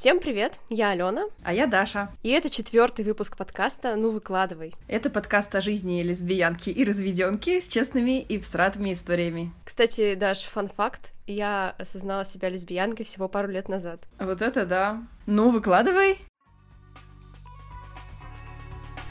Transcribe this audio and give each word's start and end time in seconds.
Всем 0.00 0.18
привет, 0.18 0.54
я 0.70 0.92
Алена. 0.92 1.26
А 1.42 1.52
я 1.52 1.66
Даша. 1.66 2.08
И 2.22 2.30
это 2.30 2.48
четвертый 2.48 3.04
выпуск 3.04 3.36
подкаста 3.36 3.96
«Ну 3.96 4.12
выкладывай». 4.12 4.72
Это 4.88 5.10
подкаст 5.10 5.54
о 5.54 5.60
жизни 5.60 6.02
лесбиянки 6.02 6.70
и 6.70 6.86
разведенки 6.86 7.60
с 7.60 7.68
честными 7.68 8.22
и 8.22 8.38
всратыми 8.38 8.94
историями. 8.94 9.52
Кстати, 9.62 10.14
Даш, 10.14 10.44
фан-факт, 10.44 11.12
я 11.26 11.74
осознала 11.78 12.24
себя 12.24 12.48
лесбиянкой 12.48 13.04
всего 13.04 13.28
пару 13.28 13.48
лет 13.48 13.68
назад. 13.68 14.00
Вот 14.18 14.40
это 14.40 14.64
да. 14.64 15.02
Ну, 15.26 15.50
выкладывай. 15.50 16.16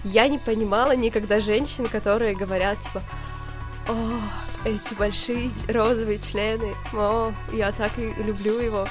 Я 0.04 0.28
не 0.28 0.40
понимала 0.40 0.96
никогда 0.96 1.40
женщин, 1.40 1.86
которые 1.86 2.36
говорят, 2.36 2.82
типа, 2.82 3.04
о, 3.88 4.20
эти 4.66 4.96
большие 4.96 5.52
розовые 5.68 6.18
члены, 6.18 6.74
о, 6.94 7.32
я 7.54 7.72
так 7.74 7.92
и 8.00 8.12
люблю 8.24 8.60
его. 8.60 8.88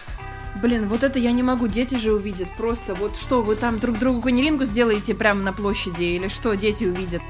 Блин, 0.56 0.88
вот 0.88 1.04
это 1.04 1.18
я 1.18 1.32
не 1.32 1.42
могу, 1.42 1.68
дети 1.68 1.94
же 1.94 2.12
увидят. 2.12 2.48
Просто 2.56 2.94
вот 2.94 3.16
что, 3.16 3.42
вы 3.42 3.54
там 3.54 3.78
друг 3.78 3.98
другу 3.98 4.22
канилингу 4.22 4.64
сделаете 4.64 5.14
прямо 5.14 5.40
на 5.40 5.52
площади 5.52 6.04
или 6.04 6.28
что 6.28 6.54
дети 6.54 6.84
увидят? 6.84 7.22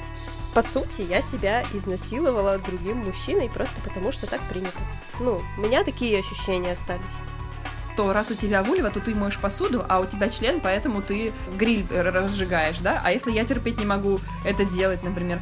По 0.54 0.62
сути, 0.62 1.02
я 1.02 1.20
себя 1.20 1.62
изнасиловала 1.74 2.58
другим 2.58 2.98
мужчиной 2.98 3.50
просто 3.52 3.80
потому, 3.82 4.12
что 4.12 4.26
так 4.26 4.40
принято. 4.48 4.78
Ну, 5.20 5.42
у 5.56 5.60
меня 5.60 5.84
такие 5.84 6.18
ощущения 6.18 6.72
остались. 6.72 7.02
То 7.96 8.12
раз 8.12 8.30
у 8.30 8.34
тебя 8.34 8.62
вульва, 8.62 8.90
то 8.90 9.00
ты 9.00 9.14
моешь 9.14 9.38
посуду, 9.38 9.84
а 9.88 10.00
у 10.00 10.06
тебя 10.06 10.30
член, 10.30 10.60
поэтому 10.60 11.02
ты 11.02 11.32
гриль 11.56 11.86
разжигаешь, 11.90 12.78
да? 12.78 13.00
А 13.04 13.12
если 13.12 13.30
я 13.30 13.44
терпеть 13.44 13.78
не 13.78 13.84
могу 13.84 14.20
это 14.44 14.64
делать, 14.64 15.02
например? 15.02 15.40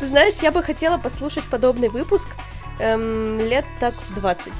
Ты 0.00 0.06
знаешь, 0.06 0.34
я 0.34 0.52
бы 0.52 0.62
хотела 0.62 0.96
послушать 0.98 1.44
подобный 1.44 1.88
выпуск 1.88 2.28
эм, 2.78 3.38
лет 3.40 3.66
так 3.80 3.94
в 4.08 4.14
20. 4.14 4.52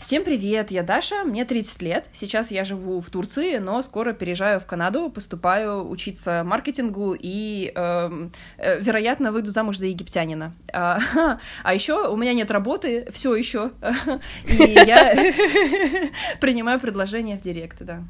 Всем 0.00 0.24
привет, 0.24 0.70
я 0.70 0.82
Даша, 0.82 1.24
мне 1.24 1.44
30 1.44 1.82
лет. 1.82 2.06
Сейчас 2.14 2.50
я 2.50 2.64
живу 2.64 3.02
в 3.02 3.10
Турции, 3.10 3.58
но 3.58 3.82
скоро 3.82 4.14
переезжаю 4.14 4.58
в 4.58 4.64
Канаду, 4.64 5.10
поступаю 5.10 5.86
учиться 5.86 6.42
маркетингу 6.42 7.14
и, 7.14 7.70
э, 7.74 8.28
э, 8.56 8.80
вероятно, 8.80 9.30
выйду 9.30 9.50
замуж 9.50 9.76
за 9.76 9.86
египтянина. 9.86 10.54
А, 10.72 11.00
а 11.62 11.74
еще 11.74 12.08
у 12.08 12.16
меня 12.16 12.32
нет 12.32 12.50
работы, 12.50 13.08
все 13.12 13.34
еще, 13.34 13.72
и 14.48 14.72
я 14.72 15.14
принимаю 16.40 16.80
предложения 16.80 17.36
в 17.36 17.42
директ, 17.42 17.76
да. 17.80 18.02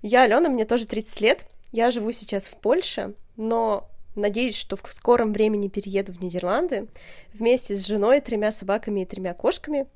Я 0.00 0.22
Алена, 0.22 0.48
мне 0.48 0.64
тоже 0.64 0.86
30 0.86 1.20
лет. 1.20 1.46
Я 1.72 1.90
живу 1.90 2.10
сейчас 2.12 2.48
в 2.48 2.56
Польше, 2.56 3.14
но 3.36 3.90
Надеюсь, 4.16 4.56
что 4.56 4.76
в 4.76 4.86
скором 4.86 5.32
времени 5.32 5.66
перееду 5.66 6.12
в 6.12 6.22
Нидерланды 6.22 6.86
вместе 7.32 7.74
с 7.74 7.84
женой, 7.84 8.20
тремя 8.20 8.52
собаками 8.52 9.00
и 9.00 9.04
тремя 9.04 9.34
кошками. 9.34 9.86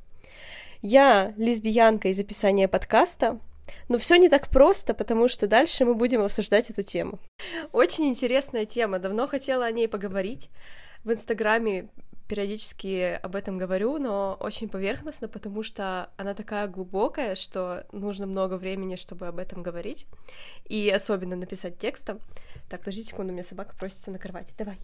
Я 0.83 1.35
лесбиянка 1.37 2.09
из 2.09 2.21
описания 2.21 2.69
подкаста, 2.69 3.41
но 3.89 3.99
все 3.99 4.17
не 4.17 4.29
так 4.29 4.49
просто, 4.49 4.95
потому 4.95 5.29
что 5.29 5.49
дальше 5.49 5.85
мы 5.85 5.95
будем 5.95 6.23
обсуждать 6.23 6.71
эту 6.71 6.85
тему. 6.85 7.19
Очень 7.73 8.09
интересная 8.09 8.65
тема, 8.65 9.01
давно 9.01 9.27
хотела 9.27 9.65
о 9.65 9.73
ней 9.73 9.89
поговорить. 9.89 10.51
В 11.03 11.13
Инстаграме 11.13 11.89
периодически 12.29 13.19
об 13.21 13.35
этом 13.35 13.59
говорю, 13.59 13.99
но 13.99 14.37
очень 14.39 14.69
поверхностно, 14.69 15.27
потому 15.27 15.63
что 15.63 16.11
она 16.17 16.35
такая 16.35 16.69
глубокая, 16.69 17.35
что 17.35 17.87
нужно 17.91 18.27
много 18.27 18.55
времени, 18.55 18.97
чтобы 18.97 19.27
об 19.27 19.39
этом 19.39 19.63
говорить, 19.63 20.07
и 20.67 20.89
особенно 20.91 21.35
написать 21.35 21.79
текстом. 21.79 22.21
Так, 22.69 22.81
подожди 22.81 23.03
секунду, 23.03 23.33
у 23.33 23.35
меня 23.35 23.45
собака 23.45 23.75
просится 23.77 24.11
на 24.13 24.19
кровати. 24.19 24.55
Давай. 24.57 24.79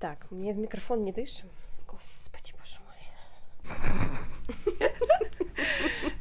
Так, 0.00 0.30
мне 0.30 0.52
в 0.52 0.58
микрофон 0.58 1.02
не 1.02 1.12
дышим. 1.12 1.48
Господи, 1.86 2.52
боже 2.58 2.80
мой. 2.84 4.03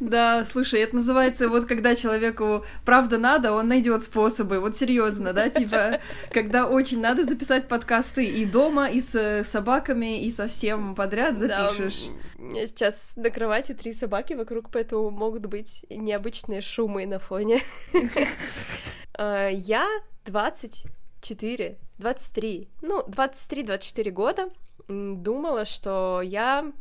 Да, 0.09 0.45
слушай, 0.45 0.81
это 0.81 0.97
называется 0.97 1.47
вот 1.47 1.65
когда 1.65 1.95
человеку 1.95 2.65
правда 2.83 3.17
надо, 3.17 3.53
он 3.53 3.67
найдет 3.69 4.03
способы. 4.03 4.59
Вот 4.59 4.75
серьезно, 4.75 5.31
да, 5.31 5.49
типа, 5.49 6.01
когда 6.31 6.67
очень 6.67 6.99
надо 6.99 7.25
записать 7.25 7.69
подкасты 7.69 8.25
и 8.25 8.45
дома, 8.45 8.89
и 8.89 8.99
с 8.99 9.43
собаками, 9.45 10.21
и 10.23 10.29
со 10.29 10.47
всем 10.47 10.93
подряд 10.93 11.37
запишешь. 11.37 12.07
Да, 12.07 12.13
у 12.37 12.41
меня 12.43 12.67
сейчас 12.67 13.13
на 13.15 13.29
кровати 13.29 13.73
три 13.73 13.93
собаки 13.93 14.33
вокруг, 14.33 14.69
поэтому 14.71 15.09
могут 15.09 15.45
быть 15.45 15.85
необычные 15.89 16.59
шумы 16.61 17.05
на 17.05 17.19
фоне. 17.19 17.61
А, 19.15 19.47
я 19.47 19.87
24, 20.25 21.77
23, 21.99 22.69
ну, 22.81 23.03
23-24 23.07 24.09
года 24.09 24.49
думала, 24.87 25.65
что 25.65 26.21
я 26.23 26.73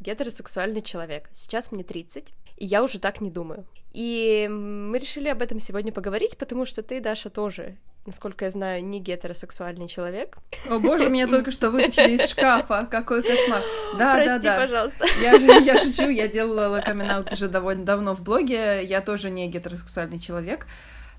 гетеросексуальный 0.00 0.82
человек. 0.82 1.28
Сейчас 1.32 1.70
мне 1.70 1.84
30, 1.84 2.34
и 2.56 2.66
я 2.66 2.82
уже 2.82 2.98
так 2.98 3.20
не 3.20 3.30
думаю. 3.30 3.66
И 3.92 4.46
мы 4.50 4.98
решили 4.98 5.28
об 5.28 5.40
этом 5.40 5.58
сегодня 5.58 5.90
поговорить, 5.90 6.36
потому 6.36 6.66
что 6.66 6.82
ты, 6.82 7.00
Даша, 7.00 7.30
тоже, 7.30 7.76
насколько 8.04 8.44
я 8.44 8.50
знаю, 8.50 8.84
не 8.84 9.00
гетеросексуальный 9.00 9.88
человек. 9.88 10.36
О 10.68 10.78
боже, 10.78 11.08
меня 11.08 11.26
только 11.26 11.50
что 11.50 11.70
вытащили 11.70 12.16
из 12.16 12.28
шкафа, 12.28 12.86
какой 12.90 13.22
кошмар. 13.22 13.62
Да, 13.98 14.14
Прости, 14.16 14.46
да, 14.46 14.54
да. 14.54 14.60
пожалуйста. 14.60 15.06
Я, 15.22 15.32
я 15.32 15.78
шучу, 15.78 16.10
я 16.10 16.28
делала 16.28 16.82
камин 16.84 17.24
уже 17.32 17.48
довольно 17.48 17.86
давно 17.86 18.14
в 18.14 18.22
блоге, 18.22 18.84
я 18.84 19.00
тоже 19.00 19.30
не 19.30 19.48
гетеросексуальный 19.48 20.18
человек. 20.18 20.66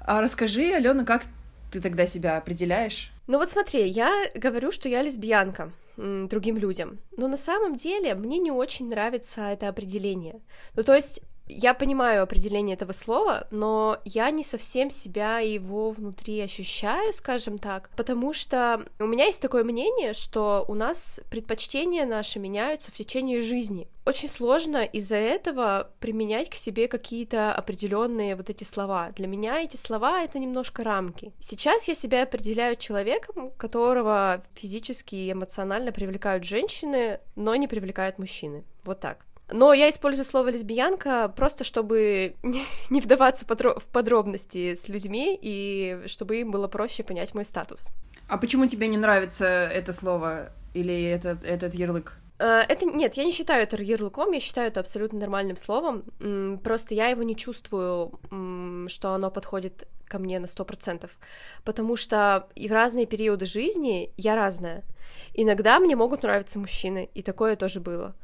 А 0.01 0.21
расскажи, 0.21 0.71
Алена, 0.73 1.03
как 1.03 1.23
ты 1.71 1.81
тогда 1.81 2.05
себя 2.05 2.37
определяешь? 2.37 3.11
Ну 3.27 3.37
вот 3.37 3.49
смотри, 3.49 3.85
я 3.87 4.11
говорю, 4.35 4.71
что 4.71 4.87
я 4.87 5.01
лесбиянка 5.01 5.73
другим 5.97 6.57
людям. 6.57 6.99
Но 7.17 7.27
на 7.27 7.37
самом 7.37 7.75
деле 7.75 8.15
мне 8.15 8.39
не 8.39 8.51
очень 8.51 8.87
нравится 8.89 9.41
это 9.41 9.67
определение. 9.67 10.41
Ну, 10.75 10.83
то 10.83 10.95
есть 10.95 11.21
я 11.47 11.73
понимаю 11.73 12.23
определение 12.23 12.75
этого 12.75 12.91
слова, 12.91 13.47
но 13.51 13.99
я 14.05 14.29
не 14.31 14.43
совсем 14.43 14.89
себя 14.89 15.39
его 15.39 15.91
внутри 15.91 16.41
ощущаю, 16.41 17.13
скажем 17.13 17.57
так, 17.57 17.89
потому 17.95 18.33
что 18.33 18.85
у 18.99 19.05
меня 19.05 19.25
есть 19.25 19.41
такое 19.41 19.63
мнение, 19.63 20.13
что 20.13 20.65
у 20.67 20.73
нас 20.73 21.19
предпочтения 21.29 22.05
наши 22.05 22.39
меняются 22.39 22.91
в 22.91 22.95
течение 22.95 23.41
жизни. 23.41 23.87
Очень 24.05 24.29
сложно 24.29 24.85
из-за 24.85 25.17
этого 25.17 25.91
применять 25.99 26.49
к 26.49 26.55
себе 26.55 26.87
какие-то 26.87 27.53
определенные 27.53 28.37
вот 28.37 28.49
эти 28.49 28.63
слова. 28.63 29.11
Для 29.15 29.27
меня 29.27 29.61
эти 29.61 29.75
слова— 29.75 30.23
это 30.23 30.39
немножко 30.39 30.83
рамки. 30.85 31.33
Сейчас 31.41 31.89
я 31.89 31.95
себя 31.95 32.23
определяю 32.23 32.77
человеком, 32.77 33.51
которого 33.57 34.43
физически 34.53 35.15
и 35.15 35.31
эмоционально 35.33 35.91
привлекают 35.91 36.45
женщины, 36.45 37.19
но 37.35 37.55
не 37.55 37.67
привлекают 37.67 38.17
мужчины. 38.17 38.63
Вот 38.85 39.01
так. 39.01 39.25
Но 39.49 39.73
я 39.73 39.89
использую 39.89 40.25
слово 40.25 40.49
лесбиянка 40.49 41.31
просто, 41.35 41.63
чтобы 41.63 42.35
не 42.89 43.01
вдаваться 43.01 43.45
в 43.45 43.85
подробности 43.91 44.75
с 44.75 44.89
людьми 44.89 45.37
и 45.41 46.03
чтобы 46.07 46.37
им 46.41 46.51
было 46.51 46.67
проще 46.67 47.03
понять 47.03 47.33
мой 47.33 47.45
статус. 47.45 47.89
А 48.27 48.37
почему 48.37 48.67
тебе 48.67 48.87
не 48.87 48.97
нравится 48.97 49.45
это 49.45 49.93
слово 49.93 50.51
или 50.73 51.03
этот, 51.05 51.43
этот 51.43 51.73
ярлык? 51.73 52.17
Э, 52.39 52.61
это 52.67 52.85
нет, 52.85 53.15
я 53.15 53.23
не 53.23 53.31
считаю 53.31 53.63
это 53.63 53.81
ярлыком, 53.81 54.31
я 54.31 54.39
считаю 54.39 54.67
это 54.67 54.79
абсолютно 54.79 55.19
нормальным 55.19 55.57
словом. 55.57 56.03
Просто 56.63 56.93
я 56.93 57.07
его 57.07 57.23
не 57.23 57.35
чувствую, 57.35 58.19
что 58.87 59.13
оно 59.13 59.31
подходит 59.31 59.87
ко 60.05 60.19
мне 60.19 60.39
на 60.39 60.47
сто 60.47 60.65
процентов, 60.65 61.17
потому 61.63 61.95
что 61.95 62.47
и 62.55 62.67
в 62.67 62.71
разные 62.71 63.05
периоды 63.05 63.45
жизни 63.45 64.13
я 64.17 64.35
разная. 64.35 64.83
Иногда 65.33 65.79
мне 65.79 65.95
могут 65.95 66.23
нравиться 66.23 66.59
мужчины, 66.59 67.09
и 67.13 67.21
такое 67.21 67.55
тоже 67.55 67.79
было. 67.79 68.15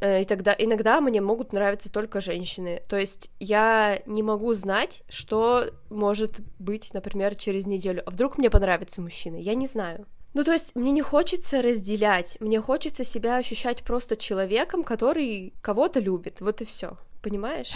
Э, 0.00 0.22
и 0.22 0.24
тогда 0.24 0.54
иногда 0.56 1.00
мне 1.00 1.20
могут 1.20 1.52
нравиться 1.52 1.90
только 1.90 2.20
женщины. 2.20 2.82
То 2.88 2.96
есть 2.96 3.30
я 3.38 4.02
не 4.06 4.22
могу 4.22 4.54
знать, 4.54 5.02
что 5.08 5.70
может 5.88 6.40
быть, 6.58 6.92
например, 6.94 7.34
через 7.34 7.66
неделю. 7.66 8.02
А 8.06 8.10
вдруг 8.10 8.38
мне 8.38 8.50
понравится 8.50 9.00
мужчина? 9.00 9.36
Я 9.36 9.54
не 9.54 9.66
знаю. 9.66 10.06
Ну, 10.32 10.44
то 10.44 10.52
есть 10.52 10.76
мне 10.76 10.92
не 10.92 11.02
хочется 11.02 11.60
разделять, 11.60 12.36
мне 12.40 12.60
хочется 12.60 13.02
себя 13.02 13.36
ощущать 13.36 13.82
просто 13.82 14.16
человеком, 14.16 14.84
который 14.84 15.54
кого-то 15.60 15.98
любит. 15.98 16.40
Вот 16.40 16.60
и 16.60 16.64
все. 16.64 16.96
Понимаешь? 17.20 17.74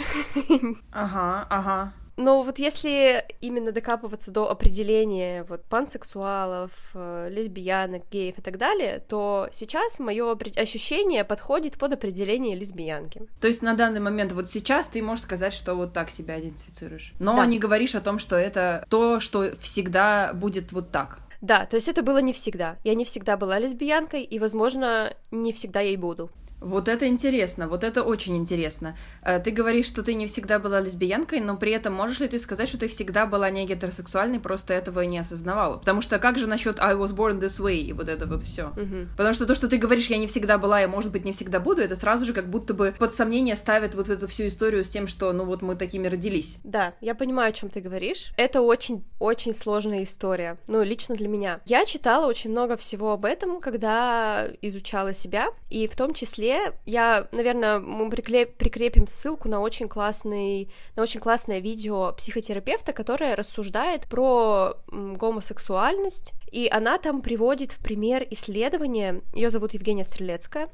Ага, 0.91 1.45
ага. 1.49 1.93
Но 2.17 2.43
вот 2.43 2.59
если 2.59 3.25
именно 3.41 3.71
докапываться 3.71 4.31
до 4.31 4.49
определения 4.49 5.43
вот 5.43 5.65
пансексуалов, 5.65 6.71
э, 6.93 7.27
лесбиянок, 7.29 8.03
геев 8.09 8.37
и 8.37 8.41
так 8.41 8.57
далее, 8.57 9.03
то 9.07 9.49
сейчас 9.51 9.99
мое 9.99 10.37
ощущение 10.55 11.23
подходит 11.23 11.77
под 11.77 11.93
определение 11.93 12.55
лесбиянки. 12.55 13.27
То 13.41 13.47
есть 13.47 13.61
на 13.61 13.75
данный 13.75 13.99
момент 13.99 14.31
вот 14.31 14.49
сейчас 14.49 14.87
ты 14.87 15.01
можешь 15.01 15.23
сказать, 15.23 15.53
что 15.53 15.75
вот 15.75 15.93
так 15.93 16.09
себя 16.09 16.39
идентифицируешь, 16.39 17.13
но 17.19 17.35
да. 17.35 17.45
не 17.45 17.59
говоришь 17.59 17.95
о 17.95 18.01
том, 18.01 18.19
что 18.19 18.35
это 18.35 18.85
то, 18.89 19.19
что 19.19 19.51
всегда 19.59 20.31
будет 20.33 20.71
вот 20.71 20.91
так. 20.91 21.19
Да, 21.41 21.65
то 21.65 21.75
есть 21.75 21.87
это 21.87 22.01
было 22.01 22.19
не 22.19 22.33
всегда. 22.33 22.77
Я 22.83 22.95
не 22.95 23.05
всегда 23.05 23.37
была 23.37 23.59
лесбиянкой, 23.59 24.23
и, 24.23 24.39
возможно, 24.39 25.13
не 25.31 25.53
всегда 25.53 25.81
ей 25.81 25.97
буду. 25.97 26.31
Вот 26.65 26.87
это 26.87 27.07
интересно, 27.07 27.67
вот 27.67 27.83
это 27.83 28.01
очень 28.01 28.35
интересно. 28.35 28.97
Э, 29.21 29.39
ты 29.39 29.51
говоришь, 29.51 29.85
что 29.85 30.01
ты 30.01 30.15
не 30.15 30.25
всегда 30.25 30.57
была 30.57 30.81
лесбиянкой, 30.81 31.39
но 31.39 31.57
при 31.57 31.71
этом 31.71 31.93
можешь 31.93 32.19
ли 32.19 32.27
ты 32.27 32.39
сказать, 32.39 32.67
что 32.67 32.79
ты 32.79 32.87
всегда 32.87 33.27
была 33.27 33.51
не 33.51 33.67
гетеросексуальной, 33.67 34.39
просто 34.39 34.73
этого 34.73 35.01
и 35.01 35.07
не 35.07 35.19
осознавала? 35.19 35.77
Потому 35.77 36.01
что 36.01 36.17
как 36.17 36.39
же 36.39 36.47
насчет 36.47 36.79
I 36.79 36.95
was 36.95 37.13
born 37.15 37.39
this 37.39 37.61
way 37.61 37.77
и 37.77 37.93
вот 37.93 38.09
это 38.09 38.25
вот 38.25 38.41
все? 38.41 38.71
Мгм. 38.75 39.09
Потому 39.15 39.33
что 39.35 39.45
то, 39.45 39.53
что 39.53 39.67
ты 39.67 39.77
говоришь, 39.77 40.07
я 40.07 40.17
не 40.17 40.25
всегда 40.25 40.57
была 40.57 40.81
и, 40.81 40.87
может 40.87 41.11
быть, 41.11 41.23
не 41.23 41.33
всегда 41.33 41.59
буду, 41.59 41.83
это 41.83 41.95
сразу 41.95 42.25
же 42.25 42.33
как 42.33 42.49
будто 42.49 42.73
бы 42.73 42.95
под 42.97 43.13
сомнение 43.13 43.55
ставит 43.55 43.93
вот 43.93 44.09
эту 44.09 44.27
всю 44.27 44.47
историю 44.47 44.83
с 44.83 44.89
тем, 44.89 45.05
что, 45.05 45.31
ну 45.33 45.45
вот 45.45 45.61
мы 45.61 45.75
такими 45.75 46.07
родились. 46.07 46.57
Да, 46.63 46.95
я 46.99 47.13
понимаю, 47.13 47.49
о 47.49 47.53
чем 47.53 47.69
ты 47.69 47.79
говоришь. 47.79 48.31
Это 48.37 48.61
очень-очень 48.61 49.53
сложная 49.53 50.01
история. 50.01 50.57
Ну, 50.65 50.81
лично 50.81 51.13
для 51.13 51.27
меня. 51.27 51.61
Я 51.65 51.85
читала 51.85 52.25
очень 52.25 52.49
много 52.49 52.75
всего 52.75 53.11
об 53.11 53.23
этом, 53.23 53.61
когда 53.61 54.47
изучала 54.63 55.13
себя, 55.13 55.49
и 55.69 55.87
в 55.87 55.95
том 55.95 56.15
числе 56.15 56.54
я, 56.85 57.27
наверное, 57.31 57.79
мы 57.79 58.09
прикрепим 58.09 59.07
ссылку 59.07 59.49
на 59.49 59.59
очень 59.59 59.87
классный, 59.87 60.69
на 60.95 61.03
очень 61.03 61.19
классное 61.19 61.59
видео 61.59 62.13
психотерапевта, 62.13 62.93
которое 62.93 63.35
рассуждает 63.35 64.07
про 64.07 64.77
гомосексуальность, 64.87 66.33
и 66.51 66.67
она 66.71 66.97
там 66.97 67.21
приводит 67.21 67.71
в 67.71 67.79
пример 67.79 68.25
исследование. 68.31 69.21
Ее 69.33 69.49
зовут 69.49 69.73
Евгения 69.73 70.03
Стрелецкая. 70.03 70.69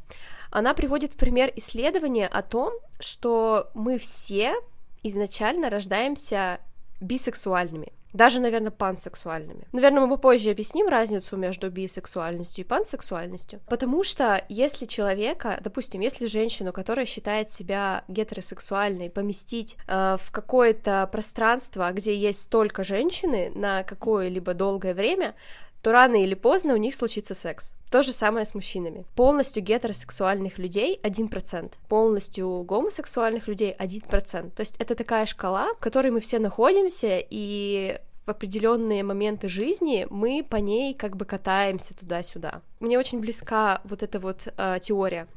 Она 0.51 0.73
приводит 0.73 1.13
в 1.13 1.15
пример 1.15 1.51
исследование 1.55 2.27
о 2.27 2.41
том, 2.41 2.73
что 2.99 3.69
мы 3.73 3.97
все 3.97 4.55
изначально 5.03 5.69
рождаемся 5.69 6.59
бисексуальными. 6.99 7.93
Даже, 8.13 8.39
наверное, 8.39 8.71
пансексуальными. 8.71 9.67
Наверное, 9.71 10.05
мы 10.05 10.09
попозже 10.09 10.51
объясним 10.51 10.87
разницу 10.87 11.37
между 11.37 11.69
бисексуальностью 11.69 12.65
и 12.65 12.67
пансексуальностью. 12.67 13.61
Потому 13.67 14.03
что 14.03 14.43
если 14.49 14.85
человека, 14.85 15.59
допустим, 15.61 16.01
если 16.01 16.25
женщину, 16.25 16.73
которая 16.73 17.05
считает 17.05 17.51
себя 17.51 18.03
гетеросексуальной, 18.07 19.09
поместить 19.09 19.77
э, 19.87 20.17
в 20.19 20.31
какое-то 20.31 21.07
пространство, 21.11 21.91
где 21.91 22.15
есть 22.15 22.49
только 22.49 22.83
женщины 22.83 23.51
на 23.55 23.83
какое-либо 23.83 24.53
долгое 24.53 24.93
время, 24.93 25.35
то 25.81 25.91
рано 25.91 26.21
или 26.21 26.35
поздно 26.35 26.73
у 26.73 26.77
них 26.77 26.95
случится 26.95 27.33
секс. 27.33 27.73
То 27.89 28.03
же 28.03 28.13
самое 28.13 28.45
с 28.45 28.53
мужчинами. 28.53 29.05
Полностью 29.15 29.63
гетеросексуальных 29.63 30.57
людей 30.57 30.99
1%, 31.03 31.73
полностью 31.89 32.63
гомосексуальных 32.63 33.47
людей 33.47 33.75
1%. 33.77 34.51
То 34.51 34.59
есть 34.59 34.75
это 34.77 34.95
такая 34.95 35.25
шкала, 35.25 35.73
в 35.73 35.79
которой 35.79 36.11
мы 36.11 36.19
все 36.19 36.39
находимся, 36.39 37.17
и 37.19 37.99
в 38.25 38.29
определенные 38.29 39.03
моменты 39.03 39.47
жизни 39.47 40.07
мы 40.09 40.45
по 40.47 40.57
ней 40.57 40.93
как 40.93 41.17
бы 41.17 41.25
катаемся 41.25 41.97
туда-сюда. 41.97 42.61
Мне 42.79 42.99
очень 42.99 43.19
близка 43.19 43.81
вот 43.83 44.03
эта 44.03 44.19
вот 44.19 44.47
э, 44.55 44.79
теория, 44.81 45.27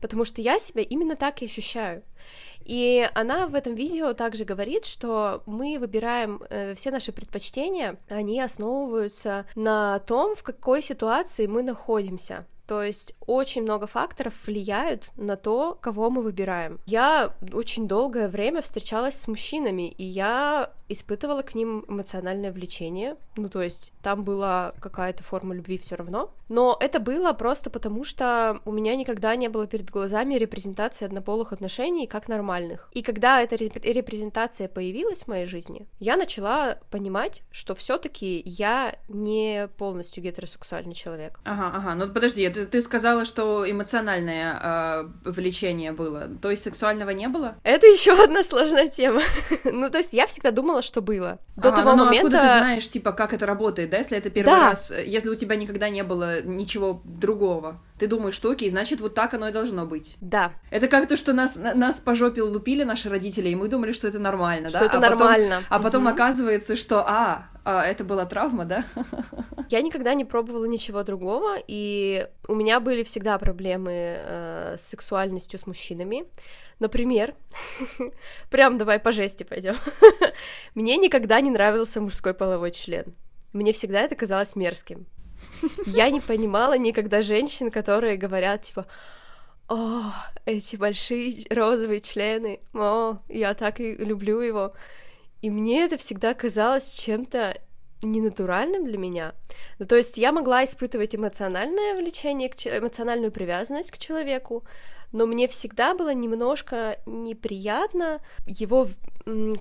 потому 0.00 0.24
что 0.24 0.40
я 0.40 0.58
себя 0.58 0.82
именно 0.82 1.16
так 1.16 1.42
и 1.42 1.46
ощущаю. 1.46 2.02
И 2.68 3.08
она 3.14 3.46
в 3.46 3.54
этом 3.54 3.74
видео 3.74 4.12
также 4.12 4.44
говорит, 4.44 4.84
что 4.84 5.42
мы 5.46 5.78
выбираем 5.80 6.42
э, 6.50 6.74
все 6.74 6.90
наши 6.90 7.12
предпочтения, 7.12 7.98
они 8.08 8.40
основываются 8.40 9.46
на 9.54 9.98
том, 10.00 10.36
в 10.36 10.42
какой 10.42 10.82
ситуации 10.82 11.46
мы 11.46 11.62
находимся. 11.62 12.46
То 12.66 12.82
есть 12.82 13.14
очень 13.26 13.62
много 13.62 13.86
факторов 13.86 14.34
влияют 14.44 15.10
на 15.16 15.36
то, 15.36 15.78
кого 15.80 16.10
мы 16.10 16.20
выбираем. 16.20 16.78
Я 16.84 17.34
очень 17.54 17.88
долгое 17.88 18.28
время 18.28 18.60
встречалась 18.60 19.14
с 19.14 19.26
мужчинами, 19.26 19.88
и 19.88 20.04
я 20.04 20.70
испытывала 20.88 21.42
к 21.42 21.54
ним 21.54 21.84
эмоциональное 21.88 22.52
влечение. 22.52 23.16
Ну, 23.36 23.48
то 23.48 23.62
есть 23.62 23.92
там 24.02 24.24
была 24.24 24.72
какая-то 24.80 25.22
форма 25.22 25.54
любви 25.54 25.78
все 25.78 25.96
равно. 25.96 26.34
Но 26.48 26.76
это 26.80 26.98
было 26.98 27.32
просто 27.32 27.70
потому, 27.70 28.04
что 28.04 28.60
у 28.64 28.72
меня 28.72 28.96
никогда 28.96 29.36
не 29.36 29.48
было 29.48 29.66
перед 29.66 29.90
глазами 29.90 30.34
репрезентации 30.34 31.04
однополых 31.04 31.52
отношений 31.52 32.06
как 32.06 32.28
нормальных. 32.28 32.88
И 32.92 33.02
когда 33.02 33.42
эта 33.42 33.54
реп- 33.56 33.82
репрезентация 33.82 34.68
появилась 34.68 35.22
в 35.22 35.28
моей 35.28 35.46
жизни, 35.46 35.86
я 35.98 36.16
начала 36.16 36.78
понимать, 36.90 37.42
что 37.50 37.74
все-таки 37.74 38.42
я 38.44 38.96
не 39.08 39.68
полностью 39.76 40.22
гетеросексуальный 40.22 40.94
человек. 40.94 41.38
Ага, 41.44 41.70
ага. 41.74 41.94
Ну 41.94 42.12
подожди, 42.12 42.48
ты, 42.48 42.66
ты 42.66 42.80
сказала, 42.80 43.24
что 43.24 43.70
эмоциональное 43.70 44.58
э, 45.24 45.30
влечение 45.30 45.92
было, 45.92 46.28
то 46.40 46.50
есть 46.50 46.62
сексуального 46.62 47.10
не 47.10 47.28
было? 47.28 47.56
Это 47.62 47.86
еще 47.86 48.12
одна 48.22 48.42
сложная 48.42 48.88
тема. 48.88 49.22
ну, 49.64 49.90
то 49.90 49.98
есть 49.98 50.12
я 50.12 50.26
всегда 50.26 50.50
думала, 50.50 50.77
что 50.82 51.00
было. 51.02 51.38
До 51.56 51.68
Ага, 51.70 51.78
того 51.82 51.94
ну, 51.96 52.04
момента... 52.04 52.26
откуда 52.26 52.40
ты 52.40 52.58
знаешь, 52.58 52.88
типа, 52.88 53.12
как 53.12 53.32
это 53.32 53.46
работает, 53.46 53.90
да, 53.90 53.98
если 53.98 54.16
это 54.16 54.30
первый 54.30 54.50
Да. 54.50 54.68
раз, 54.70 54.90
э, 54.90 55.04
если 55.06 55.28
у 55.28 55.34
тебя 55.34 55.56
никогда 55.56 55.88
не 55.88 56.02
было 56.04 56.42
ничего 56.42 57.00
другого, 57.04 57.80
ты 57.98 58.06
думаешь, 58.06 58.34
что 58.34 58.50
окей, 58.50 58.70
значит, 58.70 59.00
вот 59.00 59.14
так 59.14 59.34
оно 59.34 59.48
и 59.48 59.52
должно 59.52 59.84
быть. 59.86 60.16
Да, 60.20 60.52
Это 60.70 60.86
как 60.88 61.08
то, 61.08 61.16
что 61.16 61.32
нас, 61.32 61.56
на- 61.56 61.74
нас 61.74 61.98
по 62.00 62.14
жопе 62.14 62.42
лупили 62.42 62.84
наши 62.84 63.08
родители, 63.08 63.48
и 63.48 63.54
мы 63.56 63.68
думали, 63.68 63.92
что 63.92 64.06
это 64.08 64.18
нормально, 64.18 64.68
что 64.70 64.80
да? 64.80 64.86
это 64.86 64.98
а 64.98 65.00
потом- 65.00 65.18
нормально. 65.18 65.62
а 65.68 65.78
потом 65.80 66.02
Мгм. 66.04 66.12
оказывается, 66.14 66.76
что, 66.76 67.04
а, 67.06 67.46
а, 67.70 67.84
это 67.84 68.02
была 68.02 68.24
травма, 68.24 68.64
да? 68.64 68.82
Я 69.68 69.82
никогда 69.82 70.14
не 70.14 70.24
пробовала 70.24 70.64
ничего 70.64 71.02
другого, 71.02 71.56
и 71.66 72.26
у 72.48 72.54
меня 72.54 72.80
были 72.80 73.02
всегда 73.02 73.36
проблемы 73.36 73.92
э, 73.92 74.76
с 74.78 74.88
сексуальностью 74.88 75.58
с 75.58 75.66
мужчинами. 75.66 76.24
Например, 76.78 77.34
прям 78.50 78.78
давай 78.78 78.98
по 78.98 79.12
жести 79.12 79.44
пойдем. 79.44 79.76
Мне 80.74 80.96
никогда 80.96 81.42
не 81.42 81.50
нравился 81.50 82.00
мужской 82.00 82.32
половой 82.32 82.70
член. 82.70 83.14
Мне 83.52 83.74
всегда 83.74 84.00
это 84.00 84.16
казалось 84.16 84.56
мерзким. 84.56 85.04
Я 85.84 86.08
не 86.08 86.20
понимала 86.20 86.78
никогда 86.78 87.20
женщин, 87.20 87.70
которые 87.70 88.16
говорят, 88.16 88.62
типа, 88.62 88.86
о, 89.68 90.14
эти 90.46 90.76
большие 90.76 91.44
розовые 91.50 92.00
члены, 92.00 92.60
о, 92.72 93.18
я 93.28 93.52
так 93.52 93.78
и 93.78 93.92
люблю 93.92 94.40
его. 94.40 94.72
И 95.40 95.50
мне 95.50 95.84
это 95.84 95.96
всегда 95.96 96.34
казалось 96.34 96.90
чем-то 96.90 97.60
ненатуральным 98.02 98.84
для 98.84 98.98
меня. 98.98 99.34
Ну, 99.78 99.86
то 99.86 99.96
есть 99.96 100.16
я 100.16 100.32
могла 100.32 100.64
испытывать 100.64 101.14
эмоциональное 101.14 101.94
влечение, 101.94 102.48
эмоциональную 102.48 103.32
привязанность 103.32 103.90
к 103.90 103.98
человеку, 103.98 104.64
но 105.12 105.26
мне 105.26 105.48
всегда 105.48 105.94
было 105.94 106.12
немножко 106.12 106.98
неприятно 107.06 108.20
его, 108.46 108.86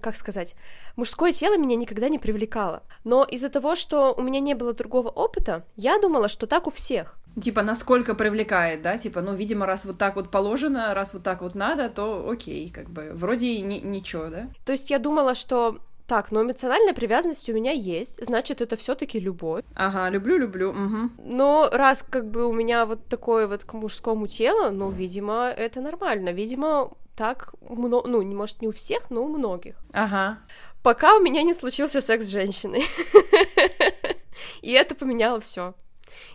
как 0.02 0.16
сказать, 0.16 0.56
мужское 0.96 1.32
тело 1.32 1.58
меня 1.58 1.76
никогда 1.76 2.10
не 2.10 2.20
привлекало. 2.20 2.84
Но 3.04 3.24
из-за 3.24 3.50
того, 3.50 3.76
что 3.76 4.14
у 4.14 4.22
меня 4.22 4.40
не 4.40 4.56
было 4.56 4.74
другого 4.74 5.10
опыта, 5.10 5.66
я 5.76 6.00
думала, 6.00 6.28
что 6.28 6.48
так 6.48 6.68
у 6.68 6.70
всех. 6.70 7.18
Типа, 7.42 7.62
насколько 7.62 8.16
привлекает, 8.16 8.82
да? 8.82 8.98
Типа, 8.98 9.22
ну, 9.22 9.36
видимо, 9.36 9.66
раз 9.66 9.86
вот 9.86 9.98
так 9.98 10.16
вот 10.16 10.32
положено, 10.32 10.94
раз 10.94 11.14
вот 11.14 11.24
так 11.24 11.42
вот 11.42 11.56
надо, 11.56 11.90
то 11.90 12.28
окей, 12.28 12.70
как 12.70 12.90
бы, 12.90 13.12
вроде 13.14 13.48
и 13.48 13.62
ни- 13.62 13.80
ничего, 13.80 14.28
да? 14.28 14.48
То 14.66 14.72
есть 14.72 14.90
я 14.90 14.98
думала, 14.98 15.36
что 15.36 15.80
так, 16.08 16.32
но 16.32 16.42
эмоциональная 16.42 16.94
привязанность 16.94 17.50
у 17.50 17.54
меня 17.54 17.72
есть, 17.72 18.26
значит, 18.26 18.62
это 18.62 18.76
все-таки 18.76 19.20
любовь. 19.20 19.66
Ага, 19.76 20.10
люблю-люблю, 20.10 20.70
угу. 20.70 21.12
Но 21.18 21.70
раз 21.72 22.04
как 22.10 22.30
бы 22.30 22.48
у 22.48 22.54
меня 22.54 22.86
вот 22.86 23.06
такое 23.08 23.48
вот 23.48 23.66
к 23.66 23.74
мужскому 23.74 24.28
телу, 24.28 24.72
ну, 24.72 24.90
видимо, 24.90 25.50
это 25.50 25.82
нормально. 25.82 26.30
Видимо, 26.30 26.92
так, 27.16 27.54
мно... 27.62 28.04
ну, 28.08 28.24
может, 28.24 28.62
не 28.62 28.68
у 28.68 28.72
всех, 28.72 29.10
но 29.10 29.24
у 29.24 29.28
многих. 29.28 29.76
Ага. 29.92 30.40
Пока 30.82 31.18
у 31.18 31.20
меня 31.20 31.44
не 31.44 31.54
случился 31.54 32.00
секс 32.00 32.26
с 32.26 32.30
женщиной. 32.30 32.86
И 34.62 34.72
это 34.72 34.96
поменяло 34.96 35.40
все. 35.40 35.74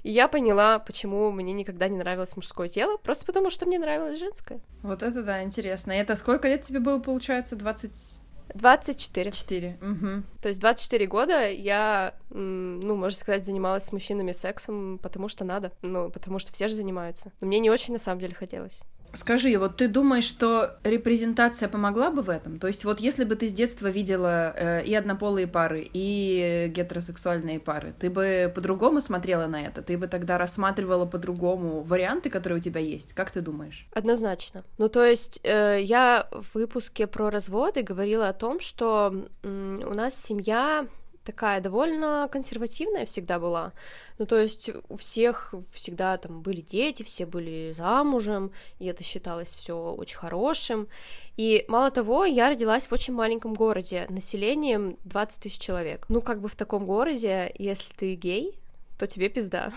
И 0.02 0.10
я 0.10 0.28
поняла, 0.28 0.78
почему 0.78 1.30
мне 1.30 1.52
никогда 1.52 1.88
не 1.88 1.98
нравилось 1.98 2.36
мужское 2.36 2.68
тело, 2.68 2.96
просто 2.96 3.26
потому 3.26 3.50
что 3.50 3.66
мне 3.66 3.78
нравилось 3.78 4.18
женское. 4.18 4.60
Вот 4.82 5.02
это 5.02 5.22
да, 5.22 5.42
интересно. 5.42 5.92
И 5.92 5.96
это 5.96 6.14
сколько 6.16 6.48
лет 6.48 6.62
тебе 6.62 6.80
было, 6.80 6.98
получается? 6.98 7.56
24? 7.56 8.22
24. 8.54 9.78
Угу. 9.80 10.22
То 10.40 10.48
есть 10.48 10.60
24 10.60 11.06
года 11.06 11.48
я, 11.48 12.14
ну, 12.30 12.96
можно 12.96 13.18
сказать, 13.18 13.46
занималась 13.46 13.84
с 13.84 13.92
мужчинами 13.92 14.32
сексом, 14.32 14.98
потому 15.02 15.28
что 15.28 15.44
надо. 15.44 15.72
Ну, 15.82 16.10
потому 16.10 16.38
что 16.38 16.52
все 16.52 16.68
же 16.68 16.74
занимаются. 16.74 17.32
Но 17.40 17.46
мне 17.46 17.60
не 17.60 17.70
очень, 17.70 17.92
на 17.94 17.98
самом 17.98 18.20
деле, 18.20 18.34
хотелось. 18.34 18.82
Скажи, 19.14 19.56
вот 19.58 19.76
ты 19.76 19.88
думаешь, 19.88 20.24
что 20.24 20.76
репрезентация 20.84 21.68
помогла 21.68 22.10
бы 22.10 22.22
в 22.22 22.30
этом? 22.30 22.58
То 22.58 22.66
есть 22.66 22.84
вот 22.84 23.00
если 23.00 23.24
бы 23.24 23.36
ты 23.36 23.48
с 23.48 23.52
детства 23.52 23.88
видела 23.88 24.54
э, 24.56 24.84
и 24.84 24.94
однополые 24.94 25.46
пары, 25.46 25.88
и 25.92 26.72
гетеросексуальные 26.74 27.60
пары, 27.60 27.94
ты 27.98 28.08
бы 28.08 28.50
по-другому 28.54 29.00
смотрела 29.00 29.46
на 29.46 29.62
это? 29.62 29.82
Ты 29.82 29.98
бы 29.98 30.06
тогда 30.06 30.38
рассматривала 30.38 31.04
по-другому 31.04 31.82
варианты, 31.82 32.30
которые 32.30 32.58
у 32.58 32.62
тебя 32.62 32.80
есть? 32.80 33.12
Как 33.12 33.30
ты 33.30 33.42
думаешь? 33.42 33.86
Однозначно. 33.92 34.64
Ну, 34.78 34.88
то 34.88 35.04
есть 35.04 35.40
э, 35.42 35.80
я 35.82 36.26
в 36.30 36.54
выпуске 36.54 37.06
про 37.06 37.30
разводы 37.30 37.82
говорила 37.82 38.28
о 38.28 38.32
том, 38.32 38.60
что 38.60 39.26
м, 39.42 39.78
у 39.84 39.94
нас 39.94 40.14
семья 40.14 40.86
такая 41.24 41.60
довольно 41.60 42.28
консервативная 42.30 43.04
всегда 43.06 43.38
была. 43.38 43.72
Ну, 44.18 44.26
то 44.26 44.38
есть 44.38 44.70
у 44.88 44.96
всех 44.96 45.54
всегда 45.72 46.16
там 46.16 46.42
были 46.42 46.60
дети, 46.60 47.02
все 47.02 47.26
были 47.26 47.72
замужем, 47.72 48.52
и 48.78 48.86
это 48.86 49.02
считалось 49.02 49.54
все 49.54 49.76
очень 49.76 50.18
хорошим. 50.18 50.88
И 51.36 51.64
мало 51.68 51.90
того, 51.90 52.24
я 52.24 52.50
родилась 52.50 52.86
в 52.86 52.92
очень 52.92 53.14
маленьком 53.14 53.54
городе, 53.54 54.06
населением 54.08 54.96
20 55.04 55.42
тысяч 55.42 55.58
человек. 55.58 56.06
Ну, 56.08 56.20
как 56.20 56.40
бы 56.40 56.48
в 56.48 56.56
таком 56.56 56.86
городе, 56.86 57.52
если 57.58 57.92
ты 57.94 58.14
гей, 58.14 58.58
то 58.98 59.06
тебе 59.06 59.28
пизда. 59.28 59.72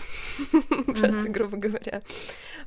Просто, 0.86 1.28
грубо 1.28 1.56
говоря. 1.56 2.02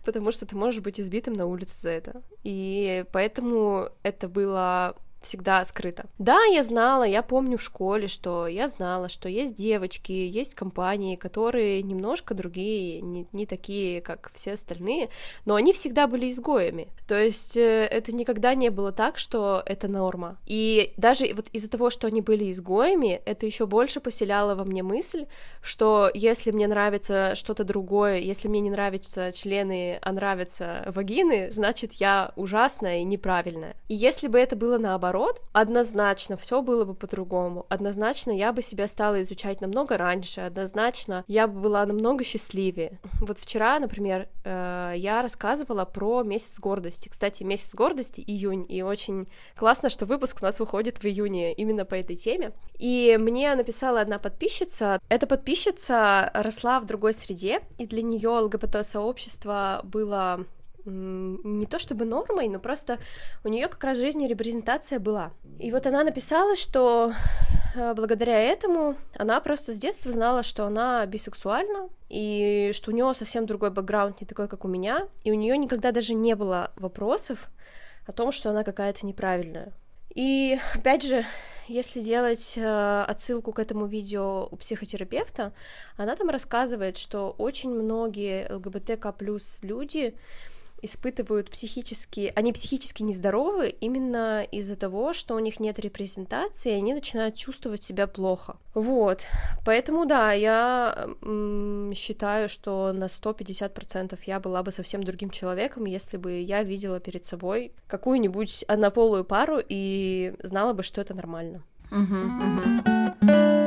Потому 0.03 0.31
что 0.31 0.45
ты 0.45 0.55
можешь 0.55 0.81
быть 0.81 0.99
избитым 0.99 1.33
на 1.33 1.45
улице 1.45 1.79
за 1.81 1.89
это. 1.89 2.21
И 2.43 3.05
поэтому 3.13 3.89
это 4.03 4.27
было 4.27 4.95
всегда 5.21 5.63
скрыто. 5.65 6.05
Да, 6.17 6.43
я 6.45 6.63
знала, 6.63 7.03
я 7.03 7.21
помню 7.21 7.57
в 7.57 7.61
школе, 7.61 8.07
что 8.07 8.47
я 8.47 8.67
знала, 8.67 9.09
что 9.09 9.29
есть 9.29 9.55
девочки, 9.55 10.11
есть 10.11 10.55
компании, 10.55 11.15
которые 11.15 11.83
немножко 11.83 12.33
другие, 12.33 13.01
не, 13.01 13.27
не 13.33 13.45
такие, 13.45 14.01
как 14.01 14.31
все 14.33 14.53
остальные, 14.53 15.09
но 15.45 15.55
они 15.55 15.73
всегда 15.73 16.07
были 16.07 16.29
изгоями. 16.29 16.87
То 17.07 17.21
есть 17.21 17.57
э, 17.57 17.85
это 17.85 18.13
никогда 18.13 18.55
не 18.55 18.69
было 18.69 18.91
так, 18.91 19.17
что 19.17 19.61
это 19.65 19.87
норма. 19.87 20.37
И 20.45 20.93
даже 20.97 21.33
вот 21.33 21.47
из-за 21.51 21.69
того, 21.69 21.89
что 21.89 22.07
они 22.07 22.21
были 22.21 22.49
изгоями, 22.49 23.21
это 23.25 23.45
еще 23.45 23.65
больше 23.65 23.99
поселяло 23.99 24.55
во 24.55 24.63
мне 24.63 24.83
мысль, 24.83 25.25
что 25.61 26.09
если 26.13 26.51
мне 26.51 26.67
нравится 26.67 27.35
что-то 27.35 27.63
другое, 27.63 28.17
если 28.17 28.47
мне 28.47 28.61
не 28.61 28.69
нравятся 28.69 29.31
члены, 29.33 29.99
а 30.01 30.11
нравятся 30.11 30.83
вагины, 30.87 31.51
значит 31.51 31.93
я 31.93 32.31
ужасная 32.35 32.99
и 32.99 33.03
неправильная. 33.03 33.75
И 33.89 33.95
если 33.95 34.27
бы 34.27 34.39
это 34.39 34.55
было 34.55 34.77
наоборот, 34.77 35.08
наоборот, 35.09 35.41
однозначно 35.53 36.37
все 36.37 36.61
было 36.61 36.85
бы 36.85 36.93
по-другому. 36.93 37.65
Однозначно 37.69 38.31
я 38.31 38.53
бы 38.53 38.61
себя 38.61 38.87
стала 38.87 39.21
изучать 39.21 39.61
намного 39.61 39.97
раньше, 39.97 40.41
однозначно 40.41 41.23
я 41.27 41.47
бы 41.47 41.59
была 41.59 41.85
намного 41.85 42.23
счастливее. 42.23 42.99
Вот 43.19 43.39
вчера, 43.39 43.79
например, 43.79 44.29
э, 44.43 44.93
я 44.95 45.21
рассказывала 45.21 45.85
про 45.85 46.23
месяц 46.23 46.59
гордости. 46.59 47.09
Кстати, 47.09 47.43
месяц 47.43 47.73
гордости 47.73 48.21
июнь, 48.21 48.65
и 48.69 48.81
очень 48.81 49.27
классно, 49.55 49.89
что 49.89 50.05
выпуск 50.05 50.37
у 50.41 50.45
нас 50.45 50.59
выходит 50.59 50.99
в 50.99 51.05
июне 51.05 51.53
именно 51.53 51.85
по 51.85 51.95
этой 51.95 52.15
теме. 52.15 52.51
И 52.77 53.17
мне 53.19 53.55
написала 53.55 54.01
одна 54.01 54.19
подписчица. 54.19 54.99
Эта 55.09 55.27
подписчица 55.27 56.29
росла 56.33 56.79
в 56.79 56.85
другой 56.85 57.13
среде, 57.13 57.61
и 57.77 57.87
для 57.87 58.03
нее 58.03 58.29
ЛГБТ-сообщество 58.29 59.81
было 59.83 60.45
не 60.89 61.65
то 61.65 61.79
чтобы 61.79 62.05
нормой, 62.05 62.47
но 62.47 62.59
просто 62.59 62.99
у 63.43 63.49
нее 63.49 63.67
как 63.67 63.83
раз 63.83 63.97
в 63.97 64.01
жизни 64.01 64.27
репрезентация 64.27 64.99
была. 64.99 65.31
И 65.59 65.71
вот 65.71 65.85
она 65.85 66.03
написала, 66.03 66.55
что 66.55 67.13
э, 67.75 67.93
благодаря 67.93 68.39
этому 68.39 68.95
она 69.15 69.39
просто 69.41 69.73
с 69.73 69.77
детства 69.77 70.11
знала, 70.11 70.43
что 70.43 70.65
она 70.65 71.05
бисексуальна, 71.05 71.89
и 72.09 72.71
что 72.73 72.91
у 72.91 72.93
нее 72.93 73.13
совсем 73.13 73.45
другой 73.45 73.71
бэкграунд, 73.71 74.21
не 74.21 74.27
такой, 74.27 74.47
как 74.47 74.65
у 74.65 74.67
меня, 74.67 75.07
и 75.23 75.31
у 75.31 75.35
нее 75.35 75.57
никогда 75.57 75.91
даже 75.91 76.13
не 76.13 76.35
было 76.35 76.71
вопросов 76.75 77.49
о 78.07 78.11
том, 78.11 78.31
что 78.31 78.49
она 78.49 78.63
какая-то 78.63 79.05
неправильная. 79.05 79.71
И 80.15 80.57
опять 80.73 81.03
же, 81.03 81.25
если 81.67 82.01
делать 82.01 82.55
э, 82.57 83.03
отсылку 83.07 83.53
к 83.53 83.59
этому 83.59 83.85
видео 83.85 84.47
у 84.49 84.55
психотерапевта, 84.55 85.53
она 85.97 86.15
там 86.15 86.29
рассказывает, 86.29 86.97
что 86.97 87.35
очень 87.37 87.69
многие 87.69 88.51
ЛГБТК 88.51 89.11
плюс 89.11 89.59
люди 89.61 90.15
испытывают 90.81 91.49
психически, 91.49 92.31
они 92.35 92.53
психически 92.53 93.03
нездоровы 93.03 93.69
именно 93.69 94.43
из-за 94.43 94.75
того, 94.75 95.13
что 95.13 95.35
у 95.35 95.39
них 95.39 95.59
нет 95.59 95.79
репрезентации, 95.79 96.71
и 96.71 96.75
они 96.75 96.93
начинают 96.93 97.35
чувствовать 97.35 97.83
себя 97.83 98.07
плохо. 98.07 98.57
Вот, 98.73 99.25
поэтому 99.65 100.05
да, 100.05 100.31
я 100.31 101.09
м- 101.21 101.93
считаю, 101.95 102.49
что 102.49 102.91
на 102.93 103.07
150% 103.07 104.19
я 104.25 104.39
была 104.39 104.63
бы 104.63 104.71
совсем 104.71 105.03
другим 105.03 105.29
человеком, 105.29 105.85
если 105.85 106.17
бы 106.17 106.39
я 106.39 106.63
видела 106.63 106.99
перед 106.99 107.25
собой 107.25 107.73
какую-нибудь 107.87 108.63
однополую 108.67 109.25
пару 109.25 109.59
и 109.67 110.33
знала 110.43 110.73
бы, 110.73 110.83
что 110.83 111.01
это 111.01 111.13
нормально. 111.13 111.63
Uh-huh, 111.91 112.29
uh-huh. 113.21 113.58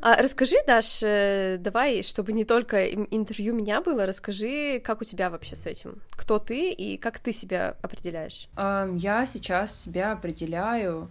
А 0.00 0.16
расскажи, 0.16 0.56
Даш, 0.66 1.00
э, 1.02 1.56
давай, 1.58 2.02
чтобы 2.02 2.32
не 2.32 2.44
только 2.44 2.86
интервью 2.86 3.54
меня 3.54 3.80
было, 3.80 4.06
расскажи, 4.06 4.80
как 4.84 5.00
у 5.00 5.04
тебя 5.04 5.30
вообще 5.30 5.56
с 5.56 5.66
этим? 5.66 6.02
Кто 6.10 6.38
ты 6.38 6.70
и 6.70 6.96
как 6.96 7.18
ты 7.18 7.32
себя 7.32 7.76
определяешь? 7.82 8.48
Я 8.56 9.26
сейчас 9.26 9.80
себя 9.80 10.12
определяю, 10.12 11.10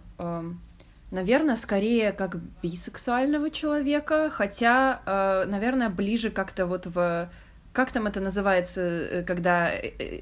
наверное, 1.10 1.56
скорее 1.56 2.12
как 2.12 2.36
бисексуального 2.62 3.50
человека, 3.50 4.30
хотя, 4.30 5.02
э, 5.06 5.44
наверное, 5.48 5.88
ближе 5.88 6.30
как-то 6.30 6.66
вот 6.66 6.86
в 6.86 7.30
как 7.72 7.92
там 7.92 8.06
это 8.06 8.20
называется, 8.20 8.80
э, 8.80 9.22
когда 9.22 9.70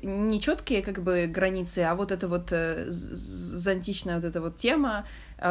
нечеткие 0.03 0.83
как 0.83 1.03
бы 1.03 1.27
границы, 1.27 1.81
а 1.81 1.95
вот 1.95 2.13
это 2.13 2.29
вот 2.29 2.53
зонтичная 2.89 4.17
вот 4.17 4.25
эта 4.25 4.41
вот 4.41 4.57
тема, 4.57 5.07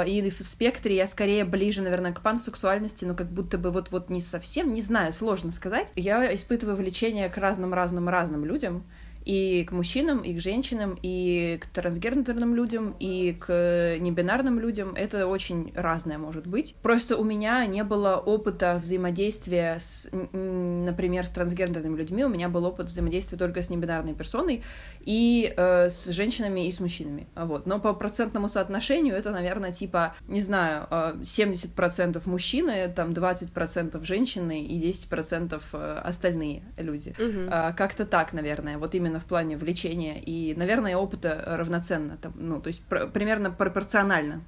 и 0.07 0.29
в 0.29 0.41
спектре 0.43 0.95
я 0.95 1.07
скорее 1.07 1.45
ближе, 1.45 1.81
наверное, 1.81 2.13
к 2.13 2.21
пансексуальности, 2.21 3.05
но 3.05 3.13
как 3.13 3.29
будто 3.29 3.57
бы 3.57 3.71
вот-вот 3.71 4.09
не 4.09 4.21
совсем, 4.21 4.73
не 4.73 4.81
знаю, 4.81 5.13
сложно 5.13 5.51
сказать. 5.51 5.91
Я 5.95 6.33
испытываю 6.33 6.75
влечение 6.75 7.29
к 7.29 7.37
разным-разным-разным 7.37 8.45
людям, 8.45 8.83
и 9.25 9.63
к 9.65 9.71
мужчинам, 9.71 10.19
и 10.19 10.33
к 10.33 10.39
женщинам, 10.39 10.97
и 11.01 11.59
к 11.61 11.67
трансгендерным 11.67 12.55
людям, 12.55 12.95
и 12.99 13.33
к 13.33 13.97
небинарным 13.99 14.59
людям. 14.59 14.93
Это 14.95 15.27
очень 15.27 15.73
разное 15.75 16.17
может 16.17 16.47
быть. 16.47 16.75
Просто 16.81 17.17
у 17.17 17.23
меня 17.23 17.65
не 17.65 17.83
было 17.83 18.17
опыта 18.17 18.77
взаимодействия 18.81 19.77
с, 19.79 20.09
например, 20.11 21.25
с 21.25 21.31
трансгендерными 21.31 21.97
людьми. 21.97 22.23
У 22.23 22.29
меня 22.29 22.49
был 22.49 22.65
опыт 22.65 22.87
взаимодействия 22.87 23.37
только 23.37 23.61
с 23.61 23.69
небинарной 23.69 24.13
персоной 24.13 24.63
и 25.01 25.53
э, 25.55 25.89
с 25.89 26.05
женщинами 26.05 26.67
и 26.67 26.71
с 26.71 26.79
мужчинами. 26.79 27.27
Вот. 27.35 27.65
Но 27.65 27.79
по 27.79 27.93
процентному 27.93 28.47
соотношению 28.47 29.15
это, 29.15 29.31
наверное, 29.31 29.71
типа, 29.71 30.15
не 30.27 30.41
знаю, 30.41 30.87
70% 30.91 32.17
э, 32.17 32.29
мужчины, 32.29 32.93
там 32.95 33.11
20% 33.11 34.05
женщины 34.05 34.63
и 34.63 34.91
10% 34.91 35.61
э, 35.73 36.01
остальные 36.03 36.63
люди. 36.77 37.15
Угу. 37.17 37.49
Как-то 37.75 38.05
так, 38.05 38.33
наверное. 38.33 38.77
Вот 38.77 38.93
именно 38.93 39.14
именно 39.15 39.19
в 39.19 39.25
плане 39.25 39.57
влечения 39.57 40.19
и, 40.19 40.53
наверное, 40.55 40.97
опыта 40.97 41.43
равноценно, 41.45 42.17
там, 42.17 42.33
ну, 42.35 42.61
то 42.61 42.67
есть 42.67 42.83
пр- 42.85 43.07
примерно 43.09 43.51
пропорционально 43.51 44.41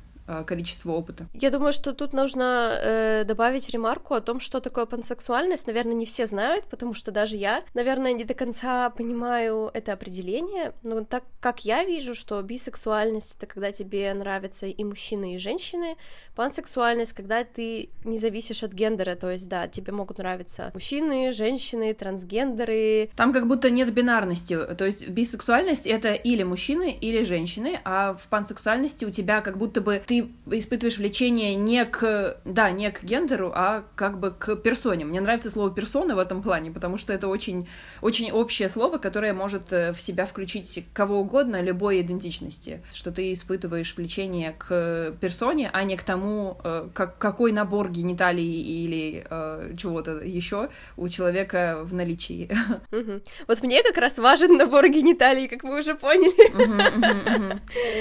количество 0.46 0.92
опыта. 0.92 1.28
Я 1.34 1.52
думаю, 1.52 1.74
что 1.74 1.94
тут 1.94 2.14
нужно 2.14 2.78
э, 2.82 3.24
добавить 3.26 3.70
ремарку 3.70 4.14
о 4.14 4.22
том, 4.22 4.40
что 4.40 4.60
такое 4.60 4.86
пансексуальность. 4.86 5.68
Наверное, 5.68 5.94
не 5.94 6.06
все 6.06 6.28
знают, 6.28 6.66
потому 6.66 6.94
что 6.94 7.12
даже 7.12 7.36
я, 7.38 7.64
наверное, 7.74 8.14
не 8.14 8.24
до 8.24 8.34
конца 8.34 8.90
понимаю 8.90 9.72
это 9.74 9.94
определение. 9.94 10.74
Но 10.84 11.04
так 11.04 11.24
как 11.40 11.66
я 11.66 11.84
вижу, 11.84 12.16
что 12.16 12.42
бисексуальность 12.42 13.36
это 13.38 13.46
когда 13.46 13.72
тебе 13.72 14.14
нравятся 14.14 14.68
и 14.68 14.84
мужчины, 14.84 15.36
и 15.36 15.38
женщины, 15.38 15.96
пансексуальность, 16.36 17.14
когда 17.14 17.44
ты 17.44 17.90
не 18.04 18.20
зависишь 18.20 18.64
от 18.64 18.74
гендера, 18.74 19.16
то 19.16 19.32
есть 19.32 19.48
да, 19.50 19.68
тебе 19.68 19.94
могут 19.94 20.18
нравиться 20.20 20.72
мужчины, 20.74 21.32
женщины, 21.32 21.94
трансгендеры. 21.94 23.10
Там 23.16 23.34
как 23.34 23.48
будто 23.48 23.70
нет 23.70 23.92
бинарности, 23.94 24.58
то 24.76 24.86
есть 24.86 25.10
бисексуальность 25.10 25.88
это 25.88 26.14
или 26.14 26.44
мужчины, 26.44 26.92
или 27.00 27.24
женщины, 27.24 27.80
а 27.84 28.14
в 28.14 28.28
пансексуальности 28.28 29.06
у 29.06 29.12
тебя 29.12 29.42
как 29.42 29.58
будто 29.58 29.82
бы 29.82 30.02
ты 30.06 30.17
испытываешь 30.52 30.98
влечение 30.98 31.56
не 31.56 31.86
к, 31.86 32.38
да, 32.46 32.72
не 32.72 32.92
к 32.92 33.04
гендеру, 33.04 33.52
а 33.54 33.84
как 33.96 34.20
бы 34.20 34.32
к 34.32 34.56
персоне. 34.58 35.06
Мне 35.06 35.22
нравится 35.22 35.50
слово 35.50 35.72
персона 35.72 36.16
в 36.16 36.20
этом 36.20 36.42
плане, 36.42 36.72
потому 36.72 36.98
что 36.98 37.14
это 37.14 37.28
очень, 37.28 37.68
очень 38.02 38.32
общее 38.32 38.70
слово, 38.70 38.98
которое 38.98 39.34
может 39.34 39.74
э, 39.74 39.94
в 39.94 40.02
себя 40.02 40.26
включить 40.26 40.86
кого 40.94 41.20
угодно, 41.20 41.62
любой 41.62 42.02
идентичности. 42.02 42.82
Что 42.94 43.12
ты 43.12 43.34
испытываешь 43.34 43.96
влечение 43.96 44.54
к 44.58 45.16
персоне, 45.20 45.70
а 45.74 45.84
не 45.84 45.98
к 45.98 46.04
тому, 46.04 46.58
э, 46.64 46.90
как, 46.94 47.18
какой 47.18 47.52
набор 47.52 47.90
гениталий 47.90 48.62
или 48.62 49.26
э, 49.30 49.74
чего-то 49.78 50.20
еще 50.24 50.70
у 50.96 51.10
человека 51.10 51.80
в 51.84 51.94
наличии. 51.94 52.50
Вот 53.48 53.64
мне 53.64 53.84
как 53.84 53.98
раз 53.98 54.18
важен 54.18 54.58
набор 54.58 54.90
гениталий, 54.90 55.48
как 55.48 55.64
мы 55.64 55.80
уже 55.80 55.96
поняли. 55.96 56.52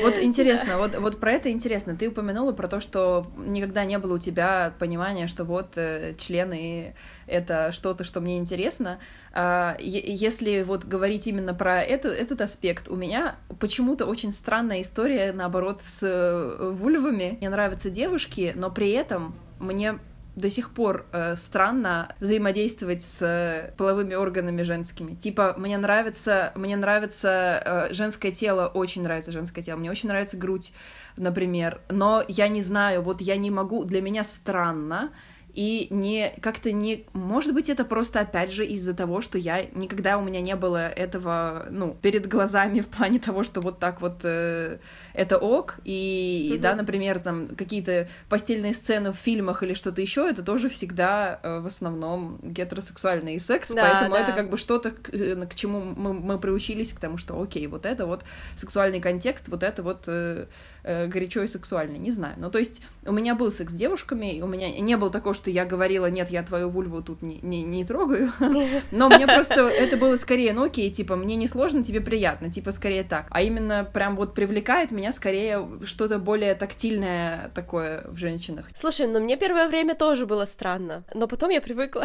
Вот 0.02 0.18
интересно, 0.20 0.78
вот, 0.78 0.96
вот 0.98 1.20
про 1.20 1.32
это 1.32 1.50
интересно. 1.50 1.96
Ты 1.96 2.05
ты 2.06 2.10
упомянула 2.10 2.52
про 2.52 2.68
то, 2.68 2.78
что 2.78 3.26
никогда 3.36 3.84
не 3.84 3.98
было 3.98 4.14
у 4.14 4.18
тебя 4.18 4.72
понимания, 4.78 5.26
что 5.26 5.42
вот 5.42 5.76
э, 5.76 6.14
члены 6.16 6.94
это 7.26 7.72
что-то, 7.72 8.04
что 8.04 8.20
мне 8.20 8.38
интересно. 8.38 9.00
А, 9.32 9.76
если 9.80 10.62
вот 10.62 10.84
говорить 10.84 11.26
именно 11.26 11.52
про 11.52 11.82
это, 11.82 12.08
этот 12.08 12.40
аспект, 12.42 12.88
у 12.88 12.94
меня 12.94 13.34
почему-то 13.58 14.06
очень 14.06 14.30
странная 14.30 14.82
история, 14.82 15.32
наоборот, 15.32 15.80
с 15.82 16.00
э, 16.04 16.70
вульвами. 16.70 17.38
Мне 17.40 17.50
нравятся 17.50 17.90
девушки, 17.90 18.52
но 18.54 18.70
при 18.70 18.92
этом 18.92 19.34
мне 19.58 19.98
до 20.36 20.50
сих 20.50 20.70
пор 20.70 21.06
э, 21.12 21.34
странно 21.34 22.14
взаимодействовать 22.20 23.02
с 23.02 23.22
э, 23.22 23.72
половыми 23.76 24.14
органами 24.14 24.62
женскими. 24.62 25.14
Типа, 25.14 25.54
мне 25.56 25.78
нравится, 25.78 26.52
мне 26.54 26.76
нравится 26.76 27.88
э, 27.90 27.94
женское 27.94 28.30
тело, 28.30 28.68
очень 28.68 29.02
нравится 29.02 29.32
женское 29.32 29.62
тело, 29.62 29.78
мне 29.78 29.90
очень 29.90 30.10
нравится 30.10 30.36
грудь, 30.36 30.72
например, 31.16 31.80
но 31.88 32.22
я 32.28 32.48
не 32.48 32.62
знаю, 32.62 33.02
вот 33.02 33.22
я 33.22 33.36
не 33.36 33.50
могу, 33.50 33.84
для 33.84 34.02
меня 34.02 34.24
странно 34.24 35.10
и 35.56 35.86
не 35.88 36.34
как-то 36.42 36.70
не... 36.70 37.06
Может 37.14 37.54
быть, 37.54 37.70
это 37.70 37.86
просто, 37.86 38.20
опять 38.20 38.52
же, 38.52 38.66
из-за 38.66 38.92
того, 38.92 39.22
что 39.22 39.38
я 39.38 39.64
никогда 39.72 40.18
у 40.18 40.22
меня 40.22 40.42
не 40.42 40.54
было 40.54 40.86
этого, 40.86 41.66
ну, 41.70 41.96
перед 42.02 42.28
глазами 42.28 42.80
в 42.80 42.88
плане 42.88 43.18
того, 43.18 43.42
что 43.42 43.62
вот 43.62 43.78
так 43.78 44.02
вот 44.02 44.20
э, 44.24 44.78
это 45.14 45.38
ок, 45.38 45.78
и, 45.82 46.52
mm-hmm. 46.52 46.58
да, 46.60 46.74
например, 46.74 47.20
там 47.20 47.48
какие-то 47.48 48.06
постельные 48.28 48.74
сцены 48.74 49.12
в 49.12 49.16
фильмах 49.16 49.62
или 49.62 49.72
что-то 49.72 50.02
еще, 50.02 50.28
это 50.28 50.42
тоже 50.42 50.68
всегда 50.68 51.40
э, 51.42 51.60
в 51.60 51.66
основном 51.66 52.38
гетеросексуальный 52.42 53.40
секс, 53.40 53.72
да, 53.72 53.82
поэтому 53.82 54.10
да. 54.16 54.20
это 54.20 54.32
как 54.32 54.50
бы 54.50 54.58
что-то, 54.58 54.90
к, 54.90 55.08
э, 55.14 55.46
к 55.46 55.54
чему 55.54 55.80
мы, 55.80 56.12
мы 56.12 56.38
приучились, 56.38 56.92
к 56.92 57.00
тому, 57.00 57.16
что 57.16 57.40
окей, 57.40 57.66
вот 57.66 57.86
это 57.86 58.04
вот 58.04 58.24
сексуальный 58.56 59.00
контекст, 59.00 59.48
вот 59.48 59.62
это 59.62 59.82
вот... 59.82 60.04
Э, 60.06 60.46
э, 60.86 61.06
горячо 61.06 61.42
и 61.42 61.48
сексуально, 61.48 61.96
не 61.96 62.10
знаю. 62.10 62.34
Ну, 62.38 62.50
то 62.50 62.58
есть 62.58 62.82
у 63.04 63.12
меня 63.12 63.34
был 63.34 63.52
секс 63.52 63.72
с 63.72 63.76
девушками, 63.76 64.40
у 64.40 64.46
меня 64.46 64.70
не 64.70 64.96
было 64.96 65.10
такого, 65.10 65.34
что 65.34 65.50
я 65.50 65.64
говорила, 65.64 66.06
нет, 66.06 66.30
я 66.30 66.42
твою 66.42 66.70
вульву 66.70 67.02
тут 67.02 67.22
не, 67.22 67.38
не, 67.42 67.62
не 67.62 67.84
трогаю, 67.84 68.32
но 68.90 69.08
мне 69.08 69.26
просто 69.26 69.68
это 69.68 69.96
было 69.96 70.16
скорее, 70.16 70.52
ну 70.52 70.64
окей, 70.64 70.90
типа, 70.90 71.16
мне 71.16 71.36
не 71.36 71.48
сложно, 71.48 71.82
тебе 71.82 72.00
приятно, 72.00 72.50
типа, 72.50 72.70
скорее 72.70 73.04
так. 73.04 73.26
А 73.30 73.42
именно 73.42 73.84
прям 73.84 74.16
вот 74.16 74.34
привлекает 74.34 74.90
меня 74.90 75.12
скорее 75.12 75.68
что-то 75.84 76.18
более 76.18 76.54
тактильное 76.54 77.50
такое 77.54 78.04
в 78.08 78.16
женщинах. 78.16 78.68
Слушай, 78.74 79.08
ну 79.08 79.20
мне 79.20 79.36
первое 79.36 79.68
время 79.68 79.94
тоже 79.94 80.26
было 80.26 80.44
странно, 80.44 81.04
но 81.14 81.26
потом 81.26 81.50
я 81.50 81.60
привыкла. 81.60 82.04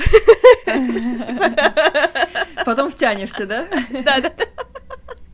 Потом 2.65 2.91
втянешься, 2.91 3.45
да? 3.45 3.67
Да, 4.03 4.21
да. 4.21 4.31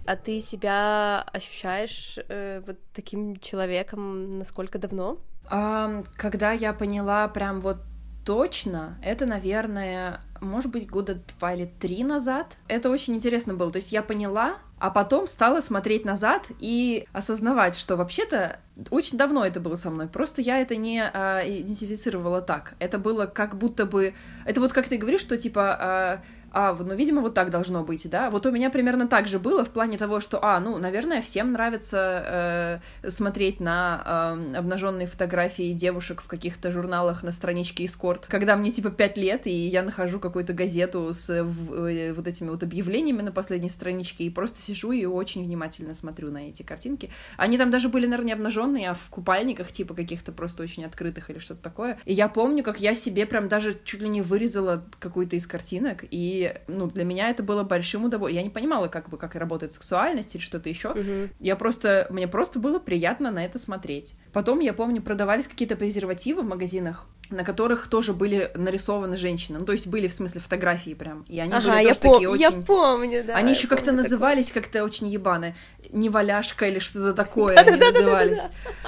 А 0.07 0.15
ты 0.15 0.39
себя 0.39 1.21
ощущаешь 1.33 2.17
э, 2.29 2.61
вот 2.65 2.77
таким 2.93 3.35
человеком 3.35 4.31
насколько 4.31 4.79
давно? 4.79 5.19
А, 5.49 6.03
когда 6.15 6.53
я 6.53 6.71
поняла 6.71 7.27
прям 7.27 7.59
вот 7.59 7.79
точно, 8.23 8.97
это, 9.03 9.25
наверное, 9.25 10.21
может 10.39 10.71
быть, 10.71 10.89
года 10.89 11.21
два 11.37 11.53
или 11.53 11.65
три 11.65 12.05
назад. 12.05 12.55
Это 12.69 12.89
очень 12.89 13.15
интересно 13.15 13.53
было. 13.53 13.69
То 13.69 13.77
есть 13.77 13.91
я 13.91 14.01
поняла, 14.01 14.55
а 14.79 14.91
потом 14.91 15.27
стала 15.27 15.59
смотреть 15.59 16.05
назад 16.05 16.45
и 16.59 17.05
осознавать, 17.11 17.75
что 17.75 17.97
вообще-то 17.97 18.61
очень 18.91 19.17
давно 19.17 19.45
это 19.45 19.59
было 19.59 19.75
со 19.75 19.89
мной. 19.89 20.07
Просто 20.07 20.41
я 20.41 20.59
это 20.59 20.77
не 20.77 21.01
а, 21.01 21.41
идентифицировала 21.45 22.41
так. 22.41 22.75
Это 22.79 22.97
было 22.97 23.25
как 23.25 23.57
будто 23.57 23.85
бы... 23.85 24.13
Это 24.45 24.61
вот 24.61 24.71
как 24.71 24.87
ты 24.87 24.97
говоришь, 24.97 25.21
что 25.21 25.37
типа... 25.37 25.77
А, 25.79 26.21
а, 26.59 26.73
ну, 26.73 26.95
видимо, 26.95 27.21
вот 27.21 27.35
так 27.35 27.51
должно 27.51 27.83
быть, 27.83 28.09
да. 28.09 28.31
Вот 28.31 28.47
у 28.47 28.51
меня 28.51 28.71
примерно 28.71 29.07
так 29.07 29.27
же 29.27 29.37
было 29.37 29.63
в 29.63 29.69
плане 29.69 29.95
того, 29.99 30.19
что, 30.19 30.43
а, 30.43 30.59
ну, 30.59 30.79
наверное, 30.79 31.21
всем 31.21 31.51
нравится 31.51 32.81
э, 33.03 33.09
смотреть 33.11 33.59
на 33.59 34.33
э, 34.33 34.57
обнаженные 34.57 35.05
фотографии 35.05 35.71
девушек 35.73 36.19
в 36.19 36.27
каких-то 36.27 36.71
журналах 36.71 37.21
на 37.21 37.31
страничке 37.31 37.85
эскорт, 37.85 38.25
когда 38.25 38.55
мне 38.55 38.71
типа 38.71 38.89
пять 38.89 39.17
лет, 39.17 39.45
и 39.45 39.51
я 39.51 39.83
нахожу 39.83 40.19
какую-то 40.19 40.53
газету 40.53 41.13
с 41.13 41.43
в, 41.43 41.85
э, 41.85 42.13
вот 42.13 42.27
этими 42.27 42.49
вот 42.49 42.63
объявлениями 42.63 43.21
на 43.21 43.31
последней 43.31 43.69
страничке, 43.69 44.23
и 44.23 44.31
просто 44.31 44.59
сижу 44.59 44.91
и 44.91 45.05
очень 45.05 45.43
внимательно 45.45 45.93
смотрю 45.93 46.31
на 46.31 46.49
эти 46.49 46.63
картинки. 46.63 47.11
Они 47.37 47.59
там 47.59 47.69
даже 47.69 47.87
были, 47.87 48.07
наверное, 48.07 48.25
не 48.25 48.33
обнаженные, 48.33 48.89
а 48.89 48.93
в 48.95 49.09
купальниках, 49.11 49.71
типа 49.71 49.93
каких-то 49.93 50.31
просто 50.31 50.63
очень 50.63 50.85
открытых 50.85 51.29
или 51.29 51.37
что-то 51.37 51.61
такое. 51.61 51.99
И 52.05 52.13
я 52.13 52.27
помню, 52.27 52.63
как 52.63 52.79
я 52.79 52.95
себе 52.95 53.27
прям 53.27 53.47
даже 53.47 53.77
чуть 53.83 54.01
ли 54.01 54.09
не 54.09 54.23
вырезала 54.23 54.83
какую-то 54.97 55.35
из 55.35 55.45
картинок, 55.45 56.03
и 56.09 56.46
ну, 56.67 56.87
для 56.87 57.03
меня 57.03 57.29
это 57.29 57.43
было 57.43 57.63
большим 57.63 58.05
удовольствием. 58.05 58.43
Я 58.43 58.43
не 58.43 58.53
понимала, 58.53 58.87
как 58.87 59.09
бы, 59.09 59.17
как 59.17 59.35
работает 59.35 59.73
сексуальность 59.73 60.35
или 60.35 60.41
что-то 60.41 60.69
еще. 60.69 60.89
Угу. 60.89 61.29
Я 61.39 61.55
просто, 61.55 62.07
мне 62.09 62.27
просто 62.27 62.59
было 62.59 62.79
приятно 62.79 63.31
на 63.31 63.45
это 63.45 63.59
смотреть. 63.59 64.13
Потом, 64.33 64.59
я 64.59 64.73
помню, 64.73 65.01
продавались 65.01 65.47
какие-то 65.47 65.75
презервативы 65.75 66.41
в 66.41 66.45
магазинах, 66.45 67.05
на 67.29 67.43
которых 67.43 67.87
тоже 67.87 68.13
были 68.13 68.51
нарисованы 68.55 69.17
женщины. 69.17 69.59
Ну, 69.59 69.65
то 69.65 69.73
есть 69.73 69.87
были, 69.87 70.07
в 70.07 70.13
смысле, 70.13 70.41
фотографии 70.41 70.93
прям. 70.93 71.23
И 71.27 71.39
они 71.39 71.53
ага, 71.53 71.69
были 71.69 71.83
я 71.83 71.93
тоже 71.93 71.99
пом- 71.99 72.13
такие 72.13 72.29
очень... 72.29 72.41
Я 72.41 72.51
помню, 72.51 73.23
да. 73.23 73.35
Они 73.35 73.51
еще 73.51 73.67
как-то 73.67 73.91
назывались 73.91 74.51
как-то 74.51 74.83
очень 74.83 75.07
ебаны. 75.07 75.55
Неваляшка 75.91 76.67
или 76.67 76.79
что-то 76.79 77.13
такое 77.13 77.55
они 77.57 77.77
назывались. 77.77 78.41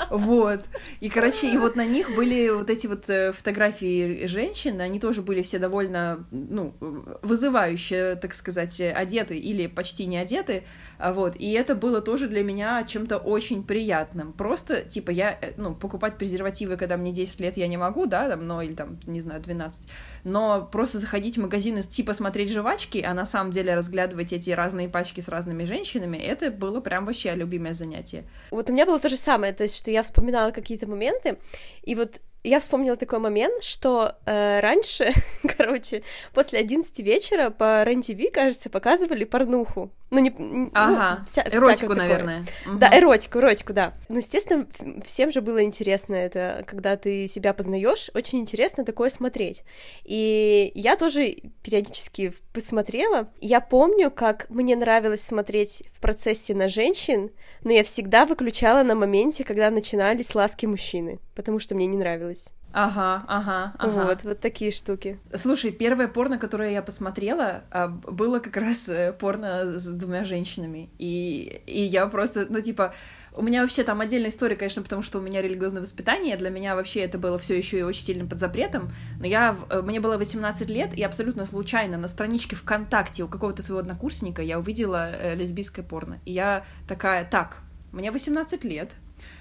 Вот. 0.09 0.61
И, 0.99 1.09
короче, 1.09 1.51
и 1.51 1.57
вот 1.57 1.75
на 1.75 1.85
них 1.85 2.15
были 2.15 2.49
вот 2.49 2.69
эти 2.69 2.87
вот 2.87 3.09
э, 3.09 3.31
фотографии 3.31 4.27
женщин, 4.27 4.81
они 4.81 4.99
тоже 4.99 5.21
были 5.21 5.41
все 5.41 5.59
довольно, 5.59 6.25
ну, 6.31 6.73
вызывающе, 7.21 8.15
так 8.15 8.33
сказать, 8.33 8.79
одеты 8.81 9.37
или 9.37 9.67
почти 9.67 10.05
не 10.05 10.17
одеты. 10.17 10.63
Вот. 10.99 11.35
И 11.35 11.51
это 11.51 11.75
было 11.75 12.01
тоже 12.01 12.27
для 12.27 12.43
меня 12.43 12.83
чем-то 12.83 13.17
очень 13.17 13.63
приятным. 13.63 14.33
Просто, 14.33 14.81
типа, 14.81 15.11
я, 15.11 15.37
э, 15.41 15.53
ну, 15.57 15.75
покупать 15.75 16.17
презервативы, 16.17 16.77
когда 16.77 16.97
мне 16.97 17.11
10 17.11 17.39
лет, 17.39 17.57
я 17.57 17.67
не 17.67 17.77
могу, 17.77 18.05
да, 18.05 18.28
там, 18.29 18.47
ну, 18.47 18.61
или 18.61 18.73
там, 18.73 18.99
не 19.07 19.21
знаю, 19.21 19.41
12. 19.41 19.87
Но 20.23 20.67
просто 20.71 20.99
заходить 20.99 21.37
в 21.37 21.41
магазин 21.41 21.77
и, 21.77 21.83
типа, 21.83 22.13
смотреть 22.13 22.51
жвачки, 22.51 22.99
а 22.99 23.13
на 23.13 23.25
самом 23.25 23.51
деле 23.51 23.75
разглядывать 23.75 24.33
эти 24.33 24.51
разные 24.51 24.87
пачки 24.87 25.21
с 25.21 25.27
разными 25.27 25.65
женщинами, 25.65 26.17
это 26.17 26.51
было 26.51 26.79
прям 26.79 27.05
вообще 27.05 27.35
любимое 27.35 27.73
занятие. 27.73 28.23
Вот 28.51 28.69
у 28.69 28.73
меня 28.73 28.85
было 28.85 28.99
то 28.99 29.09
же 29.09 29.17
самое, 29.17 29.53
то 29.53 29.63
есть, 29.63 29.75
что 29.75 29.91
я 29.91 30.03
вспоминала 30.03 30.51
какие-то 30.51 30.87
моменты, 30.87 31.37
и 31.83 31.95
вот 31.95 32.21
я 32.49 32.59
вспомнила 32.59 32.97
такой 32.97 33.19
момент, 33.19 33.63
что 33.63 34.15
э, 34.25 34.59
раньше, 34.59 35.13
короче, 35.57 36.03
после 36.33 36.59
11 36.59 36.99
вечера 36.99 37.51
по 37.51 37.83
РЕН-ТВ, 37.83 38.31
кажется, 38.33 38.69
показывали 38.69 39.23
порнуху. 39.23 39.91
Ну, 40.11 40.19
не... 40.19 40.33
Ну, 40.35 40.71
ага, 40.73 41.17
ну, 41.19 41.25
вся, 41.25 41.43
эротику, 41.43 41.93
наверное. 41.93 42.43
Угу. 42.65 42.79
Да, 42.79 42.89
эротику, 42.97 43.39
эротику, 43.39 43.73
да. 43.73 43.93
Ну, 44.09 44.17
естественно, 44.17 44.67
всем 45.05 45.29
же 45.31 45.41
было 45.41 45.63
интересно 45.63 46.15
это, 46.15 46.63
когда 46.65 46.97
ты 46.97 47.27
себя 47.27 47.53
познаешь, 47.53 48.09
очень 48.15 48.39
интересно 48.39 48.83
такое 48.83 49.11
смотреть. 49.11 49.63
И 50.03 50.71
я 50.73 50.95
тоже 50.95 51.35
периодически 51.61 52.33
посмотрела. 52.53 53.31
Я 53.39 53.61
помню, 53.61 54.09
как 54.09 54.49
мне 54.49 54.75
нравилось 54.75 55.21
смотреть 55.21 55.83
в 55.93 56.01
процессе 56.01 56.55
на 56.55 56.67
женщин, 56.69 57.29
но 57.63 57.71
я 57.71 57.83
всегда 57.83 58.25
выключала 58.25 58.81
на 58.81 58.95
моменте, 58.95 59.43
когда 59.43 59.69
начинались 59.69 60.33
ласки 60.33 60.65
мужчины, 60.65 61.19
потому 61.35 61.59
что 61.59 61.75
мне 61.75 61.85
не 61.85 61.97
нравилось. 61.97 62.38
Ага, 62.71 63.23
ага, 63.27 63.73
ага. 63.77 64.05
Вот, 64.05 64.23
вот 64.23 64.39
такие 64.39 64.71
штуки. 64.71 65.19
Слушай, 65.33 65.71
первое 65.71 66.07
порно, 66.07 66.37
которое 66.37 66.71
я 66.71 66.81
посмотрела, 66.83 67.63
а, 67.71 67.87
было 67.87 68.39
как 68.39 68.57
раз 68.57 68.87
э, 68.87 69.11
порно 69.13 69.77
с 69.79 69.87
двумя 69.87 70.23
женщинами. 70.23 70.89
И, 70.99 71.61
и 71.65 71.81
я 71.81 72.05
просто, 72.07 72.45
ну, 72.47 72.61
типа, 72.61 72.93
у 73.33 73.41
меня 73.41 73.61
вообще 73.61 73.83
там 73.83 74.01
отдельная 74.01 74.29
история, 74.29 74.55
конечно, 74.55 74.83
потому 74.83 75.01
что 75.01 75.17
у 75.17 75.21
меня 75.21 75.41
религиозное 75.41 75.81
воспитание, 75.81 76.37
для 76.37 76.49
меня 76.49 76.75
вообще 76.75 77.01
это 77.01 77.17
было 77.17 77.37
все 77.39 77.57
еще 77.57 77.79
и 77.79 77.83
очень 77.83 78.03
сильно 78.03 78.25
под 78.27 78.39
запретом, 78.39 78.91
но 79.19 79.25
я, 79.25 79.55
э, 79.69 79.81
мне 79.81 79.99
было 79.99 80.17
18 80.17 80.69
лет, 80.69 80.93
и 80.93 81.03
абсолютно 81.03 81.45
случайно 81.45 81.97
на 81.97 82.07
страничке 82.07 82.55
ВКонтакте 82.55 83.23
у 83.23 83.27
какого-то 83.27 83.63
своего 83.63 83.79
однокурсника 83.79 84.41
я 84.41 84.59
увидела 84.59 85.09
э, 85.11 85.35
лесбийское 85.35 85.83
порно. 85.83 86.19
И 86.25 86.33
я 86.33 86.65
такая, 86.87 87.25
так, 87.25 87.61
мне 87.91 88.11
18 88.11 88.63
лет, 88.63 88.91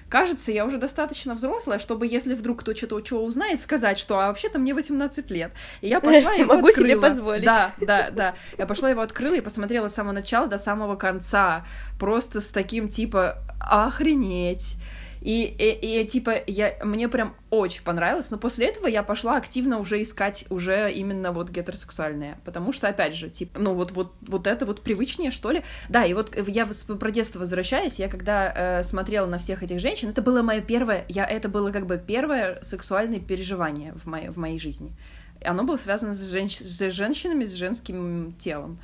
кажется, 0.09 0.53
я 0.53 0.65
уже 0.65 0.79
достаточно 0.79 1.35
взрослая, 1.35 1.79
чтобы, 1.79 2.07
если 2.07 2.35
вдруг 2.35 2.61
кто 2.61 2.75
что-то 2.75 3.01
чего 3.01 3.25
узнает, 3.25 3.61
сказать, 3.61 3.99
что 3.99 4.19
а 4.19 4.29
вообще-то 4.29 4.59
мне 4.59 4.75
18 4.75 5.31
лет. 5.31 5.53
И 5.81 5.89
я 5.89 6.01
пошла 6.01 6.33
его 6.35 6.55
Могу 6.55 6.69
открыла. 6.69 6.89
себе 6.89 7.01
позволить. 7.01 7.45
Да, 7.45 7.75
да, 7.81 8.11
да. 8.11 8.35
Я 8.57 8.67
пошла 8.67 8.91
его 8.91 9.03
открыла 9.03 9.35
и 9.35 9.41
посмотрела 9.41 9.89
с 9.89 9.95
самого 9.95 10.13
начала 10.13 10.47
до 10.47 10.59
самого 10.59 10.97
конца. 10.97 11.65
Просто 11.99 12.41
с 12.41 12.51
таким 12.53 12.89
типа 12.89 13.39
охренеть. 13.61 14.77
И, 15.21 15.45
и, 15.45 16.01
и 16.03 16.07
типа, 16.07 16.35
я, 16.47 16.75
мне 16.83 17.09
прям 17.09 17.35
очень 17.51 17.83
понравилось, 17.83 18.31
но 18.31 18.39
после 18.39 18.67
этого 18.67 18.87
я 18.87 19.03
пошла 19.03 19.37
активно 19.37 19.79
уже 19.79 20.03
искать 20.03 20.45
уже 20.51 20.93
именно 20.93 21.33
вот 21.33 21.51
гетеросексуальные, 21.51 22.39
потому 22.45 22.73
что, 22.73 22.89
опять 22.89 23.15
же, 23.15 23.29
типа, 23.29 23.59
ну 23.59 23.75
вот, 23.75 23.93
вот, 23.93 24.13
вот 24.21 24.47
это 24.47 24.67
вот 24.67 24.83
привычнее, 24.83 25.31
что 25.31 25.51
ли. 25.51 25.63
Да, 25.89 26.05
и 26.05 26.15
вот 26.15 26.37
я 26.49 26.67
про 26.99 27.11
детство 27.11 27.41
возвращаюсь, 27.41 27.99
я 27.99 28.09
когда 28.09 28.53
э, 28.81 28.85
смотрела 28.85 29.27
на 29.27 29.39
всех 29.39 29.63
этих 29.63 29.81
женщин, 29.81 30.11
это 30.11 30.23
было 30.23 30.43
мое 30.43 30.61
первое, 30.61 31.05
я, 31.09 31.25
это 31.25 31.49
было 31.49 31.73
как 31.73 31.87
бы 31.87 32.03
первое 32.05 32.61
сексуальное 32.63 33.21
переживание 33.21 33.95
в 33.95 34.07
моей, 34.07 34.29
в 34.29 34.37
моей 34.37 34.59
жизни. 34.59 34.93
Оно 35.45 35.65
было 35.65 35.77
связано 35.77 36.15
с, 36.15 36.31
женщ 36.31 36.59
с 36.59 36.93
женщинами, 36.93 37.45
с 37.45 37.55
женским 37.55 38.35
телом. 38.39 38.79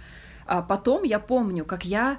А 0.47 0.63
потом 0.63 1.03
я 1.03 1.19
помню, 1.19 1.65
как 1.65 1.85
я 1.85 2.19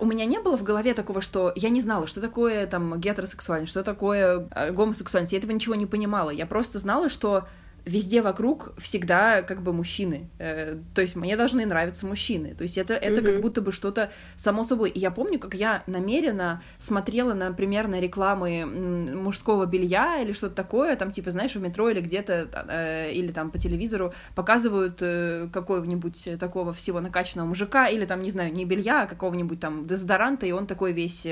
у 0.00 0.06
меня 0.06 0.24
не 0.24 0.40
было 0.40 0.56
в 0.56 0.62
голове 0.62 0.94
такого, 0.94 1.20
что 1.20 1.52
я 1.54 1.68
не 1.68 1.80
знала, 1.80 2.06
что 2.06 2.20
такое 2.20 2.66
там 2.66 2.98
гетеросексуальность, 2.98 3.70
что 3.70 3.84
такое 3.84 4.48
э, 4.50 4.72
гомосексуальность. 4.72 5.32
Я 5.32 5.38
этого 5.38 5.52
ничего 5.52 5.74
не 5.74 5.86
понимала. 5.86 6.30
Я 6.30 6.46
просто 6.46 6.78
знала, 6.78 7.08
что 7.08 7.46
везде 7.84 8.20
вокруг 8.20 8.74
всегда 8.78 9.42
как 9.42 9.62
бы 9.62 9.72
мужчины. 9.72 10.28
Э, 10.38 10.78
то 10.94 11.00
есть 11.00 11.16
мне 11.16 11.36
должны 11.36 11.64
нравиться 11.66 12.06
мужчины. 12.06 12.54
То 12.54 12.62
есть 12.62 12.78
это, 12.78 12.94
это 12.94 13.20
mm-hmm. 13.20 13.24
как 13.24 13.40
будто 13.40 13.60
бы 13.60 13.72
что-то 13.72 14.10
само 14.36 14.64
собой. 14.64 14.90
И 14.90 14.98
я 14.98 15.10
помню, 15.10 15.38
как 15.38 15.54
я 15.54 15.82
намеренно 15.86 16.62
смотрела, 16.78 17.34
например, 17.34 17.88
на 17.88 18.00
рекламы 18.00 18.66
мужского 18.66 19.66
белья 19.66 20.20
или 20.22 20.32
что-то 20.32 20.54
такое, 20.54 20.96
там 20.96 21.10
типа, 21.10 21.30
знаешь, 21.30 21.54
в 21.56 21.60
метро 21.60 21.88
или 21.88 22.00
где-то, 22.00 22.48
э, 22.68 23.12
или 23.12 23.32
там 23.32 23.50
по 23.50 23.58
телевизору 23.58 24.12
показывают 24.34 24.98
э, 25.00 25.48
какого-нибудь 25.52 26.28
такого 26.38 26.72
всего 26.72 27.00
накачанного 27.00 27.48
мужика, 27.48 27.88
или 27.88 28.04
там, 28.04 28.20
не 28.20 28.30
знаю, 28.30 28.52
не 28.52 28.64
белья, 28.64 29.02
а 29.02 29.06
какого-нибудь 29.06 29.60
там 29.60 29.86
дезодоранта, 29.86 30.46
и 30.46 30.52
он 30.52 30.66
такой 30.66 30.92
весь 30.92 31.26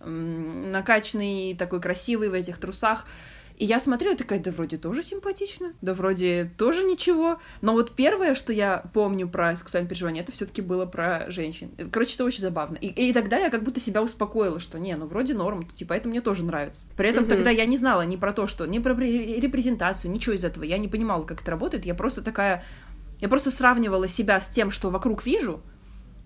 накачанный, 0.00 1.54
такой 1.54 1.80
красивый 1.80 2.28
в 2.28 2.34
этих 2.34 2.58
трусах. 2.58 3.06
И 3.56 3.64
я 3.64 3.80
смотрю, 3.80 4.12
и 4.12 4.16
такая, 4.16 4.38
да 4.38 4.50
вроде 4.50 4.76
тоже 4.76 5.02
симпатично, 5.02 5.72
да 5.80 5.94
вроде 5.94 6.50
тоже 6.56 6.84
ничего. 6.84 7.38
Но 7.60 7.72
вот 7.72 7.94
первое, 7.94 8.34
что 8.34 8.52
я 8.52 8.84
помню 8.92 9.28
про 9.28 9.56
сексуальное 9.56 9.88
переживание, 9.88 10.22
это 10.22 10.32
все 10.32 10.46
таки 10.46 10.62
было 10.62 10.86
про 10.86 11.30
женщин. 11.30 11.70
Короче, 11.90 12.14
это 12.14 12.24
очень 12.24 12.40
забавно. 12.40 12.76
И, 12.76 12.88
и 12.88 13.12
тогда 13.12 13.38
я 13.38 13.50
как 13.50 13.62
будто 13.62 13.80
себя 13.80 14.02
успокоила, 14.02 14.58
что 14.60 14.78
не, 14.78 14.94
ну 14.96 15.06
вроде 15.06 15.34
норм, 15.34 15.66
типа 15.66 15.94
это 15.94 16.08
мне 16.08 16.20
тоже 16.20 16.44
нравится. 16.44 16.86
При 16.96 17.08
этом 17.08 17.24
mm-hmm. 17.24 17.28
тогда 17.28 17.50
я 17.50 17.64
не 17.66 17.76
знала 17.76 18.02
ни 18.02 18.16
про 18.16 18.32
то, 18.32 18.46
что, 18.46 18.66
ни 18.66 18.78
про 18.78 18.94
репрезентацию, 18.94 20.10
ничего 20.10 20.34
из 20.34 20.44
этого. 20.44 20.64
Я 20.64 20.78
не 20.78 20.88
понимала, 20.88 21.22
как 21.22 21.42
это 21.42 21.50
работает. 21.50 21.84
Я 21.84 21.94
просто 21.94 22.22
такая... 22.22 22.64
Я 23.20 23.28
просто 23.28 23.50
сравнивала 23.50 24.08
себя 24.08 24.40
с 24.40 24.48
тем, 24.48 24.70
что 24.72 24.90
вокруг 24.90 25.24
вижу, 25.24 25.62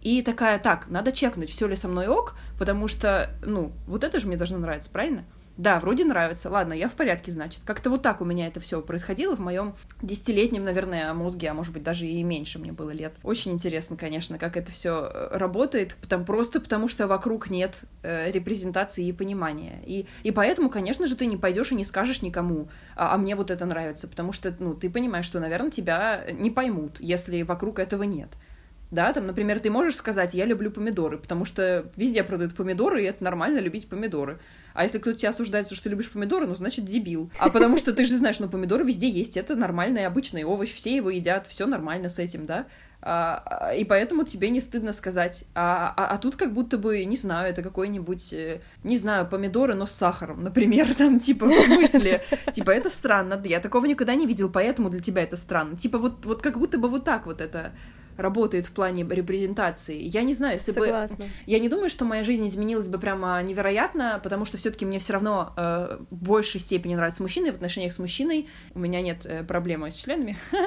и 0.07 0.23
такая, 0.23 0.59
так, 0.61 0.89
надо 0.89 1.11
чекнуть, 1.11 1.51
все 1.51 1.67
ли 1.67 1.75
со 1.75 1.89
мной 1.89 2.07
ок, 2.07 2.37
потому 2.59 2.87
что, 2.87 3.31
ну, 3.45 3.73
вот 3.89 4.05
это 4.05 4.21
же 4.21 4.29
мне 4.29 4.37
должно 4.37 4.57
нравиться, 4.59 4.89
правильно? 4.89 5.25
Да, 5.57 5.81
вроде 5.81 6.05
нравится. 6.05 6.51
Ладно, 6.51 6.75
я 6.75 6.89
в 6.89 6.93
порядке, 6.93 7.33
значит. 7.33 7.63
Как-то 7.65 7.89
вот 7.89 8.03
так 8.03 8.21
у 8.21 8.25
меня 8.27 8.47
это 8.47 8.61
все 8.61 8.83
происходило 8.83 9.37
в 9.37 9.41
моем 9.41 9.75
десятилетнем, 10.03 10.65
наверное, 10.65 11.15
мозге, 11.15 11.49
а 11.49 11.55
может 11.55 11.73
быть 11.73 11.83
даже 11.83 12.07
и 12.07 12.23
меньше 12.23 12.59
мне 12.59 12.73
было 12.73 12.91
лет. 12.91 13.15
Очень 13.23 13.53
интересно, 13.53 13.97
конечно, 13.97 14.39
как 14.39 14.59
это 14.59 14.71
все 14.71 15.11
э, 15.11 15.39
работает, 15.39 15.97
потому, 16.03 16.27
просто 16.27 16.61
потому 16.61 16.89
что 16.89 17.07
вокруг 17.07 17.49
нет 17.49 17.81
э, 18.03 18.31
репрезентации 18.31 19.07
и 19.07 19.13
понимания. 19.13 19.81
И, 19.87 20.07
и 20.25 20.31
поэтому, 20.31 20.69
конечно 20.69 21.07
же, 21.07 21.17
ты 21.17 21.25
не 21.25 21.39
пойдешь 21.39 21.73
и 21.73 21.75
не 21.75 21.85
скажешь 21.85 22.21
никому, 22.21 22.69
а, 22.95 23.15
а 23.15 23.17
мне 23.17 23.35
вот 23.35 23.51
это 23.51 23.65
нравится, 23.65 24.09
потому 24.09 24.33
что, 24.33 24.55
ну, 24.59 24.75
ты 24.75 24.91
понимаешь, 24.91 25.25
что, 25.25 25.41
наверное, 25.41 25.71
тебя 25.71 26.27
не 26.33 26.51
поймут, 26.51 27.01
если 27.01 27.43
вокруг 27.43 27.79
этого 27.79 28.03
нет. 28.03 28.29
Да, 28.91 29.13
там, 29.13 29.27
например, 29.27 29.59
ты 29.59 29.69
можешь 29.69 29.97
сказать, 29.97 30.35
я 30.35 30.45
люблю 30.45 30.71
помидоры, 30.71 31.19
потому 31.19 31.45
что 31.45 31.91
везде 31.97 32.23
продают 32.23 32.55
помидоры, 32.55 33.03
и 33.03 33.07
это 33.07 33.25
нормально 33.25 33.59
любить 33.59 33.89
помидоры. 33.89 34.39
А 34.77 34.85
если 34.85 34.99
кто-то 34.99 35.19
тебя 35.19 35.31
осуждает, 35.31 35.67
что 35.71 35.83
ты 35.83 35.89
любишь 35.89 36.11
помидоры, 36.11 36.47
ну, 36.47 36.55
значит, 36.55 36.85
дебил. 36.85 37.31
А 37.39 37.49
потому 37.49 37.79
что 37.79 37.93
ты 37.93 38.05
же 38.05 38.17
знаешь, 38.17 38.39
ну, 38.39 38.49
помидоры 38.49 38.85
везде 38.85 39.09
есть, 39.09 39.37
это 39.37 39.57
нормальный 39.57 40.07
обычный 40.07 40.45
овощ, 40.45 40.71
все 40.71 40.95
его 40.95 41.11
едят, 41.11 41.47
все 41.47 41.67
нормально 41.67 42.11
с 42.11 42.19
этим, 42.19 42.45
да. 42.47 42.67
А, 43.01 43.73
и 43.77 43.85
поэтому 43.85 44.25
тебе 44.25 44.51
не 44.51 44.61
стыдно 44.61 44.93
сказать. 44.93 45.45
А, 45.55 45.95
а, 45.97 46.07
а 46.09 46.19
тут 46.19 46.37
как 46.37 46.53
будто 46.53 46.77
бы, 46.77 47.05
не 47.05 47.17
знаю, 47.17 47.51
это 47.51 47.63
какой-нибудь, 47.63 48.33
э, 48.33 48.61
не 48.85 48.99
знаю, 48.99 49.27
помидоры, 49.27 49.75
но 49.75 49.87
с 49.87 49.93
сахаром, 49.93 50.43
например, 50.43 50.93
там, 50.95 51.21
типа, 51.21 51.47
в 51.47 51.55
смысле? 51.55 52.23
Типа, 52.53 52.71
это 52.71 52.91
странно, 52.91 53.41
я 53.45 53.61
такого 53.61 53.87
никогда 53.87 54.15
не 54.15 54.27
видел, 54.27 54.51
поэтому 54.51 54.91
для 54.91 55.01
тебя 55.01 55.23
это 55.23 55.37
странно. 55.37 55.77
Типа, 55.77 55.99
вот, 55.99 56.27
вот 56.27 56.43
как 56.43 56.59
будто 56.59 56.79
бы 56.79 56.89
вот 56.89 57.05
так 57.05 57.27
вот 57.27 57.41
это 57.41 57.73
работает 58.17 58.67
в 58.67 58.73
плане 58.73 59.07
репрезентации. 59.09 60.01
Я 60.01 60.23
не 60.23 60.35
знаю, 60.35 60.55
если 60.55 60.73
Согласна. 60.73 61.17
бы... 61.17 61.31
Я 61.47 61.59
не 61.59 61.69
думаю, 61.69 61.91
что 61.91 62.05
моя 62.05 62.25
жизнь 62.25 62.47
изменилась 62.47 62.89
бы 62.89 62.99
прямо 62.99 63.43
невероятно, 63.43 64.21
потому 64.23 64.45
что 64.45 64.57
все 64.57 64.71
таки 64.71 64.85
мне 64.85 64.99
все 64.99 65.15
равно 65.15 65.53
э, 65.57 65.99
в 66.11 66.15
большей 66.15 66.61
степени 66.61 66.95
нравятся 66.95 67.23
мужчины, 67.23 67.53
в 67.53 67.57
отношениях 67.57 67.93
с 67.93 67.99
мужчиной 67.99 68.49
у 68.75 68.79
меня 68.79 69.01
нет 69.01 69.27
э, 69.27 69.45
проблемы 69.45 69.91
с 69.91 69.97
членами. 69.97 70.37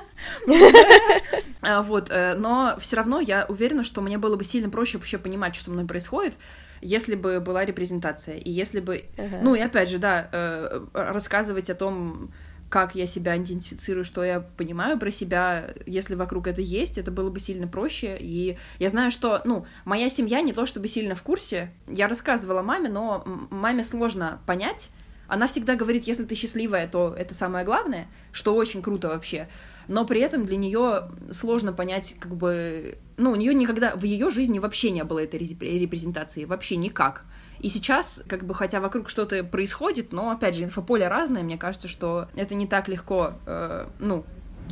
А, 1.61 1.81
вот, 1.81 2.09
э, 2.09 2.35
но 2.35 2.77
все 2.79 2.95
равно 2.95 3.19
я 3.19 3.45
уверена, 3.49 3.83
что 3.83 3.99
мне 4.01 4.17
было 4.17 4.37
бы 4.37 4.45
сильно 4.45 4.69
проще 4.69 4.97
вообще 4.97 5.17
понимать, 5.17 5.55
что 5.55 5.65
со 5.65 5.71
мной 5.71 5.85
происходит, 5.85 6.37
если 6.81 7.15
бы 7.15 7.41
была 7.41 7.65
репрезентация, 7.65 8.37
и 8.37 8.49
если 8.49 8.79
бы... 8.79 9.03
Ну, 9.41 9.55
и 9.55 9.59
опять 9.59 9.89
же, 9.89 9.97
да, 9.97 10.29
э, 10.31 10.85
рассказывать 10.93 11.69
о 11.69 11.75
том, 11.75 12.31
как 12.69 12.95
я 12.95 13.07
себя 13.07 13.35
идентифицирую, 13.35 14.03
что 14.03 14.23
я 14.23 14.39
понимаю 14.39 14.97
про 14.99 15.09
себя, 15.09 15.73
если 15.85 16.15
вокруг 16.15 16.47
это 16.47 16.61
есть, 16.61 16.97
это 16.97 17.11
было 17.11 17.29
бы 17.29 17.39
сильно 17.39 17.67
проще. 17.67 18.17
И 18.19 18.57
я 18.77 18.89
знаю, 18.89 19.11
что, 19.11 19.41
ну, 19.43 19.65
моя 19.85 20.09
семья 20.09 20.41
не 20.41 20.53
то 20.53 20.65
чтобы 20.65 20.87
сильно 20.87 21.15
в 21.15 21.23
курсе. 21.23 21.71
Я 21.87 22.07
рассказывала 22.07 22.61
маме, 22.61 22.89
но 22.89 23.23
маме 23.49 23.83
сложно 23.83 24.39
понять. 24.45 24.91
Она 25.27 25.45
всегда 25.47 25.75
говорит, 25.75 26.05
если 26.05 26.25
ты 26.25 26.33
счастливая, 26.35 26.87
то 26.87 27.13
это 27.15 27.35
самое 27.35 27.63
главное, 27.63 28.07
что 28.31 28.55
очень 28.55 28.81
круто 28.81 29.09
вообще. 29.09 29.47
Но 29.87 30.05
при 30.05 30.21
этом 30.21 30.45
для 30.45 30.57
нее 30.57 31.09
сложно 31.31 31.71
понять, 31.71 32.15
как 32.19 32.35
бы, 32.35 32.97
ну, 33.17 33.31
у 33.31 33.35
нее 33.35 33.53
никогда 33.53 33.95
в 33.95 34.03
ее 34.03 34.31
жизни 34.31 34.59
вообще 34.59 34.89
не 34.91 35.03
было 35.03 35.19
этой 35.19 35.39
репрезентации, 35.39 36.45
вообще 36.45 36.77
никак. 36.77 37.25
И 37.59 37.69
сейчас, 37.69 38.23
как 38.27 38.45
бы, 38.45 38.53
хотя 38.53 38.79
вокруг 38.79 39.09
что-то 39.09 39.43
происходит, 39.43 40.13
но, 40.13 40.31
опять 40.31 40.55
же, 40.55 40.63
инфополе 40.63 41.07
разное, 41.07 41.43
мне 41.43 41.57
кажется, 41.57 41.87
что 41.87 42.29
это 42.35 42.55
не 42.55 42.67
так 42.67 42.87
легко, 42.87 43.33
э, 43.45 43.87
ну, 43.99 44.25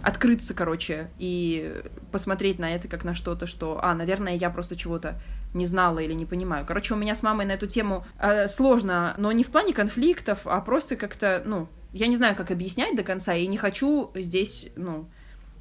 открыться, 0.03 0.53
короче, 0.53 1.09
и 1.17 1.81
посмотреть 2.11 2.59
на 2.59 2.75
это 2.75 2.87
как 2.87 3.03
на 3.03 3.15
что-то, 3.15 3.47
что, 3.47 3.79
а, 3.81 3.93
наверное, 3.93 4.35
я 4.35 4.49
просто 4.49 4.75
чего-то 4.75 5.19
не 5.53 5.65
знала 5.65 5.99
или 5.99 6.13
не 6.13 6.25
понимаю. 6.25 6.65
Короче, 6.65 6.93
у 6.93 6.97
меня 6.97 7.15
с 7.15 7.23
мамой 7.23 7.45
на 7.45 7.53
эту 7.53 7.67
тему 7.67 8.05
э, 8.19 8.47
сложно, 8.47 9.15
но 9.17 9.31
не 9.31 9.43
в 9.43 9.51
плане 9.51 9.73
конфликтов, 9.73 10.41
а 10.45 10.61
просто 10.61 10.95
как-то, 10.95 11.41
ну, 11.45 11.67
я 11.93 12.07
не 12.07 12.15
знаю, 12.15 12.35
как 12.35 12.51
объяснять 12.51 12.95
до 12.95 13.03
конца, 13.03 13.33
и 13.33 13.47
не 13.47 13.57
хочу 13.57 14.11
здесь, 14.15 14.69
ну, 14.75 15.09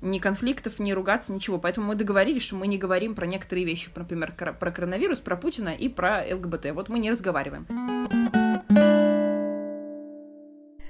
ни 0.00 0.18
конфликтов, 0.18 0.78
ни 0.78 0.92
ругаться, 0.92 1.32
ничего. 1.32 1.58
Поэтому 1.58 1.88
мы 1.88 1.94
договорились, 1.94 2.42
что 2.42 2.56
мы 2.56 2.66
не 2.66 2.78
говорим 2.78 3.14
про 3.14 3.26
некоторые 3.26 3.66
вещи, 3.66 3.90
например, 3.94 4.34
про 4.34 4.70
коронавирус, 4.70 5.20
про 5.20 5.36
Путина 5.36 5.70
и 5.70 5.88
про 5.88 6.24
ЛГБТ. 6.34 6.72
Вот 6.72 6.88
мы 6.88 6.98
не 6.98 7.10
разговариваем. 7.10 7.66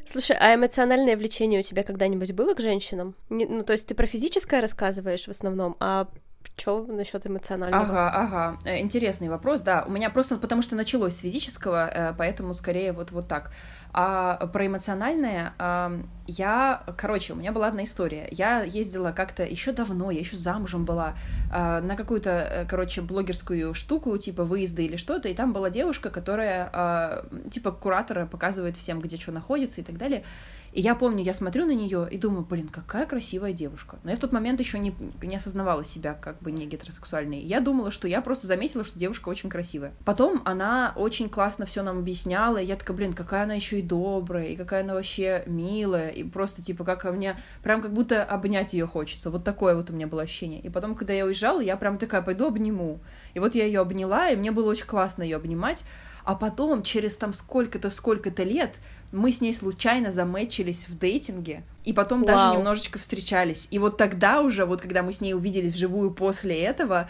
Слушай, 0.05 0.37
а 0.41 0.55
эмоциональное 0.55 1.17
влечение 1.17 1.61
у 1.61 1.63
тебя 1.65 1.83
когда-нибудь 1.83 2.33
было 2.33 2.55
к 2.55 2.61
женщинам? 2.61 3.17
Не, 3.29 3.45
ну, 3.45 3.65
то 3.65 3.73
есть 3.73 3.89
ты 3.89 3.95
про 3.95 4.07
физическое 4.07 4.61
рассказываешь 4.61 5.27
в 5.27 5.31
основном, 5.31 5.77
а 5.81 6.09
что 6.57 6.85
насчет 6.87 7.27
эмоционального? 7.27 7.85
Ага, 7.85 8.11
ага. 8.11 8.59
Э, 8.65 8.81
интересный 8.81 9.29
вопрос, 9.29 9.61
да. 9.63 9.85
У 9.87 9.91
меня 9.91 10.11
просто 10.11 10.37
потому 10.37 10.63
что 10.63 10.77
началось 10.77 11.17
с 11.17 11.21
физического, 11.21 11.89
э, 11.89 12.15
поэтому 12.17 12.55
скорее 12.55 12.93
вот, 12.93 13.13
вот 13.13 13.29
так. 13.29 13.53
А 13.93 14.47
про 14.49 14.67
эмоциональное 14.67 15.55
я, 16.27 16.83
короче, 16.97 17.33
у 17.33 17.37
меня 17.37 17.53
была 17.53 17.69
одна 17.69 17.85
история. 17.85 18.29
Я 18.31 18.63
ездила 18.63 19.13
как-то 19.13 19.45
еще 19.45 19.73
давно, 19.73 20.11
я 20.11 20.21
еще 20.21 20.37
замужем 20.37 20.85
была, 20.85 21.15
а, 21.53 21.81
на 21.81 21.97
какую-то, 21.97 22.31
э, 22.31 22.67
короче, 22.67 23.01
блогерскую 23.01 23.75
штуку, 23.75 24.17
типа 24.19 24.45
выезда 24.45 24.83
или 24.83 24.97
что-то, 24.97 25.29
и 25.29 25.35
там 25.35 25.53
была 25.53 25.71
девушка, 25.71 26.11
которая, 26.11 26.69
а, 26.73 27.27
типа, 27.51 27.71
куратора 27.71 28.27
показывает 28.27 28.77
всем, 28.77 29.01
где 29.01 29.17
что 29.17 29.33
находится 29.33 29.81
и 29.81 29.85
так 29.85 29.99
далее. 29.99 30.25
И 30.77 30.83
я 30.83 30.95
помню, 30.95 31.25
я 31.25 31.33
смотрю 31.33 31.65
на 31.65 31.71
нее 31.71 32.07
и 32.11 32.19
думаю, 32.19 32.45
блин, 32.45 32.69
какая 32.69 33.07
красивая 33.07 33.55
девушка. 33.55 33.97
Но 34.05 34.11
я 34.11 34.17
в 34.17 34.21
тот 34.21 34.33
момент 34.33 34.61
еще 34.61 34.79
не, 34.79 34.95
не 35.23 35.37
осознавала 35.37 35.85
себя 35.85 36.13
как 36.13 36.39
бы 36.43 36.53
не 36.53 36.67
гетеросексуальной. 36.67 37.41
Я 37.41 37.61
думала, 37.61 37.91
что 37.91 38.07
я 38.07 38.21
просто 38.21 38.47
заметила, 38.47 38.85
что 38.85 38.99
девушка 38.99 39.31
очень 39.31 39.49
красивая. 39.49 39.95
Потом 40.05 40.43
она 40.45 40.93
очень 40.95 41.31
классно 41.31 41.65
все 41.65 41.83
нам 41.83 42.01
объясняла, 42.01 42.59
и 42.59 42.67
я 42.67 42.77
такая, 42.77 42.95
блин, 42.95 43.15
какая 43.15 43.45
она 43.45 43.55
еще 43.55 43.79
и 43.79 43.83
добрая, 43.83 44.49
и 44.49 44.57
какая 44.57 44.83
она 44.83 44.93
вообще 44.93 45.45
милая, 45.47 46.11
и 46.11 46.23
просто 46.25 46.63
типа 46.63 46.85
как 46.85 47.11
мне, 47.11 47.41
прям 47.63 47.81
как 47.81 47.95
будто 47.95 48.23
обнять 48.23 48.75
ее 48.75 48.87
хочется. 48.87 49.31
Вот 49.31 49.45
такое 49.45 49.77
вот 49.77 49.89
у 49.89 49.95
меня 49.95 50.07
было 50.07 50.21
ощущение. 50.21 50.61
И 50.61 50.69
потом, 50.69 50.95
когда 50.95 51.15
я 51.15 51.25
уезжала, 51.25 51.61
я 51.61 51.79
прям 51.79 51.97
такая, 51.97 52.21
пойду 52.21 52.49
обниму. 52.49 53.01
И 53.33 53.39
вот 53.39 53.55
я 53.55 53.65
ее 53.65 53.81
обняла, 53.81 54.29
и 54.29 54.37
мне 54.37 54.51
было 54.51 54.69
очень 54.69 54.87
классно 54.87 55.23
ее 55.23 55.37
обнимать. 55.37 55.85
А 56.27 56.35
потом, 56.35 56.83
через 56.83 57.17
там 57.17 57.33
сколько-то, 57.33 57.89
сколько-то 57.89 58.43
лет, 58.43 58.75
мы 59.13 59.33
с 59.33 59.41
ней 59.41 59.55
случайно 59.55 60.13
замечились 60.13 60.89
в 60.89 60.99
дейтинге, 60.99 61.63
и 61.85 61.93
потом 61.93 62.25
Вау. 62.25 62.27
даже 62.27 62.57
немножечко 62.57 62.99
встречались. 62.99 63.69
И 63.71 63.79
вот 63.79 63.97
тогда 63.97 64.41
уже, 64.41 64.65
вот 64.65 64.81
когда 64.81 65.03
мы 65.03 65.13
с 65.13 65.21
ней 65.21 65.35
увиделись 65.35 65.75
вживую 65.75 66.11
после 66.11 66.61
этого, 66.61 67.09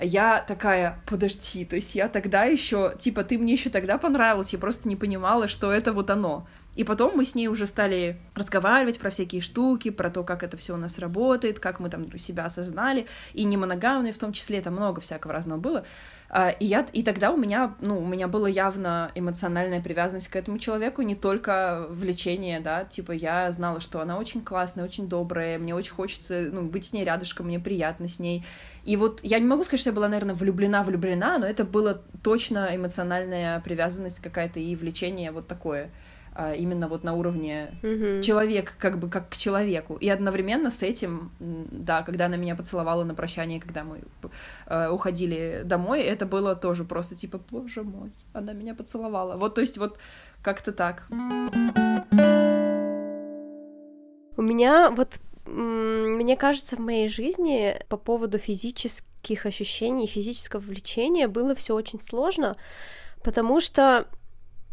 я 0.00 0.44
такая, 0.46 0.98
подожди, 1.06 1.64
то 1.64 1.76
есть 1.76 1.94
я 1.94 2.08
тогда 2.08 2.44
еще, 2.44 2.94
типа, 2.98 3.22
ты 3.22 3.38
мне 3.38 3.52
еще 3.52 3.70
тогда 3.70 3.96
понравилась, 3.98 4.52
я 4.52 4.58
просто 4.58 4.88
не 4.88 4.96
понимала, 4.96 5.46
что 5.46 5.70
это 5.70 5.92
вот 5.92 6.10
оно. 6.10 6.46
И 6.74 6.84
потом 6.84 7.16
мы 7.16 7.24
с 7.24 7.34
ней 7.34 7.48
уже 7.48 7.66
стали 7.66 8.18
разговаривать 8.34 8.98
про 8.98 9.10
всякие 9.10 9.40
штуки, 9.40 9.90
про 9.90 10.10
то, 10.10 10.24
как 10.24 10.42
это 10.42 10.56
все 10.56 10.74
у 10.74 10.76
нас 10.76 10.98
работает, 10.98 11.60
как 11.60 11.80
мы 11.80 11.90
там 11.90 12.16
себя 12.18 12.46
осознали, 12.46 13.06
и 13.32 13.44
не 13.44 13.56
моногамные 13.56 14.12
в 14.12 14.18
том 14.18 14.32
числе, 14.32 14.60
там 14.60 14.74
много 14.74 15.00
всякого 15.00 15.32
разного 15.32 15.60
было. 15.60 15.84
А, 16.30 16.50
и, 16.50 16.66
я, 16.66 16.86
и 16.92 17.04
тогда 17.04 17.30
у 17.30 17.36
меня, 17.36 17.76
ну, 17.80 18.00
у 18.00 18.04
меня 18.04 18.26
была 18.26 18.48
явно 18.48 19.12
эмоциональная 19.14 19.80
привязанность 19.80 20.28
к 20.28 20.34
этому 20.34 20.58
человеку, 20.58 21.02
не 21.02 21.14
только 21.14 21.86
влечение, 21.90 22.58
да, 22.58 22.84
типа 22.84 23.12
я 23.12 23.52
знала, 23.52 23.78
что 23.78 24.00
она 24.00 24.18
очень 24.18 24.42
классная, 24.42 24.84
очень 24.84 25.08
добрая, 25.08 25.58
мне 25.58 25.74
очень 25.74 25.92
хочется, 25.92 26.48
ну, 26.50 26.62
быть 26.62 26.86
с 26.86 26.92
ней 26.92 27.04
рядышком, 27.04 27.46
мне 27.46 27.60
приятно 27.60 28.08
с 28.08 28.18
ней. 28.18 28.44
И 28.84 28.96
вот 28.96 29.20
я 29.22 29.38
не 29.38 29.46
могу 29.46 29.62
сказать, 29.62 29.80
что 29.80 29.90
я 29.90 29.94
была, 29.94 30.08
наверное, 30.08 30.34
влюблена-влюблена, 30.34 31.38
но 31.38 31.46
это 31.46 31.64
была 31.64 32.00
точно 32.22 32.74
эмоциональная 32.74 33.60
привязанность 33.60 34.20
какая-то 34.20 34.58
и 34.58 34.74
влечение 34.74 35.30
вот 35.30 35.46
такое. 35.46 35.90
А, 36.36 36.52
именно 36.52 36.88
вот 36.88 37.04
на 37.04 37.14
уровне 37.14 37.78
mm-hmm. 37.82 38.22
человек, 38.22 38.74
как 38.78 38.98
бы 38.98 39.08
как 39.08 39.30
к 39.30 39.36
человеку. 39.36 39.94
И 39.94 40.08
одновременно 40.08 40.70
с 40.70 40.82
этим, 40.82 41.30
да, 41.38 42.02
когда 42.02 42.26
она 42.26 42.36
меня 42.36 42.56
поцеловала 42.56 43.04
на 43.04 43.14
прощание, 43.14 43.60
когда 43.60 43.84
мы 43.84 44.00
э, 44.66 44.88
уходили 44.88 45.62
домой, 45.64 46.02
это 46.02 46.26
было 46.26 46.56
тоже 46.56 46.84
просто 46.84 47.14
типа, 47.14 47.40
боже 47.50 47.84
мой, 47.84 48.10
она 48.32 48.52
меня 48.52 48.74
поцеловала. 48.74 49.36
Вот, 49.36 49.54
то 49.54 49.60
есть 49.60 49.78
вот 49.78 49.98
как-то 50.42 50.72
так. 50.72 51.06
У 54.36 54.42
меня 54.42 54.90
вот 54.90 55.20
мне 55.46 56.36
кажется, 56.36 56.76
в 56.76 56.80
моей 56.80 57.06
жизни 57.06 57.78
по 57.88 57.98
поводу 57.98 58.38
физических 58.38 59.46
ощущений, 59.46 60.06
физического 60.06 60.60
влечения 60.60 61.28
было 61.28 61.54
все 61.54 61.74
очень 61.74 62.00
сложно, 62.00 62.56
потому 63.22 63.60
что 63.60 64.08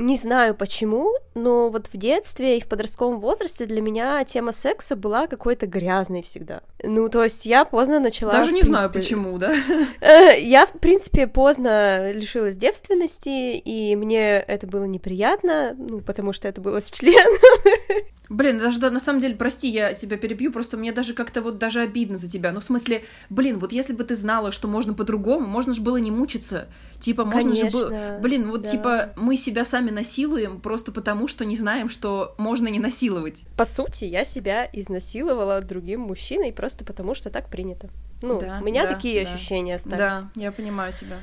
не 0.02 0.18
знаю 0.18 0.56
почему, 0.56 1.14
но 1.34 1.70
вот 1.70 1.88
в 1.92 1.98
детстве 1.98 2.58
и 2.58 2.62
в 2.62 2.68
подростковом 2.68 3.20
возрасте 3.20 3.66
для 3.66 3.82
меня 3.82 4.24
тема 4.26 4.52
секса 4.52 4.96
была 4.96 5.28
какой-то 5.28 5.66
грязной 5.66 6.24
всегда. 6.24 6.62
Ну, 6.84 7.08
то 7.10 7.24
есть 7.24 7.46
я 7.46 7.64
поздно 7.66 8.00
начала... 8.00 8.32
Даже 8.32 8.52
не 8.52 8.62
принципе... 8.62 8.72
знаю, 8.72 8.90
почему, 8.92 9.38
да? 9.38 9.54
Э, 10.02 10.40
я, 10.40 10.66
в 10.66 10.80
принципе, 10.80 11.28
поздно 11.28 12.12
лишилась 12.12 12.58
девственности, 12.58 13.58
и 13.58 13.96
мне 13.96 14.40
это 14.40 14.68
было 14.68 14.86
неприятно, 14.86 15.76
ну, 15.78 16.02
потому 16.02 16.34
что 16.34 16.48
это 16.48 16.60
было 16.60 16.82
с 16.82 16.92
членом. 16.92 17.40
Блин, 18.32 18.60
даже 18.60 18.80
да, 18.80 18.90
на 18.90 19.02
самом 19.02 19.20
деле, 19.20 19.36
прости, 19.36 19.68
я 19.68 19.94
тебя 19.94 20.16
перебью, 20.16 20.54
просто 20.54 20.78
мне 20.78 20.94
даже 20.94 21.14
как-то 21.14 21.42
вот 21.42 21.58
даже 21.58 21.82
обидно 21.82 22.18
за 22.18 22.30
тебя. 22.30 22.54
Ну, 22.54 22.62
в 22.62 22.64
смысле, 22.64 23.04
блин, 23.30 23.60
вот 23.60 23.74
если 23.74 23.92
бы 23.92 24.06
ты 24.06 24.16
знала, 24.16 24.54
что 24.54 24.70
можно 24.70 24.94
по-другому, 24.94 25.46
можно 25.46 25.74
же 25.74 25.82
было 25.82 25.98
не 25.98 26.12
мучиться. 26.12 26.70
Типа, 27.02 27.26
можно 27.26 27.52
Конечно, 27.52 27.70
же 27.70 27.88
было... 27.88 28.20
Блин, 28.22 28.50
вот 28.50 28.62
да. 28.62 28.70
типа 28.70 29.10
мы 29.18 29.36
себя 29.36 29.66
сами 29.66 29.90
насилуем 29.90 30.62
просто 30.62 30.94
потому, 30.94 31.21
что 31.28 31.46
не 31.46 31.56
знаем, 31.56 31.90
что 31.90 32.36
можно 32.38 32.68
не 32.68 32.80
насиловать. 32.80 33.44
По 33.58 33.66
сути, 33.66 34.06
я 34.06 34.26
себя 34.26 34.70
изнасиловала 34.72 35.62
другим 35.62 36.02
мужчиной 36.02 36.54
просто 36.54 36.86
потому, 36.86 37.14
что 37.14 37.30
так 37.30 37.50
принято. 37.50 37.90
Ну, 38.22 38.40
да, 38.40 38.60
у 38.62 38.64
меня 38.64 38.84
да, 38.86 38.94
такие 38.94 39.24
да. 39.24 39.32
ощущения 39.32 39.76
остались. 39.76 39.98
Да, 39.98 40.30
я 40.36 40.52
понимаю 40.52 40.94
тебя. 40.94 41.18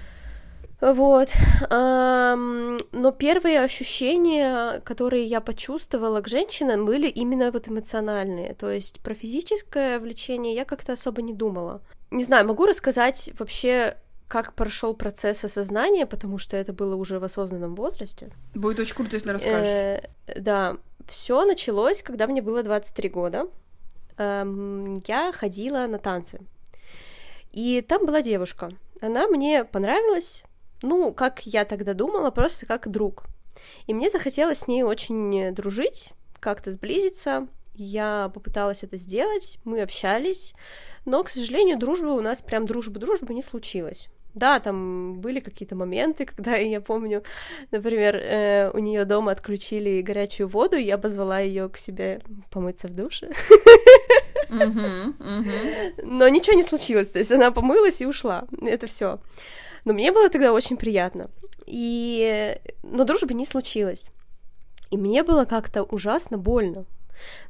Вот. 0.81 1.29
Но 1.71 3.11
первые 3.19 3.61
ощущения, 3.63 4.81
которые 4.81 5.25
я 5.25 5.41
почувствовала 5.41 6.21
к 6.21 6.29
женщинам, 6.29 6.87
были 6.87 7.09
именно 7.09 7.51
вот 7.51 7.69
эмоциональные. 7.69 8.55
То 8.55 8.71
есть 8.71 9.01
про 9.01 9.15
физическое 9.15 9.99
влечение 9.99 10.55
я 10.55 10.65
как-то 10.65 10.93
особо 10.93 11.21
не 11.23 11.35
думала. 11.35 11.83
Не 12.11 12.23
знаю, 12.23 12.47
могу 12.47 12.65
рассказать 12.65 13.31
вообще 13.39 13.97
как 14.29 14.53
прошел 14.55 14.95
процесс 14.95 15.43
осознания, 15.45 16.07
потому 16.07 16.39
что 16.39 16.57
это 16.57 16.73
было 16.75 16.95
уже 16.95 17.19
в 17.19 17.25
осознанном 17.25 17.75
возрасте. 17.75 18.31
Будет 18.55 18.79
очень 18.79 18.95
круто, 18.95 19.17
если 19.17 19.31
расскажешь. 19.31 19.67
Э, 19.67 20.03
да, 20.37 20.77
все 21.09 21.47
началось, 21.47 22.03
когда 22.03 22.27
мне 22.27 22.43
было 22.43 22.63
23 22.63 23.09
года. 23.09 23.49
Эм, 24.19 24.99
я 25.07 25.33
ходила 25.33 25.87
на 25.87 25.99
танцы. 25.99 26.41
И 27.53 27.81
там 27.81 28.05
была 28.05 28.21
девушка. 28.21 28.71
Она 29.01 29.27
мне 29.29 29.65
понравилась, 29.65 30.45
ну, 30.83 31.13
как 31.15 31.47
я 31.47 31.65
тогда 31.65 31.95
думала, 31.95 32.31
просто 32.31 32.67
как 32.67 32.91
друг. 32.91 33.25
И 33.87 33.95
мне 33.95 34.11
захотелось 34.11 34.61
с 34.61 34.69
ней 34.69 34.83
очень 34.83 35.55
дружить, 35.55 36.13
как-то 36.39 36.71
сблизиться. 36.71 37.49
Я 37.75 38.31
попыталась 38.35 38.83
это 38.83 38.97
сделать, 38.97 39.61
мы 39.65 39.81
общались, 39.81 40.53
но, 41.05 41.23
к 41.23 41.31
сожалению, 41.31 41.79
дружбы 41.79 42.15
у 42.15 42.21
нас 42.21 42.43
прям 42.43 42.67
дружба-дружба 42.67 43.33
не 43.33 43.43
случилось. 43.43 44.09
Да, 44.39 44.61
там 44.61 45.21
были 45.21 45.41
какие-то 45.41 45.75
моменты, 45.75 46.25
когда 46.37 46.57
я 46.57 46.81
помню, 46.81 47.23
например, 47.71 48.17
э, 48.17 48.71
у 48.73 48.79
нее 48.79 49.05
дома 49.05 49.33
отключили 49.33 50.01
горячую 50.03 50.49
воду, 50.49 50.77
и 50.77 50.85
я 50.85 50.99
позвала 50.99 51.41
ее 51.41 51.69
к 51.69 51.77
себе 51.77 52.21
помыться 52.51 52.89
в 52.89 52.95
душе. 52.95 53.31
Но 56.03 56.29
ничего 56.29 56.57
не 56.57 56.63
случилось, 56.63 57.09
то 57.09 57.19
есть 57.19 57.33
она 57.33 57.51
помылась 57.51 58.01
и 58.01 58.07
ушла. 58.07 58.47
Это 58.63 58.87
все. 58.87 59.19
Но 59.85 59.93
мне 59.93 60.13
было 60.13 60.29
тогда 60.29 60.53
очень 60.53 60.77
приятно. 60.77 61.31
И... 61.67 62.59
Но 62.83 63.05
дружбы 63.05 63.35
не 63.35 63.45
случилось. 63.45 64.11
И 64.91 64.97
мне 64.97 65.23
было 65.23 65.45
как-то 65.45 65.83
ужасно 65.83 66.39
больно. 66.39 66.87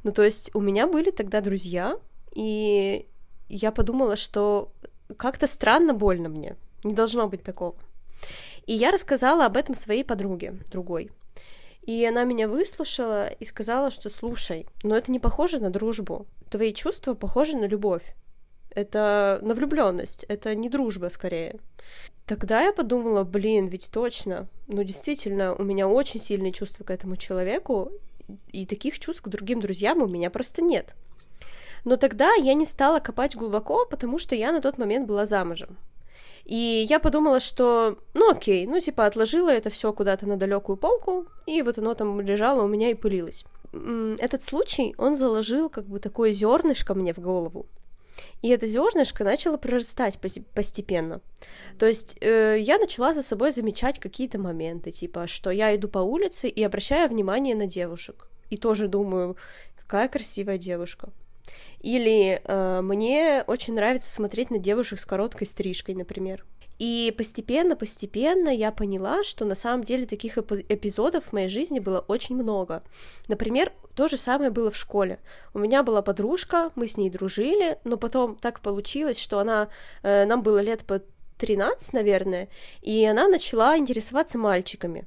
Ну, 0.03 0.11
то 0.11 0.23
есть 0.23 0.51
у 0.53 0.61
меня 0.61 0.87
были 0.87 1.11
тогда 1.11 1.41
друзья, 1.41 1.97
и 2.33 3.05
я 3.47 3.71
подумала, 3.71 4.15
что 4.15 4.71
как-то 5.17 5.47
странно 5.47 5.93
больно 5.93 6.29
мне. 6.29 6.55
Не 6.83 6.93
должно 6.93 7.27
быть 7.27 7.43
такого. 7.43 7.75
И 8.65 8.73
я 8.73 8.91
рассказала 8.91 9.45
об 9.45 9.57
этом 9.57 9.75
своей 9.75 10.03
подруге, 10.03 10.55
другой. 10.71 11.11
И 11.81 12.05
она 12.05 12.23
меня 12.23 12.47
выслушала 12.47 13.27
и 13.27 13.45
сказала, 13.45 13.89
что 13.89 14.09
слушай, 14.09 14.67
но 14.83 14.95
это 14.95 15.11
не 15.11 15.19
похоже 15.19 15.59
на 15.59 15.69
дружбу. 15.69 16.27
Твои 16.49 16.73
чувства 16.73 17.13
похожи 17.13 17.57
на 17.57 17.65
любовь. 17.65 18.03
Это 18.69 19.39
на 19.41 19.55
влюбленность, 19.55 20.23
это 20.25 20.53
не 20.53 20.69
дружба 20.69 21.09
скорее. 21.09 21.59
Тогда 22.27 22.61
я 22.61 22.73
подумала, 22.73 23.23
блин, 23.23 23.67
ведь 23.67 23.89
точно, 23.91 24.47
ну 24.67 24.83
действительно, 24.83 25.55
у 25.55 25.63
меня 25.63 25.87
очень 25.87 26.19
сильные 26.19 26.51
чувства 26.51 26.83
к 26.83 26.91
этому 26.91 27.15
человеку, 27.15 27.91
и 28.51 28.67
таких 28.67 28.99
чувств 28.99 29.23
к 29.23 29.27
другим 29.27 29.59
друзьям 29.59 30.03
у 30.03 30.07
меня 30.07 30.29
просто 30.29 30.63
нет. 30.63 30.93
Но 31.85 31.97
тогда 31.97 32.33
я 32.35 32.53
не 32.53 32.65
стала 32.65 32.99
копать 32.99 33.35
глубоко, 33.35 33.85
потому 33.85 34.19
что 34.19 34.35
я 34.35 34.51
на 34.51 34.61
тот 34.61 34.77
момент 34.77 35.07
была 35.07 35.25
замужем. 35.25 35.77
И 36.49 36.87
я 36.89 36.99
подумала, 36.99 37.39
что, 37.39 37.99
ну 38.15 38.31
окей, 38.31 38.65
ну 38.65 38.79
типа 38.79 39.05
отложила 39.05 39.49
это 39.49 39.69
все 39.69 39.93
куда-то 39.93 40.25
на 40.25 40.35
далекую 40.35 40.77
полку, 40.77 41.27
и 41.45 41.61
вот 41.61 41.77
оно 41.77 41.93
там 41.93 42.19
лежало 42.21 42.63
у 42.63 42.67
меня 42.67 42.89
и 42.89 42.95
пылилось. 42.95 43.45
Этот 44.17 44.41
случай, 44.41 44.95
он 44.97 45.15
заложил 45.15 45.69
как 45.69 45.85
бы 45.85 45.99
такое 45.99 46.33
зернышко 46.33 46.95
мне 46.95 47.13
в 47.13 47.19
голову. 47.19 47.67
И 48.41 48.49
это 48.49 48.65
зернышко 48.65 49.23
начало 49.23 49.57
прорастать 49.57 50.19
постепенно. 50.55 51.21
То 51.77 51.85
есть 51.85 52.17
э, 52.19 52.57
я 52.59 52.79
начала 52.79 53.13
за 53.13 53.21
собой 53.21 53.51
замечать 53.51 53.99
какие-то 53.99 54.39
моменты, 54.39 54.89
типа, 54.89 55.27
что 55.27 55.51
я 55.51 55.75
иду 55.75 55.87
по 55.87 55.99
улице 55.99 56.49
и 56.49 56.63
обращаю 56.63 57.09
внимание 57.09 57.55
на 57.55 57.67
девушек. 57.67 58.27
И 58.49 58.57
тоже 58.57 58.87
думаю, 58.87 59.37
какая 59.77 60.07
красивая 60.07 60.57
девушка. 60.57 61.09
Или 61.81 62.41
э, 62.43 62.81
мне 62.81 63.43
очень 63.47 63.73
нравится 63.73 64.09
смотреть 64.09 64.51
на 64.51 64.59
девушек 64.59 64.99
с 64.99 65.05
короткой 65.05 65.47
стрижкой, 65.47 65.95
например. 65.95 66.45
И 66.79 67.13
постепенно-постепенно 67.17 68.49
я 68.49 68.71
поняла, 68.71 69.23
что 69.25 69.43
на 69.43 69.55
самом 69.55 69.83
деле 69.83 70.05
таких 70.05 70.37
эпизодов 70.37 71.25
в 71.25 71.33
моей 71.33 71.49
жизни 71.49 71.79
было 71.79 71.99
очень 71.99 72.35
много. 72.35 72.83
Например, 73.27 73.73
то 73.95 74.07
же 74.07 74.15
самое 74.15 74.49
было 74.49 74.71
в 74.71 74.77
школе. 74.77 75.19
У 75.53 75.59
меня 75.59 75.83
была 75.83 76.01
подружка, 76.01 76.71
мы 76.75 76.87
с 76.87 76.95
ней 76.95 77.09
дружили, 77.09 77.77
но 77.83 77.97
потом 77.97 78.37
так 78.37 78.61
получилось, 78.61 79.19
что 79.19 79.39
она, 79.39 79.67
э, 80.03 80.25
нам 80.25 80.41
было 80.41 80.59
лет 80.59 80.85
по 80.85 81.01
13, 81.37 81.93
наверное, 81.93 82.47
и 82.81 83.05
она 83.05 83.27
начала 83.27 83.77
интересоваться 83.77 84.37
мальчиками. 84.37 85.05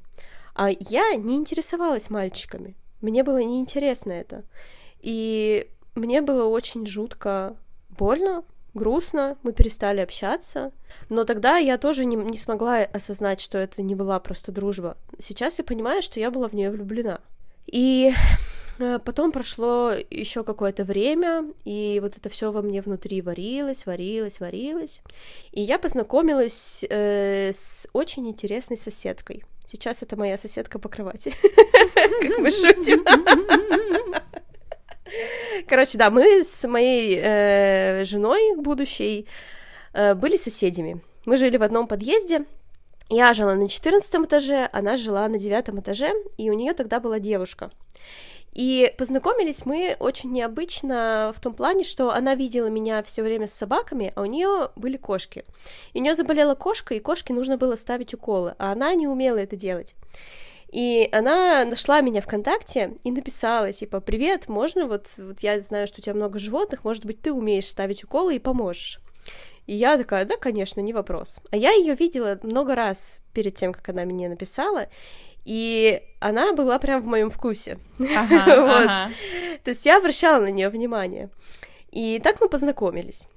А 0.55 0.69
я 0.71 1.15
не 1.15 1.37
интересовалась 1.37 2.11
мальчиками. 2.11 2.77
Мне 3.01 3.25
было 3.25 3.39
неинтересно 3.43 4.13
это. 4.13 4.45
И 5.01 5.69
мне 5.95 6.23
было 6.23 6.45
очень 6.45 6.87
жутко 6.87 7.57
больно, 7.91 8.45
грустно, 8.75 9.37
мы 9.43 9.53
перестали 9.53 10.01
общаться. 10.01 10.73
Но 11.09 11.25
тогда 11.25 11.57
я 11.59 11.79
тоже 11.79 12.05
не, 12.05 12.17
не 12.17 12.39
смогла 12.39 12.79
осознать, 12.79 13.41
что 13.41 13.59
это 13.59 13.83
не 13.83 13.95
была 13.95 14.19
просто 14.21 14.53
дружба. 14.53 14.97
Сейчас 15.19 15.59
я 15.59 15.65
понимаю, 15.65 16.03
что 16.03 16.21
я 16.21 16.31
была 16.31 16.49
в 16.49 16.55
нее 16.55 16.71
влюблена. 16.71 17.21
И 17.67 18.13
э, 18.79 18.99
потом 19.05 19.33
прошло 19.33 19.93
еще 20.11 20.45
какое-то 20.45 20.85
время, 20.85 21.45
и 21.65 21.99
вот 22.03 22.17
это 22.17 22.29
все 22.29 22.51
во 22.51 22.63
мне 22.63 22.81
внутри 22.81 23.21
варилось, 23.21 23.87
варилось, 23.87 24.41
варилось. 24.41 25.03
И 25.53 25.61
я 25.61 25.79
познакомилась 25.79 26.85
э, 26.89 27.51
с 27.53 27.87
очень 27.93 28.29
интересной 28.29 28.77
соседкой. 28.77 29.45
Сейчас 29.67 30.03
это 30.03 30.17
моя 30.17 30.37
соседка 30.37 30.79
по 30.79 30.89
кровати, 30.89 31.33
как 32.23 32.39
мы 32.39 32.51
шутим. 32.51 33.05
Короче, 35.69 35.99
да, 35.99 36.11
мы 36.11 36.43
с 36.43 36.67
моей 36.67 37.19
э, 37.23 38.05
женой 38.05 38.57
будущей 38.57 39.27
э, 39.93 40.15
были 40.15 40.37
соседями. 40.37 41.01
Мы 41.25 41.37
жили 41.37 41.57
в 41.57 41.63
одном 41.63 41.87
подъезде. 41.87 42.45
Я 43.09 43.33
жила 43.35 43.55
на 43.55 43.69
14 43.69 44.15
этаже, 44.27 44.69
она 44.73 44.97
жила 44.97 45.29
на 45.29 45.39
девятом 45.39 45.81
этаже, 45.81 46.13
и 46.39 46.51
у 46.51 46.55
нее 46.55 46.73
тогда 46.73 46.99
была 46.99 47.19
девушка. 47.19 47.71
И 48.53 48.93
познакомились 48.99 49.65
мы 49.65 49.97
очень 49.99 50.31
необычно 50.31 51.33
в 51.35 51.41
том 51.41 51.55
плане, 51.55 51.85
что 51.85 52.11
она 52.11 52.35
видела 52.35 52.67
меня 52.67 53.03
все 53.03 53.23
время 53.23 53.47
с 53.47 53.53
собаками, 53.53 54.13
а 54.15 54.23
у 54.23 54.25
нее 54.27 54.71
были 54.77 54.99
кошки. 54.99 55.45
И 55.95 56.01
у 56.01 56.03
нее 56.03 56.15
заболела 56.15 56.55
кошка, 56.55 56.95
и 56.95 57.01
кошке 57.01 57.33
нужно 57.33 57.57
было 57.57 57.77
ставить 57.77 58.13
уколы, 58.13 58.55
а 58.59 58.73
она 58.73 58.95
не 58.95 59.09
умела 59.09 59.39
это 59.39 59.57
делать. 59.57 59.95
И 60.73 61.07
она 61.13 61.67
нашла 61.67 62.01
меня 62.01 62.23
ВКонтакте 62.23 62.95
и 63.05 63.11
написала, 63.11 63.73
типа, 63.73 64.01
привет, 64.01 64.49
можно 64.49 64.87
вот, 64.87 65.07
вот 65.19 65.41
я 65.41 65.61
знаю, 65.61 65.87
что 65.87 66.01
у 66.01 66.03
тебя 66.03 66.15
много 66.15 66.39
животных, 66.39 66.83
может 66.83 67.05
быть, 67.05 67.21
ты 67.21 67.31
умеешь 67.31 67.69
ставить 67.69 68.05
уколы 68.05 68.37
и 68.37 68.39
поможешь. 68.39 68.99
И 69.67 69.75
я 69.75 69.99
такая, 69.99 70.25
да, 70.25 70.37
конечно, 70.39 70.81
не 70.81 70.95
вопрос. 70.95 71.41
А 71.51 71.57
я 71.57 71.73
ее 71.73 71.95
видела 71.95 72.41
много 72.43 72.75
раз 72.75 73.21
перед 73.35 73.55
тем, 73.55 73.75
как 73.75 73.87
она 73.91 74.05
мне 74.07 74.31
написала, 74.31 74.89
и 75.45 76.03
она 76.21 76.55
была 76.55 76.79
прям 76.79 77.03
в 77.03 77.07
моем 77.07 77.31
вкусе. 77.31 77.79
Ага, 77.99 78.45
вот. 78.63 78.87
ага. 78.87 79.11
То 79.65 79.71
есть 79.71 79.85
я 79.85 79.99
обращала 79.99 80.41
на 80.41 80.51
нее 80.51 80.71
внимание. 80.71 81.29
И 81.91 82.19
так 82.25 82.41
мы 82.41 82.49
познакомились. 82.49 83.29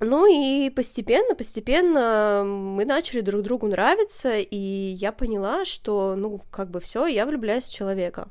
Ну 0.00 0.26
и 0.26 0.70
постепенно, 0.70 1.34
постепенно 1.34 2.42
мы 2.46 2.86
начали 2.86 3.20
друг 3.20 3.42
другу 3.42 3.66
нравиться, 3.66 4.38
и 4.38 4.56
я 4.56 5.12
поняла, 5.12 5.66
что, 5.66 6.14
ну, 6.16 6.40
как 6.50 6.70
бы 6.70 6.80
все, 6.80 7.06
я 7.06 7.26
влюбляюсь 7.26 7.64
в 7.64 7.72
человека. 7.72 8.28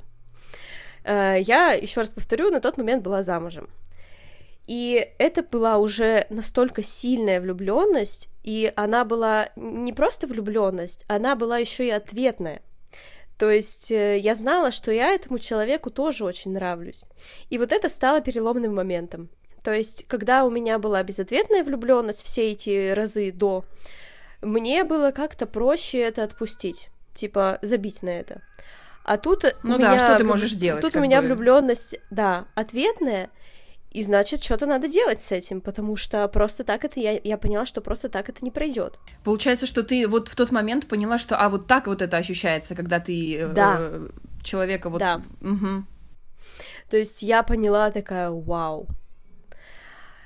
Э, 1.04 1.38
я, 1.40 1.74
еще 1.74 2.00
раз 2.02 2.10
повторю, 2.10 2.50
на 2.50 2.60
тот 2.60 2.78
момент 2.78 3.04
была 3.04 3.22
замужем. 3.22 3.70
И 4.66 5.12
это 5.20 5.44
была 5.44 5.78
уже 5.78 6.26
настолько 6.32 6.82
сильная 6.82 7.40
влюбленность, 7.40 8.30
и 8.44 8.74
она 8.76 9.06
была 9.06 9.50
не 9.56 9.94
просто 9.94 10.26
влюбленность, 10.26 11.06
она 11.08 11.36
была 11.36 11.60
еще 11.60 11.86
и 11.86 11.92
ответная. 11.92 12.64
То 13.38 13.50
есть 13.50 13.92
э, 13.92 14.18
я 14.18 14.34
знала, 14.34 14.72
что 14.72 14.92
я 14.92 15.14
этому 15.14 15.38
человеку 15.38 15.92
тоже 15.92 16.26
очень 16.26 16.52
нравлюсь. 16.52 17.06
И 17.52 17.60
вот 17.60 17.72
это 17.72 17.90
стало 17.90 18.22
переломным 18.22 18.74
моментом. 18.74 19.30
То 19.70 19.76
есть, 19.76 20.08
когда 20.08 20.46
у 20.46 20.50
меня 20.50 20.80
была 20.80 21.04
безответная 21.04 21.64
влюбленность 21.64 22.24
все 22.24 22.54
эти 22.54 22.90
разы 22.92 23.32
до, 23.32 23.66
мне 24.42 24.84
было 24.84 25.12
как-то 25.12 25.46
проще 25.46 26.00
это 26.00 26.24
отпустить, 26.24 26.90
типа 27.14 27.60
забить 27.62 28.02
на 28.02 28.10
это. 28.10 28.42
А 29.04 29.18
тут 29.18 29.44
ну 29.62 29.76
у 29.76 29.78
да, 29.78 29.90
меня 29.90 30.00
что 30.00 30.18
ты 30.18 30.24
можешь 30.24 30.54
делать? 30.54 30.82
Тут 30.82 30.96
у 30.96 31.00
меня 31.00 31.22
бы... 31.22 31.28
влюбленность, 31.28 32.00
да, 32.10 32.48
ответная, 32.56 33.30
и 33.92 34.02
значит, 34.02 34.44
что-то 34.44 34.66
надо 34.66 34.88
делать 34.88 35.22
с 35.22 35.32
этим, 35.32 35.62
потому 35.62 35.96
что 35.96 36.28
просто 36.30 36.64
так 36.64 36.84
это 36.84 37.00
я, 37.00 37.20
я 37.24 37.38
поняла, 37.38 37.68
что 37.68 37.82
просто 37.82 38.10
так 38.10 38.28
это 38.28 38.44
не 38.44 38.50
пройдет. 38.50 38.98
Получается, 39.24 39.68
что 39.68 39.84
ты 39.84 40.08
вот 40.08 40.30
в 40.30 40.36
тот 40.36 40.52
момент 40.52 40.88
поняла, 40.88 41.20
что 41.20 41.38
а 41.38 41.48
вот 41.48 41.68
так 41.68 41.86
вот 41.86 42.02
это 42.02 42.18
ощущается, 42.18 42.74
когда 42.74 43.00
ты 43.00 43.38
э, 43.38 43.48
да. 43.50 43.78
э, 43.80 44.10
человека 44.42 44.90
вот. 44.90 44.98
Да. 44.98 45.22
Угу. 45.42 45.84
То 46.90 46.98
есть 46.98 47.22
я 47.22 47.44
поняла 47.44 47.92
такая, 47.92 48.32
вау. 48.32 48.88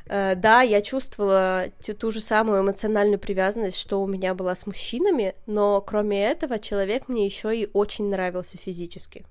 Э, 0.07 0.35
да, 0.35 0.61
я 0.61 0.81
чувствовала 0.81 1.65
ту, 1.85 1.93
ту 1.93 2.11
же 2.11 2.21
самую 2.21 2.61
эмоциональную 2.61 3.19
привязанность, 3.19 3.77
что 3.77 4.01
у 4.01 4.07
меня 4.07 4.33
была 4.33 4.55
с 4.55 4.65
мужчинами, 4.65 5.35
но 5.45 5.81
кроме 5.81 6.23
этого 6.23 6.59
человек 6.59 7.07
мне 7.07 7.25
еще 7.25 7.55
и 7.55 7.69
очень 7.73 8.09
нравился 8.09 8.57
физически 8.57 9.25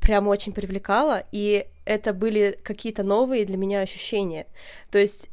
прям 0.00 0.28
очень 0.28 0.52
привлекало, 0.52 1.22
и 1.32 1.66
это 1.84 2.12
были 2.12 2.58
какие-то 2.62 3.02
новые 3.02 3.44
для 3.44 3.56
меня 3.56 3.80
ощущения. 3.80 4.46
То 4.90 4.98
есть, 4.98 5.28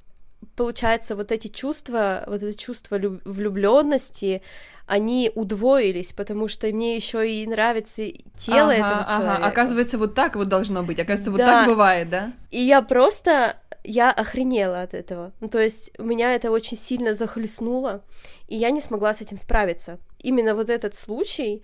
получается, 0.56 1.16
вот 1.16 1.32
эти 1.32 1.48
чувства, 1.48 2.24
вот 2.28 2.42
это 2.42 2.58
чувство 2.58 2.98
влюбленности, 2.98 4.42
они 4.88 5.32
удвоились, 5.36 6.14
потому 6.14 6.48
что 6.48 6.68
мне 6.68 6.96
еще 6.96 7.30
и 7.30 7.46
нравится 7.46 8.04
тело 8.38 8.72
ага, 8.72 8.74
этого 8.74 9.04
человека. 9.04 9.36
Ага. 9.36 9.48
Оказывается, 9.48 9.98
вот 9.98 10.16
так 10.16 10.36
вот 10.36 10.48
должно 10.48 10.82
быть. 10.82 11.00
Оказывается, 11.00 11.32
да. 11.32 11.38
вот 11.38 11.46
так 11.46 11.68
бывает, 11.68 12.10
да? 12.10 12.32
И 12.52 12.62
я 12.62 12.82
просто 12.82 13.58
я 13.88 14.12
охренела 14.12 14.82
от 14.82 14.94
этого. 14.94 15.32
Ну, 15.40 15.48
то 15.48 15.60
есть 15.60 15.98
меня 15.98 16.36
это 16.36 16.52
очень 16.52 16.76
сильно 16.76 17.14
захлестнуло, 17.14 18.04
и 18.48 18.56
я 18.56 18.70
не 18.72 18.82
смогла 18.82 19.14
с 19.14 19.22
этим 19.22 19.38
справиться. 19.38 19.98
Именно 20.22 20.56
вот 20.56 20.70
этот 20.70 20.94
случай 20.94 21.64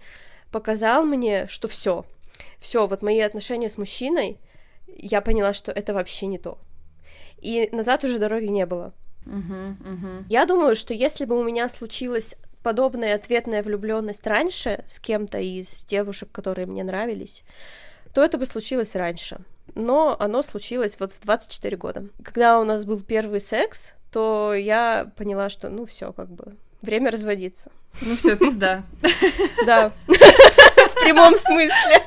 показал 0.49 1.03
мне, 1.03 1.47
что 1.47 1.67
все, 1.67 2.05
все, 2.59 2.87
вот 2.87 3.01
мои 3.01 3.19
отношения 3.19 3.67
с 3.67 3.77
мужчиной, 3.77 4.39
я 4.87 5.19
поняла, 5.19 5.53
что 5.53 5.71
это 5.71 5.93
вообще 5.93 6.27
не 6.27 6.37
то. 6.37 6.57
И 7.41 7.67
назад 7.73 8.05
уже 8.05 8.19
дороги 8.19 8.45
не 8.45 8.65
было. 8.65 8.93
Uh-huh, 9.25 9.75
uh-huh. 9.79 10.25
Я 10.29 10.45
думаю, 10.45 10.75
что 10.75 10.93
если 10.93 11.25
бы 11.25 11.37
у 11.37 11.43
меня 11.43 11.67
случилась 11.67 12.35
подобная 12.61 13.15
ответная 13.15 13.63
влюбленность 13.63 14.25
раньше 14.25 14.85
с 14.87 14.99
кем-то 14.99 15.39
из 15.39 15.83
девушек, 15.85 16.29
которые 16.31 16.67
мне 16.67 16.85
нравились, 16.85 17.43
то 18.13 18.23
это 18.23 18.37
бы 18.37 18.45
случилось 18.45 18.95
раньше. 18.95 19.41
Но 19.75 20.15
оно 20.19 20.43
случилось 20.43 20.97
вот 20.99 21.13
в 21.13 21.21
24 21.21 21.77
года. 21.77 22.05
Когда 22.23 22.59
у 22.59 22.63
нас 22.63 22.85
был 22.85 23.01
первый 23.01 23.39
секс, 23.39 23.93
то 24.11 24.53
я 24.53 25.11
поняла, 25.17 25.49
что 25.49 25.69
ну 25.69 25.85
все, 25.85 26.13
как 26.13 26.29
бы 26.29 26.55
время 26.81 27.11
разводиться. 27.11 27.71
Ну 28.01 28.15
все, 28.15 28.35
пизда. 28.35 28.83
Да. 29.65 29.91
В 30.07 31.05
прямом 31.05 31.35
смысле. 31.35 32.03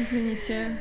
Извините. 0.00 0.76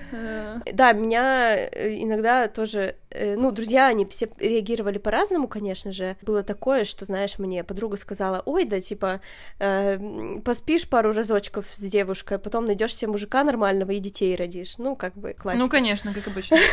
Да, 0.73 0.93
меня 0.93 1.55
э, 1.55 1.95
иногда 2.01 2.47
тоже, 2.47 2.95
э, 3.09 3.35
ну, 3.35 3.51
друзья, 3.51 3.87
они 3.87 4.05
все 4.05 4.29
реагировали 4.39 4.97
по-разному, 4.97 5.47
конечно 5.47 5.91
же. 5.91 6.15
Было 6.21 6.43
такое, 6.43 6.85
что, 6.85 7.05
знаешь, 7.05 7.39
мне 7.39 7.63
подруга 7.63 7.97
сказала, 7.97 8.41
ой, 8.45 8.65
да, 8.65 8.79
типа, 8.79 9.21
э, 9.59 10.39
поспишь 10.43 10.87
пару 10.87 11.13
разочков 11.13 11.65
с 11.69 11.79
девушкой, 11.79 12.37
а 12.37 12.39
потом 12.39 12.65
найдешь 12.65 12.95
себе 12.95 13.11
мужика 13.11 13.43
нормального 13.43 13.91
и 13.91 13.99
детей 13.99 14.35
родишь. 14.35 14.77
Ну, 14.77 14.95
как 14.95 15.15
бы 15.15 15.33
классика. 15.33 15.63
Ну, 15.63 15.69
конечно, 15.69 16.13
как 16.13 16.27
обычно. 16.27 16.57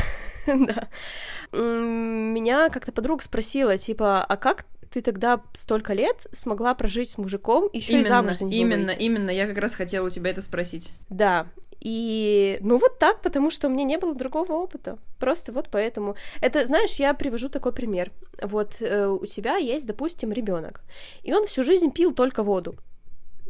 Да. 0.47 0.87
Меня 1.53 2.69
как-то 2.69 2.93
подруга 2.93 3.21
спросила, 3.21 3.77
типа, 3.77 4.23
а 4.23 4.37
как 4.37 4.65
ты 4.93 5.03
тогда 5.03 5.43
столько 5.55 5.93
лет 5.93 6.27
смогла 6.33 6.75
прожить 6.75 7.11
с 7.11 7.19
мужиком, 7.19 7.69
еще 7.73 8.01
и 8.01 8.05
замуж 8.05 8.37
за 8.39 8.45
него 8.45 8.55
Именно, 8.55 8.87
выйти. 8.87 8.99
именно, 9.01 9.31
я 9.31 9.47
как 9.47 9.59
раз 9.59 9.75
хотела 9.75 10.07
у 10.07 10.11
тебя 10.11 10.31
это 10.31 10.41
спросить. 10.41 10.93
Да, 11.11 11.49
и 11.81 12.59
ну 12.61 12.79
вот 12.79 12.99
так, 12.99 13.21
потому 13.21 13.51
что 13.51 13.69
у 13.69 13.71
меня 13.71 13.85
не 13.85 13.99
было 13.99 14.15
другого 14.15 14.53
опыта. 14.53 14.99
Просто 15.19 15.53
вот 15.53 15.69
поэтому. 15.71 16.17
Это, 16.41 16.67
знаешь, 16.67 16.95
я 16.95 17.15
привожу 17.15 17.49
такой 17.49 17.73
пример. 17.73 18.11
Вот 18.43 18.77
э, 18.81 19.07
у 19.07 19.27
тебя 19.27 19.57
есть, 19.57 19.87
допустим, 19.87 20.33
ребенок, 20.33 20.83
и 21.23 21.33
он 21.33 21.45
всю 21.45 21.63
жизнь 21.63 21.91
пил 21.93 22.13
только 22.13 22.43
воду. 22.43 22.77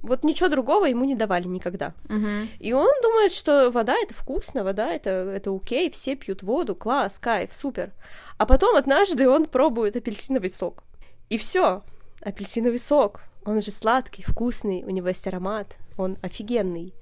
Вот 0.03 0.23
ничего 0.23 0.49
другого 0.49 0.85
ему 0.85 1.05
не 1.05 1.17
давали 1.17 1.49
никогда. 1.49 1.95
Uh-huh. 2.05 2.49
И 2.61 2.73
он 2.73 2.91
думает, 3.03 3.33
что 3.33 3.71
вода 3.71 3.95
это 4.01 4.15
вкусно, 4.15 4.63
вода 4.63 4.93
это, 4.93 5.11
это 5.11 5.55
окей, 5.55 5.91
все 5.91 6.15
пьют 6.15 6.43
воду, 6.43 6.77
класс, 6.77 7.19
кайф, 7.19 7.53
супер. 7.53 7.93
А 8.39 8.47
потом 8.47 8.77
однажды 8.77 9.29
он 9.29 9.47
пробует 9.47 9.97
апельсиновый 9.97 10.51
сок. 10.51 10.85
И 11.29 11.39
все, 11.39 11.83
апельсиновый 12.21 12.79
сок. 12.79 13.23
Он 13.45 13.63
же 13.63 13.71
сладкий, 13.71 14.23
вкусный, 14.23 14.85
у 14.85 14.91
него 14.91 15.09
есть 15.09 15.27
аромат, 15.27 15.77
он 15.97 16.19
офигенный 16.23 16.95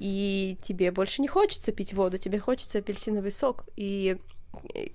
и 0.00 0.56
тебе 0.62 0.90
больше 0.90 1.20
не 1.20 1.28
хочется 1.28 1.72
пить 1.72 1.92
воду, 1.92 2.16
тебе 2.16 2.38
хочется 2.38 2.78
апельсиновый 2.78 3.30
сок, 3.30 3.64
и 3.76 4.16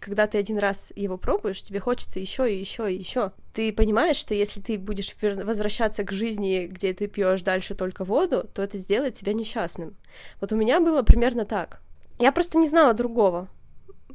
когда 0.01 0.27
ты 0.27 0.37
один 0.37 0.57
раз 0.57 0.91
его 0.95 1.17
пробуешь, 1.17 1.61
тебе 1.61 1.79
хочется 1.79 2.19
еще 2.19 2.51
и 2.51 2.59
еще 2.59 2.91
и 2.91 2.97
еще. 2.97 3.31
Ты 3.53 3.71
понимаешь, 3.71 4.17
что 4.17 4.33
если 4.33 4.59
ты 4.59 4.77
будешь 4.77 5.15
возвращаться 5.21 6.03
к 6.03 6.11
жизни, 6.11 6.65
где 6.65 6.93
ты 6.93 7.07
пьешь 7.07 7.41
дальше 7.41 7.75
только 7.75 8.03
воду, 8.03 8.49
то 8.53 8.61
это 8.61 8.77
сделает 8.79 9.13
тебя 9.13 9.33
несчастным. 9.33 9.95
Вот 10.41 10.51
у 10.51 10.55
меня 10.57 10.81
было 10.81 11.03
примерно 11.03 11.45
так. 11.45 11.79
Я 12.19 12.31
просто 12.31 12.57
не 12.57 12.67
знала 12.67 12.93
другого. 12.93 13.47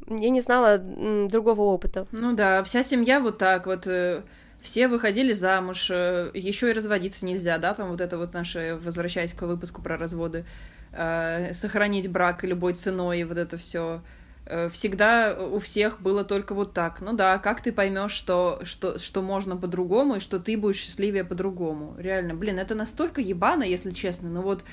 Я 0.09 0.29
не 0.29 0.41
знала 0.41 0.79
другого 0.79 1.63
опыта. 1.63 2.07
Ну 2.11 2.35
да, 2.35 2.63
вся 2.65 2.83
семья 2.83 3.21
вот 3.21 3.39
так 3.39 3.67
вот 3.67 3.87
э, 3.87 4.23
все 4.61 4.89
выходили 4.89 5.33
замуж, 5.33 5.91
э, 5.91 6.31
еще 6.35 6.71
и 6.71 6.73
разводиться 6.73 7.25
нельзя, 7.25 7.59
да, 7.59 7.75
там 7.75 7.91
вот 7.91 8.01
это 8.01 8.19
вот 8.19 8.35
наше, 8.35 8.79
возвращаясь 8.83 9.33
к 9.33 9.43
выпуску 9.43 9.83
про 9.83 9.97
разводы, 9.97 10.45
э, 10.93 11.55
сохранить 11.55 12.11
брак 12.11 12.45
любой 12.45 12.75
ценой, 12.75 13.21
и 13.21 13.25
вот 13.25 13.39
это 13.39 13.57
все 13.57 14.03
э, 14.47 14.69
всегда 14.69 15.37
у 15.39 15.59
всех 15.59 16.01
было 16.01 16.25
только 16.25 16.55
вот 16.55 16.73
так. 16.73 17.01
Ну 17.01 17.13
да, 17.15 17.39
как 17.39 17.63
ты 17.63 17.73
поймешь, 17.73 18.13
что, 18.13 18.61
что, 18.65 18.99
что 18.99 19.23
можно 19.23 19.57
по-другому, 19.57 20.17
и 20.17 20.21
что 20.21 20.39
ты 20.39 20.57
будешь 20.57 20.79
счастливее 20.79 21.25
по-другому? 21.25 21.95
Реально, 21.99 22.35
блин, 22.35 22.59
это 22.59 22.75
настолько 22.75 23.21
ебано, 23.21 23.63
если 23.63 23.91
честно. 23.91 24.29
Ну 24.29 24.43
вот 24.43 24.65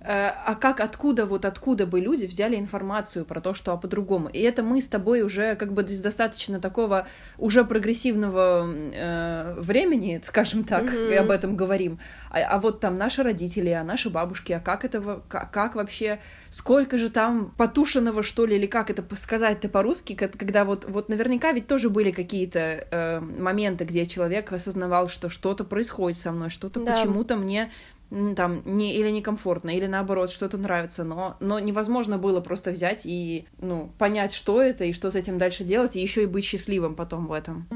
а 0.00 0.54
как, 0.54 0.80
откуда, 0.80 1.26
вот 1.26 1.44
откуда 1.44 1.86
бы 1.86 2.00
люди 2.00 2.26
взяли 2.26 2.56
информацию 2.56 3.24
про 3.24 3.40
то, 3.40 3.52
что 3.52 3.72
а 3.72 3.76
по-другому? 3.76 4.28
И 4.28 4.40
это 4.40 4.62
мы 4.62 4.80
с 4.80 4.86
тобой 4.86 5.22
уже 5.22 5.56
как 5.56 5.72
бы 5.72 5.82
из 5.82 6.00
достаточно 6.00 6.60
такого 6.60 7.08
уже 7.36 7.64
прогрессивного 7.64 8.64
э, 8.66 9.54
времени, 9.58 10.20
скажем 10.24 10.64
так, 10.64 10.84
mm-hmm. 10.84 11.12
и 11.12 11.14
об 11.14 11.30
этом 11.30 11.56
говорим. 11.56 11.98
А, 12.30 12.38
а 12.38 12.58
вот 12.60 12.80
там 12.80 12.96
наши 12.96 13.22
родители, 13.22 13.70
а 13.70 13.82
наши 13.82 14.08
бабушки, 14.08 14.52
а 14.52 14.60
как 14.60 14.84
это, 14.84 15.22
как, 15.28 15.50
как 15.50 15.74
вообще, 15.74 16.20
сколько 16.50 16.96
же 16.96 17.10
там 17.10 17.52
потушенного, 17.56 18.22
что 18.22 18.46
ли, 18.46 18.56
или 18.56 18.66
как 18.66 18.90
это 18.90 19.04
сказать-то 19.16 19.68
по-русски, 19.68 20.14
когда 20.14 20.64
вот, 20.64 20.84
вот 20.88 21.08
наверняка 21.08 21.52
ведь 21.52 21.66
тоже 21.66 21.90
были 21.90 22.12
какие-то 22.12 22.86
э, 22.90 23.20
моменты, 23.20 23.84
где 23.84 24.06
человек 24.06 24.52
осознавал, 24.52 25.08
что 25.08 25.28
что-то 25.28 25.64
происходит 25.64 26.18
со 26.18 26.30
мной, 26.30 26.50
что-то 26.50 26.80
да. 26.84 26.92
почему-то 26.92 27.36
мне 27.36 27.72
там 28.10 28.62
не 28.64 28.96
или 28.96 29.10
некомфортно, 29.10 29.76
или 29.76 29.86
наоборот 29.86 30.30
что-то 30.30 30.56
нравится, 30.58 31.04
но 31.04 31.36
но 31.40 31.58
невозможно 31.58 32.18
было 32.18 32.40
просто 32.40 32.70
взять 32.70 33.02
и 33.04 33.46
ну 33.58 33.92
понять, 33.98 34.32
что 34.32 34.62
это 34.62 34.84
и 34.84 34.92
что 34.92 35.10
с 35.10 35.14
этим 35.14 35.38
дальше 35.38 35.64
делать, 35.64 35.96
и 35.96 36.00
еще 36.00 36.22
и 36.22 36.26
быть 36.26 36.44
счастливым 36.44 36.94
потом 36.94 37.26
в 37.26 37.32
этом. 37.32 37.68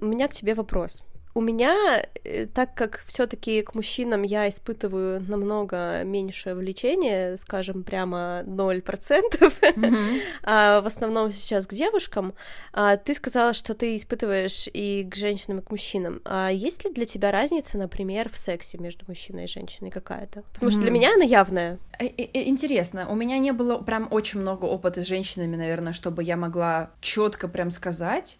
У 0.00 0.06
меня 0.06 0.28
к 0.28 0.32
тебе 0.32 0.54
вопрос. 0.54 1.04
У 1.32 1.40
меня, 1.40 2.04
э, 2.24 2.46
так 2.46 2.74
как 2.74 3.04
все-таки 3.06 3.62
к 3.62 3.74
мужчинам 3.74 4.22
я 4.22 4.48
испытываю 4.48 5.20
намного 5.20 6.02
меньше 6.02 6.54
влечения, 6.54 7.36
скажем, 7.36 7.84
прямо 7.84 8.42
0%, 8.46 8.82
mm-hmm. 8.82 10.20
а 10.42 10.80
в 10.80 10.86
основном 10.86 11.30
сейчас 11.30 11.68
к 11.68 11.72
девушкам, 11.72 12.34
а 12.72 12.96
ты 12.96 13.14
сказала, 13.14 13.54
что 13.54 13.74
ты 13.74 13.96
испытываешь 13.96 14.68
и 14.72 15.06
к 15.08 15.14
женщинам, 15.14 15.60
и 15.60 15.62
к 15.62 15.70
мужчинам. 15.70 16.20
А 16.24 16.50
есть 16.50 16.84
ли 16.84 16.92
для 16.92 17.06
тебя 17.06 17.30
разница, 17.30 17.78
например, 17.78 18.28
в 18.28 18.36
сексе 18.36 18.78
между 18.78 19.04
мужчиной 19.06 19.44
и 19.44 19.48
женщиной 19.48 19.90
какая-то? 19.90 20.42
Потому 20.52 20.70
mm-hmm. 20.70 20.72
что 20.72 20.80
для 20.80 20.90
меня 20.90 21.14
она 21.14 21.24
явная. 21.24 21.78
Э, 22.00 22.06
э, 22.06 22.48
интересно, 22.48 23.08
у 23.08 23.14
меня 23.14 23.38
не 23.38 23.52
было 23.52 23.78
прям 23.78 24.08
очень 24.10 24.40
много 24.40 24.64
опыта 24.64 25.02
с 25.02 25.06
женщинами, 25.06 25.54
наверное, 25.54 25.92
чтобы 25.92 26.24
я 26.24 26.36
могла 26.36 26.90
четко 27.00 27.46
прям 27.46 27.70
сказать 27.70 28.38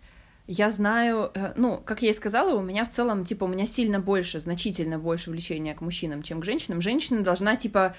я 0.52 0.72
знаю, 0.72 1.30
э, 1.32 1.52
ну, 1.54 1.78
как 1.78 2.02
я 2.02 2.10
и 2.10 2.12
сказала, 2.12 2.56
у 2.56 2.60
меня 2.60 2.84
в 2.84 2.88
целом, 2.88 3.24
типа, 3.24 3.44
у 3.44 3.46
меня 3.46 3.68
сильно 3.68 4.00
больше, 4.00 4.40
значительно 4.40 4.98
больше 4.98 5.30
влечения 5.30 5.74
к 5.74 5.80
мужчинам, 5.80 6.24
чем 6.24 6.40
к 6.40 6.44
женщинам. 6.44 6.80
Женщина 6.80 7.22
должна, 7.22 7.54
типа, 7.54 7.94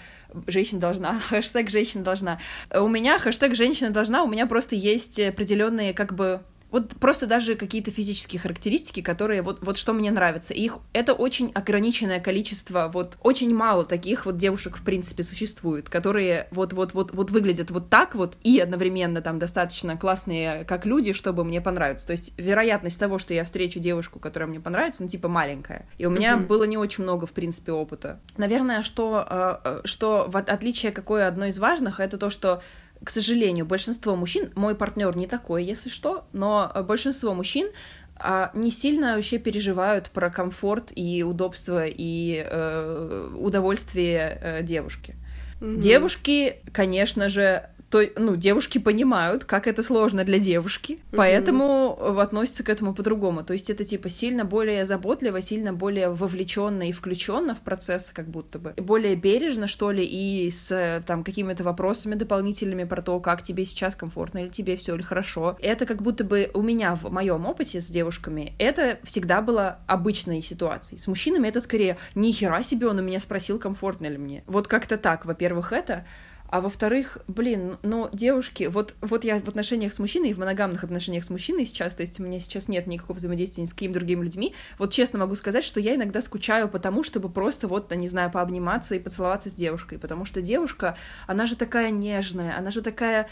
женщина 0.47 0.81
должна, 0.81 1.17
хэштег 1.29 1.69
женщина 1.69 2.03
должна. 2.03 2.41
У 2.69 2.89
меня 2.89 3.19
хэштег 3.19 3.55
женщина 3.55 3.91
должна, 3.91 4.23
у 4.23 4.27
меня 4.27 4.47
просто 4.47 4.75
есть 4.75 5.17
определенные, 5.17 5.93
как 5.93 6.13
бы, 6.13 6.41
Вот 6.71 6.95
просто 6.99 7.27
даже 7.27 7.55
какие-то 7.55 7.91
физические 7.91 8.39
характеристики, 8.39 9.01
которые 9.01 9.41
вот, 9.41 9.59
вот 9.61 9.77
что 9.77 9.93
мне 9.93 10.09
нравится. 10.11 10.53
их 10.53 10.79
это 10.93 11.13
очень 11.13 11.51
ограниченное 11.53 12.19
количество, 12.19 12.89
вот 12.91 13.17
очень 13.21 13.53
мало 13.53 13.85
таких 13.85 14.25
вот 14.25 14.37
девушек 14.37 14.77
в 14.77 14.83
принципе 14.83 15.23
существует, 15.23 15.89
которые 15.89 16.47
вот 16.51 16.73
вот 16.73 16.93
вот 16.93 17.11
вот 17.11 17.31
выглядят 17.31 17.71
вот 17.71 17.89
так 17.89 18.15
вот 18.15 18.37
и 18.43 18.59
одновременно 18.59 19.21
там 19.21 19.39
достаточно 19.39 19.97
классные 19.97 20.63
как 20.65 20.85
люди, 20.85 21.13
чтобы 21.13 21.43
мне 21.43 21.61
понравиться. 21.61 22.07
То 22.07 22.13
есть 22.13 22.33
вероятность 22.37 22.99
того, 22.99 23.19
что 23.19 23.33
я 23.33 23.43
встречу 23.43 23.79
девушку, 23.79 24.19
которая 24.19 24.49
мне 24.49 24.59
понравится, 24.59 25.03
ну 25.03 25.09
типа 25.09 25.27
маленькая. 25.27 25.87
И 25.97 26.05
у 26.05 26.09
меня 26.09 26.35
mm-hmm. 26.35 26.47
было 26.47 26.63
не 26.63 26.77
очень 26.77 27.03
много 27.03 27.25
в 27.27 27.33
принципе 27.33 27.71
опыта. 27.71 28.19
Наверное, 28.37 28.83
что 28.83 29.25
э, 29.29 29.57
э, 29.63 29.81
что 29.83 30.25
в 30.27 30.37
отличие 30.37 30.91
какое 30.91 31.27
одно 31.27 31.45
из 31.45 31.59
важных, 31.59 31.99
это 31.99 32.17
то, 32.17 32.29
что 32.29 32.61
к 33.03 33.09
сожалению, 33.09 33.65
большинство 33.65 34.15
мужчин, 34.15 34.51
мой 34.55 34.75
партнер 34.75 35.15
не 35.17 35.27
такой, 35.27 35.63
если 35.63 35.89
что, 35.89 36.25
но 36.33 36.71
большинство 36.87 37.33
мужчин 37.33 37.69
а, 38.15 38.51
не 38.53 38.69
сильно 38.69 39.15
вообще 39.15 39.39
переживают 39.39 40.11
про 40.11 40.29
комфорт 40.29 40.91
и 40.95 41.23
удобство 41.23 41.85
и 41.87 42.45
э, 42.45 43.29
удовольствие 43.39 44.37
э, 44.39 44.63
девушки. 44.63 45.15
Mm-hmm. 45.59 45.77
Девушки, 45.79 46.55
конечно 46.71 47.29
же, 47.29 47.69
то, 47.91 48.01
ну, 48.15 48.37
девушки 48.37 48.77
понимают, 48.77 49.43
как 49.43 49.67
это 49.67 49.83
сложно 49.83 50.23
для 50.23 50.39
девушки, 50.39 50.93
mm-hmm. 50.93 51.15
поэтому 51.15 52.19
относятся 52.19 52.63
к 52.63 52.69
этому 52.69 52.93
по-другому. 52.93 53.43
То 53.43 53.53
есть 53.53 53.69
это 53.69 53.83
типа 53.83 54.09
сильно 54.09 54.45
более 54.45 54.85
заботливо, 54.85 55.41
сильно 55.41 55.73
более 55.73 56.09
вовлеченно 56.09 56.87
и 56.87 56.93
включенно 56.93 57.53
в 57.53 57.59
процесс, 57.59 58.11
как 58.13 58.29
будто 58.29 58.59
бы. 58.59 58.73
Более 58.77 59.15
бережно, 59.15 59.67
что 59.67 59.91
ли, 59.91 60.05
и 60.05 60.49
с 60.49 61.03
там 61.05 61.23
какими-то 61.23 61.63
вопросами 61.63 62.15
дополнительными 62.15 62.85
про 62.85 63.01
то, 63.01 63.19
как 63.19 63.43
тебе 63.43 63.65
сейчас 63.65 63.95
комфортно 63.95 64.39
или 64.39 64.49
тебе 64.49 64.77
все 64.77 64.95
или 64.95 65.01
хорошо. 65.01 65.57
Это 65.61 65.85
как 65.85 66.01
будто 66.01 66.23
бы 66.23 66.49
у 66.53 66.61
меня 66.61 66.95
в 66.95 67.11
моем 67.11 67.45
опыте 67.45 67.81
с 67.81 67.87
девушками 67.87 68.53
это 68.57 68.99
всегда 69.03 69.41
было 69.41 69.79
обычной 69.87 70.41
ситуацией. 70.41 70.99
С 70.99 71.07
мужчинами 71.07 71.49
это 71.49 71.59
скорее 71.59 71.97
ни 72.15 72.31
хера 72.31 72.63
себе 72.63 72.87
он 72.87 72.99
у 72.99 73.03
меня 73.03 73.19
спросил, 73.19 73.59
комфортно 73.59 74.07
ли 74.07 74.17
мне. 74.17 74.43
Вот 74.47 74.67
как-то 74.67 74.97
так. 74.97 75.25
Во-первых, 75.25 75.73
это. 75.73 76.05
А 76.51 76.59
во-вторых, 76.59 77.17
блин, 77.29 77.77
ну, 77.81 78.09
девушки, 78.11 78.65
вот, 78.65 78.93
вот 78.99 79.23
я 79.23 79.39
в 79.39 79.47
отношениях 79.47 79.93
с 79.93 79.99
мужчиной, 79.99 80.33
в 80.33 80.37
моногамных 80.37 80.83
отношениях 80.83 81.23
с 81.23 81.29
мужчиной 81.29 81.65
сейчас, 81.65 81.95
то 81.95 82.01
есть 82.01 82.19
у 82.19 82.23
меня 82.23 82.41
сейчас 82.41 82.67
нет 82.67 82.87
никакого 82.87 83.15
взаимодействия 83.15 83.63
ни 83.63 83.67
с 83.67 83.73
какими 83.73 83.93
другими 83.93 84.25
людьми, 84.25 84.53
вот 84.77 84.91
честно 84.91 85.19
могу 85.19 85.35
сказать, 85.35 85.63
что 85.63 85.79
я 85.79 85.95
иногда 85.95 86.21
скучаю 86.21 86.67
потому, 86.67 87.05
чтобы 87.05 87.29
просто 87.29 87.69
вот, 87.69 87.95
не 87.95 88.09
знаю, 88.09 88.29
пообниматься 88.31 88.95
и 88.95 88.99
поцеловаться 88.99 89.49
с 89.49 89.53
девушкой, 89.53 89.97
потому 89.97 90.25
что 90.25 90.41
девушка, 90.41 90.97
она 91.25 91.45
же 91.45 91.55
такая 91.55 91.89
нежная, 91.89 92.57
она 92.57 92.69
же 92.69 92.81
такая, 92.81 93.29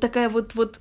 такая 0.00 0.30
вот, 0.30 0.54
вот 0.54 0.80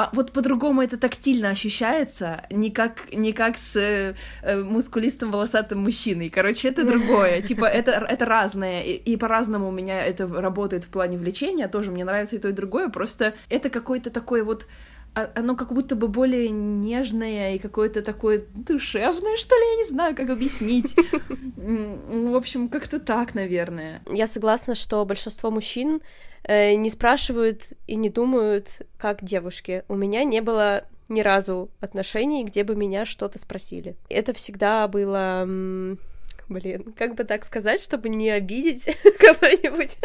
а 0.00 0.08
вот 0.14 0.32
по-другому 0.32 0.80
это 0.80 0.96
тактильно 0.96 1.50
ощущается, 1.50 2.46
не 2.48 2.70
как, 2.70 3.12
не 3.12 3.34
как 3.34 3.58
с 3.58 3.76
э, 3.76 4.14
э 4.42 4.62
мускулистым 4.62 5.30
волосатым 5.30 5.80
мужчиной. 5.80 6.30
Короче, 6.30 6.68
это 6.68 6.86
другое. 6.86 7.42
Типа, 7.48 7.66
это, 7.66 7.90
это 7.90 8.24
разное. 8.24 8.80
И, 8.80 8.92
и 8.94 9.18
по-разному 9.18 9.68
у 9.68 9.72
меня 9.72 10.02
это 10.02 10.26
работает 10.26 10.84
в 10.84 10.88
плане 10.88 11.18
влечения. 11.18 11.68
Тоже 11.68 11.90
мне 11.90 12.04
нравится 12.04 12.36
и 12.36 12.38
то, 12.38 12.48
и 12.48 12.52
другое. 12.52 12.88
Просто 12.88 13.34
это 13.50 13.68
какой-то 13.68 14.08
такой 14.08 14.42
вот 14.42 14.66
а, 15.14 15.28
оно 15.34 15.54
как 15.54 15.72
будто 15.72 15.96
бы 15.96 16.08
более 16.08 16.48
нежное 16.48 17.56
и 17.56 17.58
какое-то 17.58 18.00
такое 18.00 18.44
душевное, 18.54 19.36
что 19.36 19.54
ли, 19.54 19.62
я 19.72 19.76
не 19.82 19.88
знаю, 19.88 20.16
как 20.16 20.30
объяснить. 20.30 20.96
В 21.56 22.36
общем, 22.36 22.68
как-то 22.68 23.00
так, 23.00 23.34
наверное. 23.34 24.02
Я 24.10 24.26
согласна, 24.26 24.74
что 24.74 25.04
большинство 25.04 25.50
мужчин 25.50 26.00
э, 26.44 26.74
не 26.74 26.90
спрашивают 26.90 27.68
и 27.86 27.96
не 27.96 28.10
думают, 28.10 28.82
как 28.98 29.22
девушки. 29.22 29.84
У 29.88 29.94
меня 29.94 30.24
не 30.24 30.40
было 30.40 30.84
ни 31.08 31.20
разу 31.20 31.70
отношений, 31.80 32.44
где 32.44 32.64
бы 32.64 32.76
меня 32.76 33.04
что-то 33.04 33.38
спросили. 33.38 33.96
Это 34.08 34.32
всегда 34.32 34.86
было 34.88 35.46
блин, 36.50 36.92
как 36.96 37.14
бы 37.14 37.24
так 37.24 37.44
сказать, 37.44 37.80
чтобы 37.80 38.08
не 38.08 38.28
обидеть 38.30 38.84
кого-нибудь. 39.18 39.96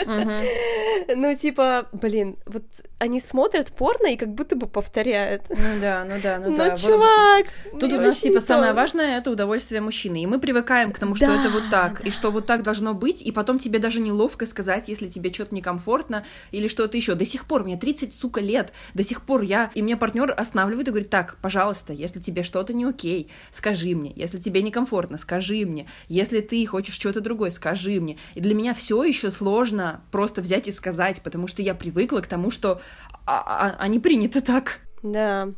Ну, 1.15 1.35
типа, 1.35 1.89
блин, 1.91 2.37
вот 2.45 2.63
они 2.97 3.19
смотрят 3.19 3.73
порно 3.73 4.07
и 4.07 4.15
как 4.15 4.29
будто 4.29 4.55
бы 4.55 4.67
повторяют. 4.67 5.43
Ну 5.49 5.81
да, 5.81 6.05
ну 6.05 6.15
да, 6.21 6.39
ну, 6.39 6.51
ну 6.51 6.57
да. 6.57 6.75
чувак! 6.75 7.47
Тут 7.71 7.91
у 7.91 7.97
нас, 7.99 8.17
типа, 8.17 8.39
самое 8.39 8.73
важное— 8.73 9.17
это 9.19 9.31
удовольствие 9.31 9.81
мужчины. 9.81 10.23
И 10.23 10.25
мы 10.25 10.39
привыкаем 10.39 10.91
к 10.91 10.99
тому, 10.99 11.15
что 11.15 11.27
да, 11.27 11.41
это 11.41 11.49
вот 11.49 11.63
так, 11.69 12.01
да. 12.01 12.07
и 12.07 12.11
что 12.11 12.31
вот 12.31 12.45
так 12.45 12.63
должно 12.63 12.93
быть, 12.93 13.21
и 13.21 13.31
потом 13.31 13.59
тебе 13.59 13.79
даже 13.79 13.99
неловко 13.99 14.45
сказать, 14.45 14.85
если 14.87 15.09
тебе 15.09 15.33
что-то 15.33 15.53
некомфортно 15.53 16.25
или 16.51 16.67
что-то 16.67 16.95
еще. 16.95 17.15
До 17.15 17.25
сих 17.25 17.47
пор, 17.47 17.63
мне 17.63 17.75
30, 17.75 18.15
сука, 18.15 18.39
лет, 18.39 18.71
до 18.93 19.03
сих 19.03 19.23
пор 19.23 19.41
я... 19.41 19.71
И 19.75 19.81
мне 19.81 19.97
партнер 19.97 20.33
останавливает 20.35 20.87
и 20.87 20.91
говорит, 20.91 21.09
так, 21.09 21.37
пожалуйста, 21.41 21.91
если 21.91 22.21
тебе 22.21 22.43
что-то 22.43 22.73
не 22.73 22.85
окей, 22.85 23.29
скажи 23.51 23.93
мне. 23.95 24.13
Если 24.15 24.39
тебе 24.39 24.61
некомфортно, 24.61 25.17
скажи 25.17 25.65
мне. 25.65 25.87
Если 26.07 26.34
ты 26.41 26.65
хочешь 26.65 26.95
что-то 26.95 27.21
другое, 27.21 27.51
скажи 27.51 27.99
мне. 27.99 28.17
И 28.33 28.41
для 28.41 28.55
меня 28.55 28.73
все 28.73 29.03
еще 29.03 29.31
сложно 29.31 30.01
просто 30.11 30.41
взять 30.41 30.67
и 30.67 30.71
сказать, 30.71 31.21
потому 31.21 31.47
что 31.47 31.61
я 31.61 31.75
привыкла 31.75 32.19
к 32.21 32.27
тому, 32.27 32.51
что 32.51 32.81
а, 33.25 33.39
а, 33.39 33.75
они 33.79 33.99
приняты 33.99 34.41
так. 34.41 34.79
Да. 35.03 35.49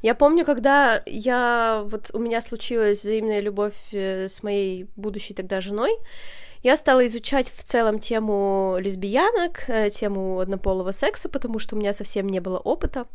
Я 0.00 0.14
помню, 0.14 0.44
когда 0.44 1.02
я... 1.06 1.84
Вот 1.86 2.10
у 2.14 2.18
меня 2.18 2.40
случилась 2.40 3.02
взаимная 3.02 3.40
любовь 3.40 3.74
э, 3.92 4.28
с 4.28 4.42
моей 4.42 4.88
будущей 4.96 5.34
тогда 5.34 5.60
женой, 5.60 5.92
я 6.64 6.78
стала 6.78 7.04
изучать 7.04 7.52
в 7.54 7.62
целом 7.62 7.98
тему 7.98 8.78
лесбиянок, 8.80 9.68
э, 9.68 9.90
тему 9.90 10.40
однополого 10.40 10.92
секса, 10.92 11.28
потому 11.28 11.58
что 11.58 11.76
у 11.76 11.78
меня 11.78 11.92
совсем 11.92 12.26
не 12.26 12.40
было 12.40 12.56
опыта. 12.56 13.06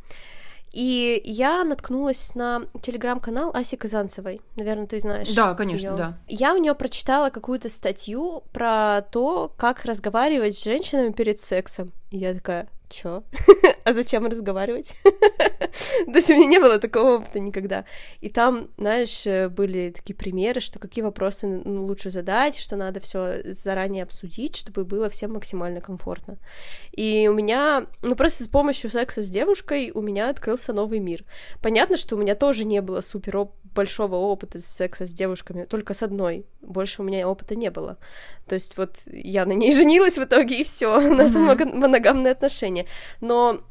И 0.71 1.21
я 1.25 1.63
наткнулась 1.63 2.35
на 2.35 2.63
телеграм-канал 2.81 3.51
Аси 3.53 3.75
Казанцевой. 3.75 4.41
Наверное, 4.55 4.87
ты 4.87 4.99
знаешь. 4.99 5.33
Да, 5.33 5.53
конечно, 5.55 5.87
её. 5.87 5.97
да. 5.97 6.17
Я 6.27 6.53
у 6.53 6.57
нее 6.57 6.75
прочитала 6.75 7.29
какую-то 7.29 7.69
статью 7.69 8.43
про 8.51 9.01
то, 9.01 9.51
как 9.57 9.85
разговаривать 9.85 10.55
с 10.55 10.63
женщинами 10.63 11.11
перед 11.11 11.39
сексом. 11.39 11.91
И 12.11 12.17
я 12.17 12.33
такая, 12.33 12.67
чё? 12.89 13.23
а 13.83 13.93
зачем 13.93 14.25
разговаривать? 14.25 14.95
То 15.03 16.15
есть 16.15 16.29
у 16.29 16.35
меня 16.35 16.45
не 16.45 16.59
было 16.59 16.79
такого 16.79 17.17
опыта 17.17 17.39
никогда. 17.39 17.85
И 18.21 18.29
там, 18.29 18.69
знаешь, 18.77 19.25
э, 19.25 19.49
были 19.49 19.91
такие 19.91 20.15
примеры, 20.15 20.61
что 20.61 20.79
какие 20.79 21.03
вопросы 21.03 21.47
ну, 21.47 21.85
лучше 21.85 22.09
задать, 22.09 22.57
что 22.57 22.75
надо 22.75 22.99
все 22.99 23.53
заранее 23.53 24.03
обсудить, 24.03 24.55
чтобы 24.55 24.85
было 24.85 25.09
всем 25.09 25.33
максимально 25.33 25.81
комфортно. 25.81 26.37
И 26.91 27.27
у 27.27 27.33
меня, 27.33 27.87
ну 28.01 28.15
просто 28.15 28.43
с 28.43 28.47
помощью 28.47 28.89
секса 28.89 29.21
с 29.21 29.29
девушкой 29.29 29.91
у 29.93 30.01
меня 30.01 30.29
открылся 30.29 30.73
новый 30.73 30.99
мир. 30.99 31.23
Понятно, 31.61 31.97
что 31.97 32.15
у 32.15 32.19
меня 32.19 32.35
тоже 32.35 32.65
не 32.65 32.81
было 32.81 33.01
супер 33.01 33.37
большого 33.73 34.15
опыта 34.15 34.59
секса 34.59 35.07
с 35.07 35.13
девушками, 35.13 35.65
только 35.65 35.93
с 35.93 36.03
одной. 36.03 36.45
Больше 36.61 37.01
у 37.01 37.05
меня 37.05 37.27
опыта 37.27 37.55
не 37.55 37.71
было. 37.71 37.97
То 38.47 38.55
есть 38.55 38.77
вот 38.77 39.03
я 39.05 39.45
на 39.45 39.53
ней 39.53 39.71
женилась 39.75 40.17
в 40.17 40.23
итоге, 40.23 40.61
и 40.61 40.63
все, 40.63 40.97
у 40.97 41.15
нас 41.15 41.31
mm-hmm. 41.31 41.75
моногамные 41.75 42.31
отношения. 42.31 42.85
Но 43.21 43.61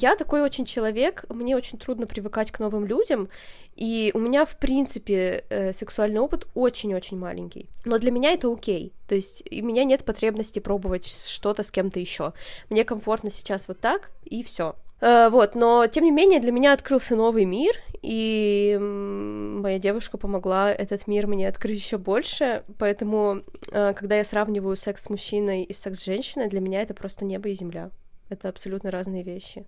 я 0.00 0.16
такой 0.16 0.42
очень 0.42 0.64
человек, 0.64 1.24
мне 1.28 1.56
очень 1.56 1.78
трудно 1.78 2.06
привыкать 2.06 2.50
к 2.50 2.58
новым 2.58 2.86
людям, 2.86 3.28
и 3.76 4.10
у 4.14 4.18
меня, 4.18 4.46
в 4.46 4.56
принципе, 4.56 5.44
э, 5.50 5.72
сексуальный 5.72 6.20
опыт 6.20 6.46
очень-очень 6.54 7.18
маленький. 7.18 7.68
Но 7.84 7.98
для 7.98 8.10
меня 8.10 8.32
это 8.32 8.50
окей. 8.50 8.94
То 9.06 9.14
есть 9.14 9.44
у 9.50 9.64
меня 9.64 9.84
нет 9.84 10.04
потребности 10.04 10.60
пробовать 10.60 11.06
что-то 11.06 11.62
с 11.62 11.70
кем-то 11.70 12.00
еще. 12.00 12.32
Мне 12.70 12.84
комфортно 12.84 13.30
сейчас 13.30 13.68
вот 13.68 13.78
так, 13.80 14.12
и 14.24 14.42
все. 14.42 14.76
Uh, 14.98 15.28
вот, 15.28 15.54
но 15.54 15.86
тем 15.86 16.04
не 16.04 16.10
менее 16.10 16.40
для 16.40 16.52
меня 16.52 16.72
открылся 16.72 17.16
новый 17.16 17.44
мир, 17.44 17.74
и 18.00 18.78
моя 18.80 19.78
девушка 19.78 20.16
помогла 20.16 20.72
этот 20.72 21.06
мир 21.06 21.26
мне 21.26 21.48
открыть 21.48 21.78
еще 21.78 21.98
больше, 21.98 22.64
поэтому 22.78 23.42
uh, 23.72 23.92
когда 23.92 24.16
я 24.16 24.24
сравниваю 24.24 24.76
секс 24.76 25.04
с 25.04 25.10
мужчиной 25.10 25.64
и 25.64 25.72
секс 25.74 25.98
с 26.00 26.04
женщиной, 26.04 26.48
для 26.48 26.60
меня 26.60 26.80
это 26.80 26.94
просто 26.94 27.26
небо 27.26 27.48
и 27.50 27.54
земля. 27.54 27.90
Это 28.28 28.48
абсолютно 28.48 28.90
разные 28.90 29.22
вещи. 29.22 29.66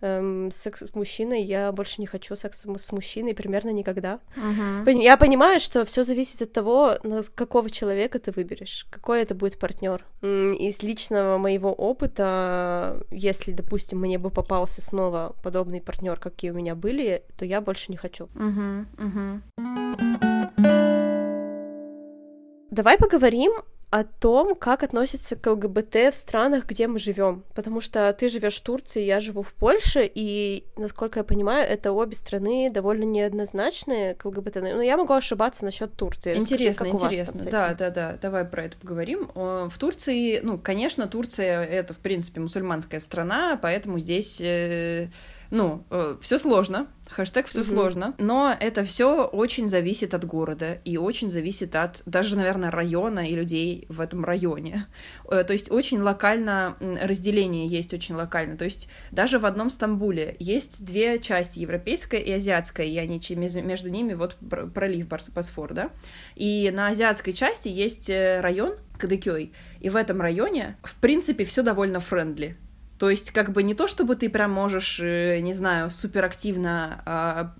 Эм, 0.00 0.52
секс 0.52 0.82
с 0.82 0.94
мужчиной 0.94 1.42
я 1.42 1.72
больше 1.72 2.00
не 2.00 2.06
хочу 2.06 2.36
секс 2.36 2.64
с 2.64 2.92
мужчиной 2.92 3.34
примерно 3.34 3.70
никогда. 3.70 4.20
Uh-huh. 4.36 5.02
Я 5.02 5.16
понимаю, 5.16 5.58
что 5.58 5.84
все 5.84 6.04
зависит 6.04 6.42
от 6.42 6.52
того, 6.52 6.98
какого 7.34 7.68
человека 7.68 8.20
ты 8.20 8.30
выберешь, 8.30 8.86
какой 8.90 9.22
это 9.22 9.34
будет 9.34 9.58
партнер. 9.58 10.04
Из 10.22 10.82
личного 10.82 11.38
моего 11.38 11.72
опыта, 11.72 13.02
если, 13.10 13.50
допустим, 13.52 13.98
мне 13.98 14.18
бы 14.18 14.30
попался 14.30 14.80
снова 14.80 15.34
подобный 15.42 15.80
партнер, 15.80 16.18
какие 16.18 16.52
у 16.52 16.54
меня 16.54 16.76
были, 16.76 17.24
то 17.36 17.44
я 17.44 17.60
больше 17.60 17.90
не 17.90 17.96
хочу. 17.96 18.28
Uh-huh. 18.34 18.86
Uh-huh. 18.96 19.40
Давай 22.70 22.98
поговорим 22.98 23.52
о 23.90 24.04
том, 24.04 24.54
как 24.54 24.82
относятся 24.82 25.34
к 25.36 25.46
ЛГБТ 25.50 25.94
в 25.94 26.12
странах, 26.12 26.66
где 26.66 26.86
мы 26.86 26.98
живем. 26.98 27.44
Потому 27.54 27.80
что 27.80 28.12
ты 28.12 28.28
живешь 28.28 28.56
в 28.56 28.62
Турции, 28.62 29.02
я 29.02 29.18
живу 29.18 29.42
в 29.42 29.54
Польше, 29.54 30.10
и, 30.14 30.64
насколько 30.76 31.20
я 31.20 31.24
понимаю, 31.24 31.66
это 31.66 31.92
обе 31.92 32.14
страны 32.14 32.70
довольно 32.70 33.04
неоднозначные 33.04 34.14
к 34.14 34.26
ЛГБТ. 34.26 34.56
Но 34.56 34.82
я 34.82 34.96
могу 34.98 35.14
ошибаться 35.14 35.64
насчет 35.64 35.94
Турции. 35.94 36.36
Интересно, 36.36 36.86
Расскажи, 36.86 37.14
интересно. 37.14 37.50
Да, 37.50 37.74
да, 37.74 37.90
да. 37.90 38.18
Давай 38.20 38.44
про 38.44 38.64
это 38.64 38.76
поговорим. 38.76 39.30
В 39.34 39.72
Турции, 39.78 40.40
ну, 40.42 40.58
конечно, 40.58 41.06
Турция 41.06 41.64
это, 41.64 41.94
в 41.94 41.98
принципе, 41.98 42.40
мусульманская 42.40 43.00
страна, 43.00 43.58
поэтому 43.60 43.98
здесь 43.98 44.38
э, 44.40 45.08
ну, 45.50 45.84
э, 45.90 46.16
все 46.20 46.38
сложно, 46.38 46.88
хэштег 47.08 47.46
все 47.46 47.60
угу. 47.60 47.68
сложно, 47.68 48.14
но 48.18 48.54
это 48.58 48.84
все 48.84 49.24
очень 49.24 49.68
зависит 49.68 50.14
от 50.14 50.24
города 50.24 50.78
и 50.84 50.98
очень 50.98 51.30
зависит 51.30 51.74
от 51.74 52.02
даже, 52.04 52.36
наверное, 52.36 52.70
района 52.70 53.28
и 53.28 53.34
людей 53.34 53.86
в 53.88 54.00
этом 54.00 54.24
районе. 54.24 54.86
Э, 55.30 55.44
то 55.44 55.52
есть 55.52 55.70
очень 55.70 56.00
локально 56.00 56.76
разделение 56.80 57.66
есть 57.66 57.94
очень 57.94 58.14
локально. 58.14 58.56
То 58.56 58.64
есть 58.64 58.88
даже 59.10 59.38
в 59.38 59.46
одном 59.46 59.70
Стамбуле 59.70 60.36
есть 60.38 60.84
две 60.84 61.18
части, 61.18 61.60
европейская 61.60 62.20
и 62.20 62.30
азиатская, 62.32 62.86
и 62.86 62.98
они 62.98 63.20
между 63.30 63.88
ними 63.88 64.14
вот 64.14 64.36
пролив 64.74 65.08
Босфор, 65.08 65.72
да. 65.72 65.90
И 66.34 66.70
на 66.74 66.88
азиатской 66.88 67.32
части 67.32 67.68
есть 67.68 68.10
э, 68.10 68.40
район 68.40 68.74
Кадыкёй, 68.98 69.52
и 69.80 69.88
в 69.88 69.96
этом 69.96 70.20
районе, 70.20 70.76
в 70.82 70.96
принципе, 70.96 71.44
все 71.44 71.62
довольно 71.62 72.00
friendly. 72.00 72.56
То 72.98 73.10
есть, 73.10 73.30
как 73.30 73.52
бы 73.52 73.62
не 73.62 73.74
то, 73.74 73.86
чтобы 73.86 74.16
ты 74.16 74.28
прям 74.28 74.50
можешь, 74.50 75.00
э, 75.00 75.38
не 75.40 75.54
знаю, 75.54 75.90
суперактивно 75.90 77.02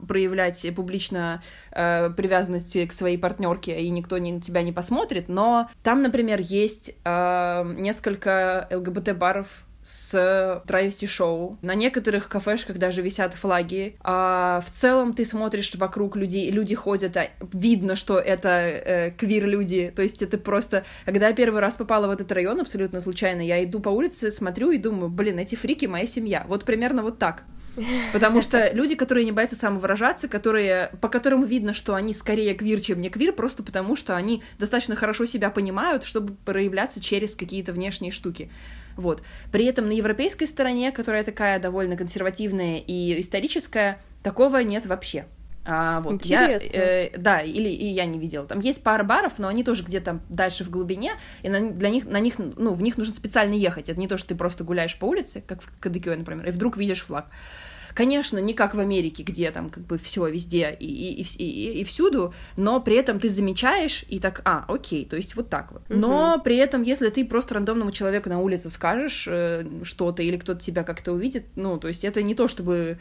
э, 0.00 0.06
проявлять 0.06 0.66
публично 0.74 1.42
э, 1.70 2.10
привязанность 2.10 2.88
к 2.88 2.92
своей 2.92 3.18
партнерке, 3.18 3.80
и 3.80 3.88
никто 3.90 4.18
не, 4.18 4.32
на 4.32 4.40
тебя 4.40 4.62
не 4.62 4.72
посмотрит, 4.72 5.28
но 5.28 5.68
там, 5.82 6.02
например, 6.02 6.40
есть 6.40 6.94
э, 7.04 7.74
несколько 7.76 8.68
ЛГБТ-баров 8.70 9.64
с 9.88 10.62
травести-шоу. 10.66 11.58
На 11.62 11.74
некоторых 11.74 12.28
кафешках 12.28 12.76
даже 12.76 13.00
висят 13.00 13.32
флаги. 13.32 13.96
А 14.02 14.60
в 14.60 14.70
целом 14.70 15.14
ты 15.14 15.24
смотришь 15.24 15.74
вокруг 15.76 16.16
людей, 16.16 16.50
люди 16.50 16.74
ходят, 16.74 17.16
а 17.16 17.28
видно, 17.52 17.96
что 17.96 18.18
это 18.18 18.48
э, 18.48 19.10
квир-люди. 19.12 19.92
То 19.96 20.02
есть 20.02 20.20
это 20.20 20.36
просто... 20.36 20.84
Когда 21.06 21.28
я 21.28 21.34
первый 21.34 21.60
раз 21.60 21.76
попала 21.76 22.06
в 22.06 22.10
этот 22.10 22.30
район 22.32 22.60
абсолютно 22.60 23.00
случайно, 23.00 23.40
я 23.40 23.64
иду 23.64 23.80
по 23.80 23.88
улице, 23.88 24.30
смотрю 24.30 24.70
и 24.72 24.78
думаю, 24.78 25.08
блин, 25.08 25.38
эти 25.38 25.54
фрики 25.54 25.86
моя 25.86 26.06
семья. 26.06 26.44
Вот 26.48 26.64
примерно 26.64 27.02
вот 27.02 27.18
так. 27.18 27.44
Потому 28.12 28.42
что 28.42 28.70
люди, 28.72 28.94
которые 28.94 29.24
не 29.24 29.32
боятся 29.32 29.56
самовыражаться, 29.56 30.28
которые, 30.28 30.90
по 31.00 31.08
которым 31.08 31.44
видно, 31.44 31.74
что 31.74 31.94
они 31.94 32.12
скорее 32.12 32.54
квир, 32.54 32.80
чем 32.80 33.00
не 33.00 33.08
квир, 33.08 33.32
просто 33.32 33.62
потому 33.62 33.96
что 33.96 34.16
они 34.16 34.42
достаточно 34.58 34.96
хорошо 34.96 35.24
себя 35.24 35.50
понимают, 35.50 36.04
чтобы 36.04 36.34
проявляться 36.34 37.00
через 37.00 37.34
какие-то 37.34 37.72
внешние 37.72 38.10
штуки. 38.10 38.50
Вот. 38.98 39.22
При 39.52 39.64
этом 39.64 39.86
на 39.86 39.92
европейской 39.92 40.44
стороне, 40.44 40.90
которая 40.90 41.22
такая 41.22 41.60
довольно 41.60 41.96
консервативная 41.96 42.78
и 42.78 43.20
историческая, 43.20 44.00
такого 44.24 44.58
нет 44.58 44.86
вообще. 44.86 45.26
А, 45.64 46.00
вот, 46.00 46.14
Интересно. 46.14 46.70
Я, 46.72 47.04
э, 47.04 47.16
да, 47.16 47.40
или 47.40 47.68
и 47.68 47.86
я 47.86 48.06
не 48.06 48.18
видела. 48.18 48.44
Там 48.46 48.58
есть 48.58 48.82
пара 48.82 49.04
баров, 49.04 49.38
но 49.38 49.46
они 49.46 49.62
тоже 49.62 49.84
где-то 49.84 50.18
дальше 50.28 50.64
в 50.64 50.70
глубине, 50.70 51.12
и 51.42 51.48
на, 51.48 51.70
для 51.70 51.90
них, 51.90 52.06
на 52.06 52.18
них, 52.18 52.38
ну, 52.38 52.72
в 52.74 52.82
них 52.82 52.96
нужно 52.96 53.14
специально 53.14 53.54
ехать. 53.54 53.88
Это 53.88 54.00
не 54.00 54.08
то, 54.08 54.16
что 54.16 54.30
ты 54.30 54.34
просто 54.34 54.64
гуляешь 54.64 54.98
по 54.98 55.04
улице, 55.04 55.44
как 55.46 55.62
в 55.62 55.70
Кадыкёе, 55.78 56.16
например, 56.16 56.48
и 56.48 56.50
вдруг 56.50 56.76
видишь 56.76 57.04
флаг. 57.04 57.26
Конечно, 57.98 58.38
не 58.38 58.54
как 58.54 58.76
в 58.76 58.78
Америке, 58.78 59.24
где 59.24 59.50
там 59.50 59.70
как 59.70 59.82
бы 59.82 59.98
все 59.98 60.28
везде 60.28 60.76
и, 60.78 60.86
и, 60.86 61.20
и, 61.20 61.44
и, 61.44 61.80
и 61.80 61.84
всюду, 61.84 62.32
но 62.56 62.80
при 62.80 62.94
этом 62.94 63.18
ты 63.18 63.28
замечаешь 63.28 64.04
и 64.08 64.20
так, 64.20 64.40
а, 64.44 64.64
окей, 64.68 65.04
то 65.04 65.16
есть 65.16 65.34
вот 65.34 65.50
так 65.50 65.72
вот. 65.72 65.82
Угу. 65.90 65.98
Но 65.98 66.40
при 66.44 66.58
этом, 66.58 66.82
если 66.82 67.08
ты 67.08 67.24
просто 67.24 67.54
рандомному 67.54 67.90
человеку 67.90 68.28
на 68.28 68.38
улице 68.38 68.70
скажешь 68.70 69.26
э, 69.28 69.66
что-то 69.82 70.22
или 70.22 70.36
кто-то 70.36 70.60
тебя 70.60 70.84
как-то 70.84 71.10
увидит, 71.10 71.46
ну, 71.56 71.76
то 71.76 71.88
есть 71.88 72.04
это 72.04 72.22
не 72.22 72.36
то, 72.36 72.46
чтобы 72.46 73.00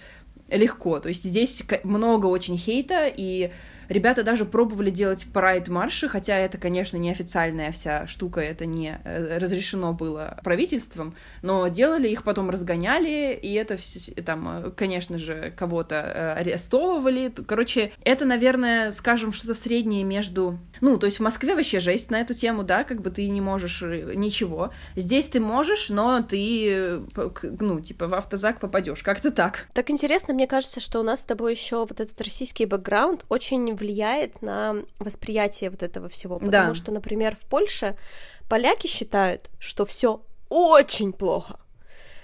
легко. 0.50 1.00
То 1.00 1.10
есть 1.10 1.24
здесь 1.24 1.62
много 1.84 2.26
очень 2.26 2.58
хейта, 2.58 3.06
и 3.06 3.52
Ребята 3.90 4.24
даже 4.24 4.46
пробовали 4.46 4.90
делать 4.90 5.26
прайд-марши, 5.32 6.08
хотя 6.10 6.38
это, 6.38 6.58
конечно, 6.58 6.98
не 6.98 7.12
официальная 7.12 7.72
вся 7.72 8.08
штука, 8.08 8.42
это 8.42 8.66
не 8.66 9.00
э, 9.04 9.38
разрешено 9.38 9.94
было 9.94 10.40
правительством, 10.44 11.16
но 11.42 11.68
делали 11.68 12.10
их, 12.10 12.24
потом 12.24 12.50
разгоняли, 12.50 13.34
и 13.34 13.54
это 13.54 13.78
там, 14.26 14.66
э, 14.66 14.72
конечно 14.72 15.18
же, 15.18 15.54
кого-то 15.56 15.96
э, 15.96 16.34
арестовывали. 16.34 17.34
Короче, 17.48 17.92
это, 18.04 18.26
наверное, 18.26 18.92
скажем, 18.92 19.32
что-то 19.32 19.54
среднее 19.54 20.04
между... 20.04 20.60
Ну, 20.82 20.98
то 20.98 21.06
есть 21.06 21.18
в 21.18 21.24
Москве 21.24 21.56
вообще 21.56 21.80
жесть 21.80 22.12
на 22.12 22.22
эту 22.22 22.34
тему, 22.34 22.64
да, 22.64 22.84
как 22.84 23.02
бы 23.02 23.10
ты 23.10 23.28
не 23.30 23.42
можешь 23.42 23.82
ничего. 23.82 24.72
Здесь 24.96 25.28
ты 25.28 25.40
можешь, 25.40 25.90
но 25.90 26.22
ты, 26.22 27.02
ну, 27.60 27.80
типа, 27.80 28.08
в 28.08 28.14
автозак 28.14 28.60
попадешь, 28.60 29.02
как-то 29.02 29.32
так. 29.32 29.68
Так 29.74 29.90
интересно, 29.90 30.34
мне 30.34 30.48
кажется, 30.48 30.80
что 30.80 31.00
у 31.00 31.04
нас 31.04 31.22
с 31.22 31.26
тобой 31.26 31.54
еще 31.54 31.80
вот 31.80 32.00
этот 32.00 32.20
российский 32.22 32.66
бэкграунд 32.66 33.26
очень 33.30 33.77
влияет 33.78 34.42
на 34.42 34.84
восприятие 35.00 35.70
вот 35.70 35.84
этого 35.84 36.10
всего. 36.10 36.40
Потому 36.40 36.70
да. 36.70 36.74
что, 36.74 36.92
например, 36.92 37.36
в 37.36 37.46
Польше 37.48 37.96
поляки 38.50 38.88
считают, 38.88 39.50
что 39.60 39.86
все 39.86 40.22
очень 40.50 41.14
плохо, 41.14 41.60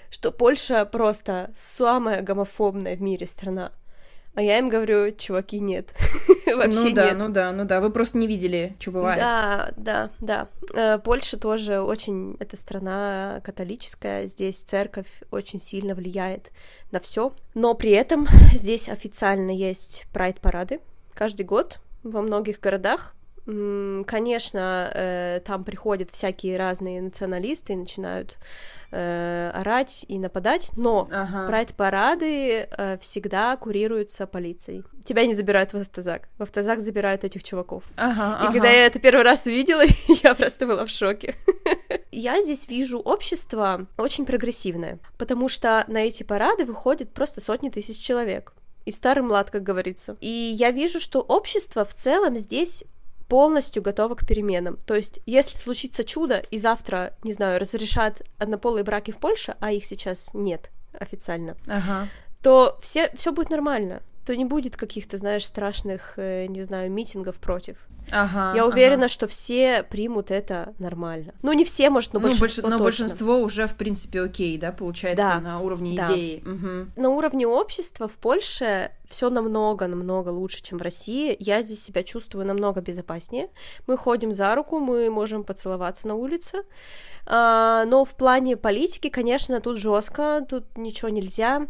что 0.09 0.31
Польша 0.31 0.85
просто 0.85 1.51
самая 1.55 2.21
гомофобная 2.21 2.95
в 2.95 3.01
мире 3.01 3.25
страна. 3.25 3.71
А 4.35 4.41
я 4.41 4.57
им 4.57 4.67
говорю, 4.67 5.11
чуваки, 5.11 5.59
нет. 5.59 5.93
Вообще 6.47 6.89
ну 6.89 6.93
да, 6.93 7.05
нет. 7.05 7.17
ну 7.17 7.29
да, 7.29 7.51
ну 7.51 7.65
да, 7.65 7.79
вы 7.79 7.91
просто 7.91 8.17
не 8.17 8.25
видели, 8.25 8.75
что 8.79 8.91
бывает. 8.91 9.19
Да, 9.19 9.71
да, 9.77 10.09
да. 10.19 10.47
Э, 10.73 10.97
Польша 10.97 11.37
тоже 11.37 11.81
очень, 11.81 12.35
это 12.39 12.57
страна 12.57 13.41
католическая, 13.43 14.25
здесь 14.25 14.57
церковь 14.57 15.07
очень 15.29 15.59
сильно 15.59 15.93
влияет 15.93 16.51
на 16.91 16.99
все, 16.99 17.31
но 17.53 17.75
при 17.75 17.91
этом 17.91 18.27
здесь 18.53 18.89
официально 18.89 19.51
есть 19.51 20.07
прайд-парады, 20.11 20.79
каждый 21.13 21.45
год 21.45 21.79
во 22.03 22.21
многих 22.21 22.59
городах. 22.59 23.13
Конечно, 23.45 24.89
э, 24.93 25.41
там 25.45 25.65
приходят 25.65 26.11
всякие 26.11 26.57
разные 26.57 27.01
националисты 27.01 27.73
и 27.73 27.75
начинают 27.75 28.37
э, 28.91 29.51
орать 29.53 30.05
и 30.07 30.17
нападать, 30.17 30.71
но 30.77 31.09
ага. 31.11 31.47
прайд-парады 31.47 32.69
э, 32.69 32.97
всегда 33.01 33.57
курируются 33.57 34.27
полицией. 34.27 34.85
Тебя 35.03 35.25
не 35.25 35.33
забирают 35.33 35.73
в 35.73 35.77
автозак, 35.77 36.29
в 36.37 36.43
автозак 36.43 36.79
забирают 36.79 37.25
этих 37.25 37.43
чуваков. 37.43 37.83
Ага, 37.97 38.43
и 38.43 38.45
ага. 38.45 38.53
когда 38.53 38.69
я 38.69 38.85
это 38.85 38.99
первый 38.99 39.23
раз 39.23 39.45
увидела, 39.45 39.83
я 40.23 40.35
просто 40.35 40.65
была 40.65 40.85
в 40.85 40.89
шоке. 40.89 41.35
я 42.11 42.41
здесь 42.41 42.69
вижу 42.69 42.99
общество 42.99 43.87
очень 43.97 44.25
прогрессивное, 44.25 44.99
потому 45.17 45.49
что 45.49 45.83
на 45.87 45.97
эти 45.97 46.23
парады 46.23 46.63
выходят 46.63 47.11
просто 47.11 47.41
сотни 47.41 47.69
тысяч 47.69 47.97
человек 47.97 48.53
и 48.85 48.91
старый 48.91 49.23
млад, 49.23 49.49
как 49.49 49.63
говорится. 49.63 50.17
И 50.21 50.27
я 50.27 50.71
вижу, 50.71 50.99
что 50.99 51.21
общество 51.21 51.85
в 51.85 51.93
целом 51.93 52.37
здесь 52.37 52.83
полностью 53.27 53.81
готово 53.81 54.15
к 54.15 54.27
переменам. 54.27 54.77
То 54.85 54.95
есть, 54.95 55.19
если 55.25 55.57
случится 55.57 56.03
чудо, 56.03 56.43
и 56.51 56.57
завтра, 56.57 57.15
не 57.23 57.33
знаю, 57.33 57.59
разрешат 57.59 58.21
однополые 58.37 58.83
браки 58.83 59.11
в 59.11 59.17
Польше, 59.17 59.55
а 59.59 59.71
их 59.71 59.85
сейчас 59.85 60.29
нет 60.33 60.69
официально, 60.93 61.57
ага. 61.67 62.07
то 62.41 62.77
все, 62.81 63.09
все 63.15 63.31
будет 63.31 63.49
нормально 63.49 64.01
то 64.25 64.35
не 64.35 64.45
будет 64.45 64.77
каких-то, 64.77 65.17
знаешь, 65.17 65.45
страшных, 65.45 66.13
э, 66.17 66.45
не 66.47 66.61
знаю, 66.63 66.91
митингов 66.91 67.35
против. 67.37 67.77
Ага, 68.11 68.53
Я 68.55 68.65
уверена, 68.65 69.05
ага. 69.05 69.07
что 69.07 69.27
все 69.27 69.83
примут 69.83 70.29
это 70.29 70.73
нормально. 70.77 71.33
Ну, 71.41 71.53
не 71.53 71.63
все, 71.63 71.89
может, 71.89 72.13
но 72.13 72.19
ну, 72.19 72.27
большинство 72.27 72.63
Но 72.63 72.77
точно. 72.77 72.83
большинство 72.83 73.37
уже, 73.37 73.67
в 73.67 73.75
принципе, 73.75 74.21
окей, 74.21 74.57
да, 74.57 74.71
получается, 74.71 75.25
да, 75.35 75.39
на 75.39 75.59
уровне 75.61 75.95
да. 75.95 76.07
идеи. 76.07 76.43
Угу. 76.45 77.01
На 77.01 77.09
уровне 77.09 77.47
общества 77.47 78.07
в 78.07 78.15
Польше 78.15 78.91
все 79.09 79.29
намного-намного 79.29 80.29
лучше, 80.29 80.61
чем 80.61 80.79
в 80.79 80.81
России. 80.81 81.35
Я 81.39 81.61
здесь 81.61 81.83
себя 81.83 82.03
чувствую 82.03 82.45
намного 82.45 82.81
безопаснее. 82.81 83.49
Мы 83.87 83.97
ходим 83.97 84.33
за 84.33 84.53
руку, 84.55 84.79
мы 84.79 85.09
можем 85.09 85.43
поцеловаться 85.43 86.07
на 86.07 86.15
улице. 86.15 86.63
А, 87.25 87.85
но 87.85 88.03
в 88.03 88.15
плане 88.15 88.57
политики, 88.57 89.09
конечно, 89.09 89.61
тут 89.61 89.77
жестко, 89.77 90.45
тут 90.47 90.77
ничего 90.77 91.09
нельзя. 91.09 91.67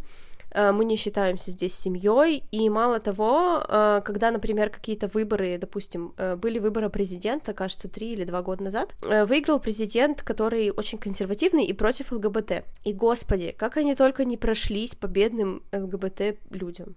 Э, 0.53 0.71
мы 0.71 0.85
не 0.85 0.95
считаемся 0.95 1.51
здесь 1.51 1.75
семьей, 1.75 2.43
и 2.51 2.69
мало 2.69 2.99
того, 2.99 3.63
э, 3.67 4.01
когда, 4.05 4.31
например, 4.31 4.69
какие-то 4.69 5.07
выборы, 5.07 5.57
допустим, 5.57 6.13
э, 6.17 6.35
были 6.35 6.59
выборы 6.59 6.89
президента, 6.89 7.53
кажется, 7.53 7.89
три 7.89 8.13
или 8.13 8.23
два 8.23 8.41
года 8.41 8.63
назад, 8.63 8.95
выиграл 9.01 9.59
президент, 9.59 10.21
который 10.21 10.69
очень 10.69 10.97
консервативный 10.97 11.65
и 11.65 11.73
против 11.73 12.11
ЛГБТ. 12.11 12.63
И, 12.83 12.93
господи, 12.93 13.55
как 13.57 13.77
они 13.77 13.95
только 13.95 14.25
не 14.25 14.37
прошлись 14.37 14.95
по 14.95 15.07
бедным 15.07 15.63
ЛГБТ 15.71 16.37
людям 16.51 16.95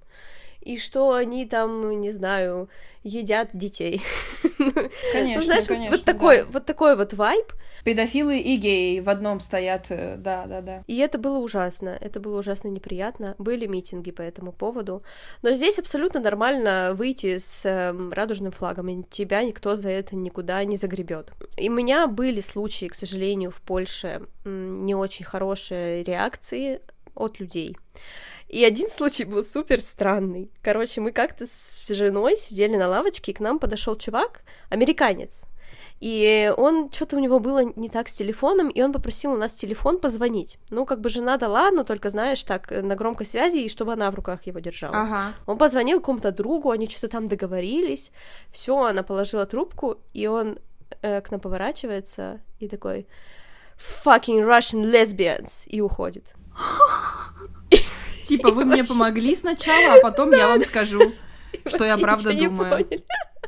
и 0.67 0.79
что 0.79 1.13
они 1.13 1.47
там, 1.47 2.01
не 2.01 2.11
знаю, 2.11 2.69
едят 3.05 3.51
детей. 3.53 4.03
Конечно, 5.13 5.41
ну, 5.41 5.43
знаешь, 5.43 5.67
конечно, 5.67 5.91
вот, 5.91 5.99
вот 5.99 6.05
такой, 6.05 6.39
да. 6.39 6.45
вот 6.51 6.67
такой 6.67 6.97
вот 6.97 7.15
вайб. 7.15 7.53
Педофилы 7.85 8.41
и 8.41 8.57
геи 8.57 8.99
в 8.99 9.09
одном 9.09 9.39
стоят, 9.39 9.87
э, 9.91 10.17
да, 10.19 10.47
да, 10.47 10.61
да. 10.61 10.83
И 10.89 10.99
это 10.99 11.19
было 11.19 11.39
ужасно, 11.39 11.97
это 12.01 12.19
было 12.19 12.41
ужасно 12.41 12.67
неприятно. 12.67 13.37
Были 13.39 13.67
митинги 13.67 14.11
по 14.11 14.23
этому 14.23 14.51
поводу, 14.51 15.05
но 15.43 15.53
здесь 15.53 15.79
абсолютно 15.79 16.19
нормально 16.19 16.95
выйти 16.95 17.39
с 17.39 17.65
э, 17.65 17.95
радужным 18.11 18.51
флагом, 18.51 18.89
и 18.89 19.05
тебя 19.09 19.45
никто 19.45 19.77
за 19.77 19.91
это 19.91 20.17
никуда 20.17 20.65
не 20.65 20.77
загребет. 20.77 21.31
И 21.57 21.69
у 21.69 21.73
меня 21.73 22.09
были 22.09 22.41
случаи, 22.41 22.87
к 22.87 22.97
сожалению, 22.97 23.53
в 23.53 23.63
Польше 23.63 24.23
не 24.45 24.97
очень 24.97 25.25
хорошие 25.25 26.03
реакции 26.03 26.81
от 27.15 27.39
людей. 27.39 27.77
И 28.49 28.65
один 28.65 28.89
случай 28.89 29.25
был 29.25 29.43
супер 29.45 29.81
странный. 29.81 30.51
Короче, 30.63 31.01
мы 31.01 31.13
как-то 31.13 31.47
с 31.47 31.89
женой 31.89 32.37
сидели 32.37 32.77
на 32.77 32.89
лавочке, 32.89 33.33
и 33.33 33.35
к 33.35 33.41
нам 33.41 33.59
подошел 33.59 33.97
чувак, 33.97 34.43
американец. 34.71 35.45
И 35.99 36.53
он, 36.57 36.91
что-то 36.93 37.17
у 37.17 37.21
него 37.21 37.41
было 37.41 37.63
не 37.75 37.89
так 37.89 38.09
с 38.09 38.15
телефоном, 38.15 38.69
и 38.69 38.83
он 38.83 38.93
попросил 38.93 39.33
у 39.33 39.37
нас 39.37 39.55
телефон 39.55 39.99
позвонить. 39.99 40.59
Ну, 40.71 40.85
как 40.85 41.01
бы 41.01 41.09
жена 41.09 41.39
дала, 41.39 41.71
но 41.71 41.85
только, 41.85 42.11
знаешь, 42.11 42.45
так, 42.45 42.71
на 42.71 42.95
громкой 42.97 43.27
связи, 43.27 43.59
и 43.59 43.69
чтобы 43.69 43.95
она 43.95 44.11
в 44.11 44.15
руках 44.15 44.47
его 44.47 44.61
держала. 44.61 44.95
Ага. 44.95 45.33
Он 45.47 45.57
позвонил 45.57 46.01
кому-то 46.01 46.33
другу, 46.33 46.71
они 46.71 46.87
что-то 46.87 47.09
там 47.09 47.29
договорились. 47.29 48.13
Все, 48.53 48.77
она 48.85 49.03
положила 49.03 49.47
трубку, 49.47 49.99
и 50.13 50.27
он 50.27 50.59
э, 51.01 51.23
к 51.23 51.31
нам 51.31 51.41
поворачивается 51.41 52.41
и 52.59 52.69
такой 52.69 53.07
fucking 53.79 54.43
Russian 54.47 54.85
lesbians 54.85 55.67
и 55.67 55.81
уходит. 55.81 56.35
Типа, 58.27 58.51
вы 58.51 58.65
мне 58.65 58.85
помогли 58.85 59.35
сначала, 59.35 59.95
а 59.95 60.01
потом 60.01 60.33
я 60.33 60.49
вам 60.49 60.63
скажу, 60.63 61.13
что 61.65 61.85
я 61.85 61.97
правда 61.97 62.33
думаю. 62.33 62.87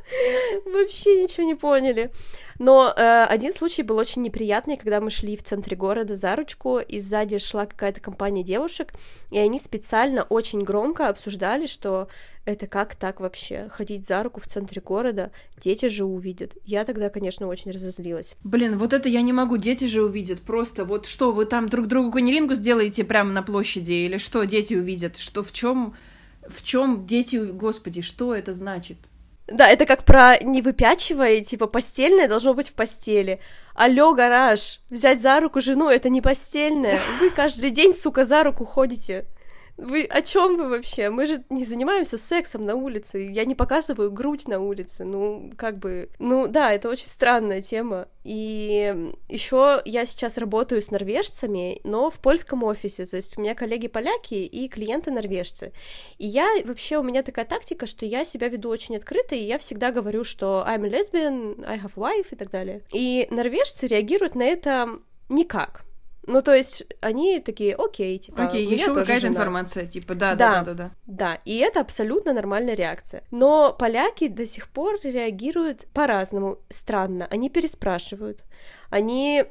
Вообще 0.65 1.23
ничего 1.23 1.47
не 1.47 1.55
поняли. 1.55 2.11
Но 2.59 2.93
э, 2.97 3.25
один 3.25 3.53
случай 3.55 3.83
был 3.83 3.99
очень 3.99 4.23
неприятный, 4.23 4.77
когда 4.77 5.01
мы 5.01 5.11
шли 5.11 5.37
в 5.37 5.45
центре 5.45 5.77
города 5.77 6.17
за 6.17 6.35
ручку, 6.35 6.81
и 6.81 6.99
сзади 6.99 7.39
шла 7.39 7.67
какая-то 7.67 8.01
компания 8.01 8.43
девушек, 8.43 8.95
и 9.31 9.39
они 9.39 9.59
специально 9.61 10.25
очень 10.25 10.63
громко 10.63 11.09
обсуждали, 11.09 11.67
что 11.67 12.09
это 12.45 12.67
как 12.67 12.97
так 12.97 13.21
вообще, 13.21 13.69
ходить 13.71 14.07
за 14.07 14.23
руку 14.23 14.41
в 14.41 14.49
центре 14.49 14.81
города, 14.81 15.31
дети 15.57 15.87
же 15.87 16.05
увидят. 16.05 16.57
Я 16.65 16.85
тогда, 16.85 17.11
конечно, 17.11 17.47
очень 17.47 17.71
разозлилась. 17.71 18.37
Блин, 18.43 18.77
вот 18.77 18.93
это 18.93 19.09
я 19.09 19.23
не 19.23 19.33
могу, 19.33 19.57
дети 19.57 19.85
же 19.85 20.03
увидят, 20.03 20.41
просто 20.41 20.85
вот 20.85 21.07
что, 21.07 21.31
вы 21.31 21.45
там 21.45 21.69
друг 21.69 21.87
другу 21.87 22.11
канилингу 22.11 22.55
сделаете 22.55 23.05
прямо 23.05 23.31
на 23.31 23.43
площади, 23.43 23.93
или 23.93 24.17
что 24.17 24.43
дети 24.45 24.75
увидят, 24.75 25.17
что 25.17 25.45
в 25.45 25.53
чем 25.53 25.95
в 26.49 26.63
чем 26.63 27.07
дети, 27.07 27.37
господи, 27.37 28.01
что 28.01 28.35
это 28.35 28.55
значит? 28.55 28.97
Да, 29.51 29.66
это 29.68 29.86
как 29.86 30.05
про 30.05 30.36
не 30.42 30.61
выпячивая, 30.61 31.40
типа 31.40 31.66
постельное 31.66 32.28
должно 32.28 32.53
быть 32.53 32.68
в 32.68 32.74
постели. 32.74 33.40
Алло, 33.74 34.12
гараж, 34.12 34.80
взять 34.90 35.22
за 35.22 35.40
руку 35.40 35.61
жену 35.61 35.88
это 35.88 36.11
не 36.11 36.20
постельное. 36.20 36.99
Вы 37.18 37.30
каждый 37.30 37.70
день, 37.70 37.94
сука, 37.94 38.26
за 38.26 38.42
руку 38.42 38.66
ходите. 38.66 39.26
Вы 39.79 40.07
о 40.07 40.22
чем 40.22 40.57
вы 40.57 40.68
вообще? 40.68 41.09
Мы 41.09 41.24
же 41.24 41.45
не 41.51 41.64
занимаемся 41.64 42.18
сексом 42.18 42.62
на 42.62 42.74
улице. 42.74 43.20
Я 43.20 43.45
не 43.45 43.55
показываю 43.55 44.11
грудь 44.11 44.49
на 44.49 44.59
улице. 44.59 45.05
Ну, 45.05 45.53
как 45.57 45.79
бы. 45.79 46.11
Ну 46.18 46.49
да, 46.49 46.72
это 46.72 46.89
очень 46.89 47.07
странная 47.07 47.62
тема. 47.62 48.09
И 48.24 49.12
еще 49.29 49.81
я 49.85 50.05
сейчас 50.05 50.37
работаю 50.37 50.83
с 50.83 50.91
норвежцами, 50.91 51.81
но 51.85 52.11
в 52.11 52.18
польском 52.18 52.64
офисе. 52.64 53.07
То 53.07 53.16
есть 53.16 53.39
у 53.39 53.41
меня 53.41 53.55
коллеги 53.55 53.87
поляки 53.87 54.35
и 54.35 54.68
клиенты 54.68 55.12
норвежцы. 55.12 55.72
И 56.18 56.26
я 56.26 56.49
вообще 56.64 56.99
у 56.99 57.05
меня 57.05 57.22
такая 57.22 57.45
тактика, 57.45 57.87
что 57.87 58.05
я 58.05 58.24
себя 58.24 58.49
веду 58.49 58.70
очень 58.70 58.97
открыто, 58.97 59.37
и 59.37 59.45
я 59.45 59.59
всегда 59.59 59.93
говорю, 59.93 60.24
что 60.24 60.64
I'm 60.66 60.85
a 60.85 60.91
lesbian, 60.91 61.64
I 61.64 61.79
have 61.79 61.95
wife 61.95 62.26
и 62.33 62.37
так 62.37 62.51
далее. 62.51 62.83
И 62.93 63.29
норвежцы 63.31 63.87
реагируют 63.87 64.35
на 64.35 64.43
это 64.43 64.99
никак. 65.29 65.88
Ну, 66.29 66.43
то 66.43 66.55
есть 66.55 66.87
они 67.01 67.41
такие, 67.41 67.74
окей, 67.74 68.18
типа. 68.18 68.45
Окей, 68.45 68.66
еще 68.66 68.95
какая-то 68.95 69.26
информация, 69.26 69.87
типа, 69.87 70.14
да, 70.14 70.35
да, 70.35 70.62
да, 70.62 70.62
да, 70.62 70.74
да. 70.74 70.91
Да, 71.07 71.39
и 71.47 71.57
это 71.59 71.81
абсолютно 71.81 72.35
нормальная 72.35 72.74
реакция. 72.74 73.24
Но 73.31 73.72
поляки 73.72 74.29
до 74.29 74.45
сих 74.45 74.68
пор 74.68 74.99
реагируют 75.03 75.87
по-разному, 75.95 76.59
странно. 76.68 77.26
Они 77.31 77.49
переспрашивают 77.49 78.45
они 78.91 79.45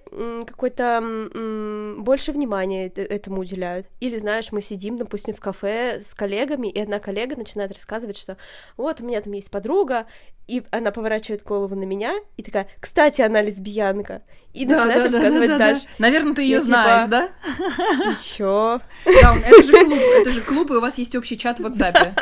какое-то 0.48 1.98
больше 2.00 2.32
внимания 2.32 2.88
этому 2.88 3.42
уделяют. 3.42 3.88
Или, 4.00 4.18
знаешь, 4.18 4.52
мы 4.52 4.62
сидим, 4.62 4.96
допустим, 4.96 5.34
в 5.36 5.40
кафе 5.40 6.02
с 6.02 6.14
коллегами, 6.14 6.68
и 6.68 6.80
одна 6.80 7.00
коллега 7.00 7.36
начинает 7.36 7.72
рассказывать, 7.74 8.18
что 8.18 8.38
вот 8.78 9.02
у 9.02 9.06
меня 9.06 9.22
там 9.22 9.34
есть 9.34 9.52
подруга, 9.52 10.08
и 10.48 10.64
она 10.72 10.92
поворачивает 10.92 11.44
голову 11.44 11.76
на 11.76 11.84
меня 11.84 12.16
и 12.38 12.44
такая, 12.44 12.68
кстати, 12.80 13.22
она 13.22 13.42
лесбиянка, 13.42 14.24
и 14.54 14.66
да, 14.66 14.78
начинает 14.78 14.98
да, 14.98 15.04
рассказывать 15.04 15.50
да, 15.50 15.58
да, 15.58 15.66
дальше. 15.66 15.84
Да. 15.84 15.90
Наверное, 16.00 16.36
ты 16.36 16.42
ее 16.42 16.62
знаешь, 16.62 17.04
типа... 17.04 17.12
да? 17.12 18.12
И 18.12 18.16
чё? 18.24 18.82
Да, 19.06 19.36
это 19.46 19.64
же 19.64 19.86
клуб, 19.86 20.00
это 20.22 20.32
же 20.32 20.42
клуб, 20.42 20.72
и 20.72 20.76
у 20.76 20.82
вас 20.82 20.98
есть 20.98 21.16
общий 21.16 21.38
чат 21.38 21.60
в 21.60 21.66
WhatsApp. 21.66 21.94
Да, 21.94 22.16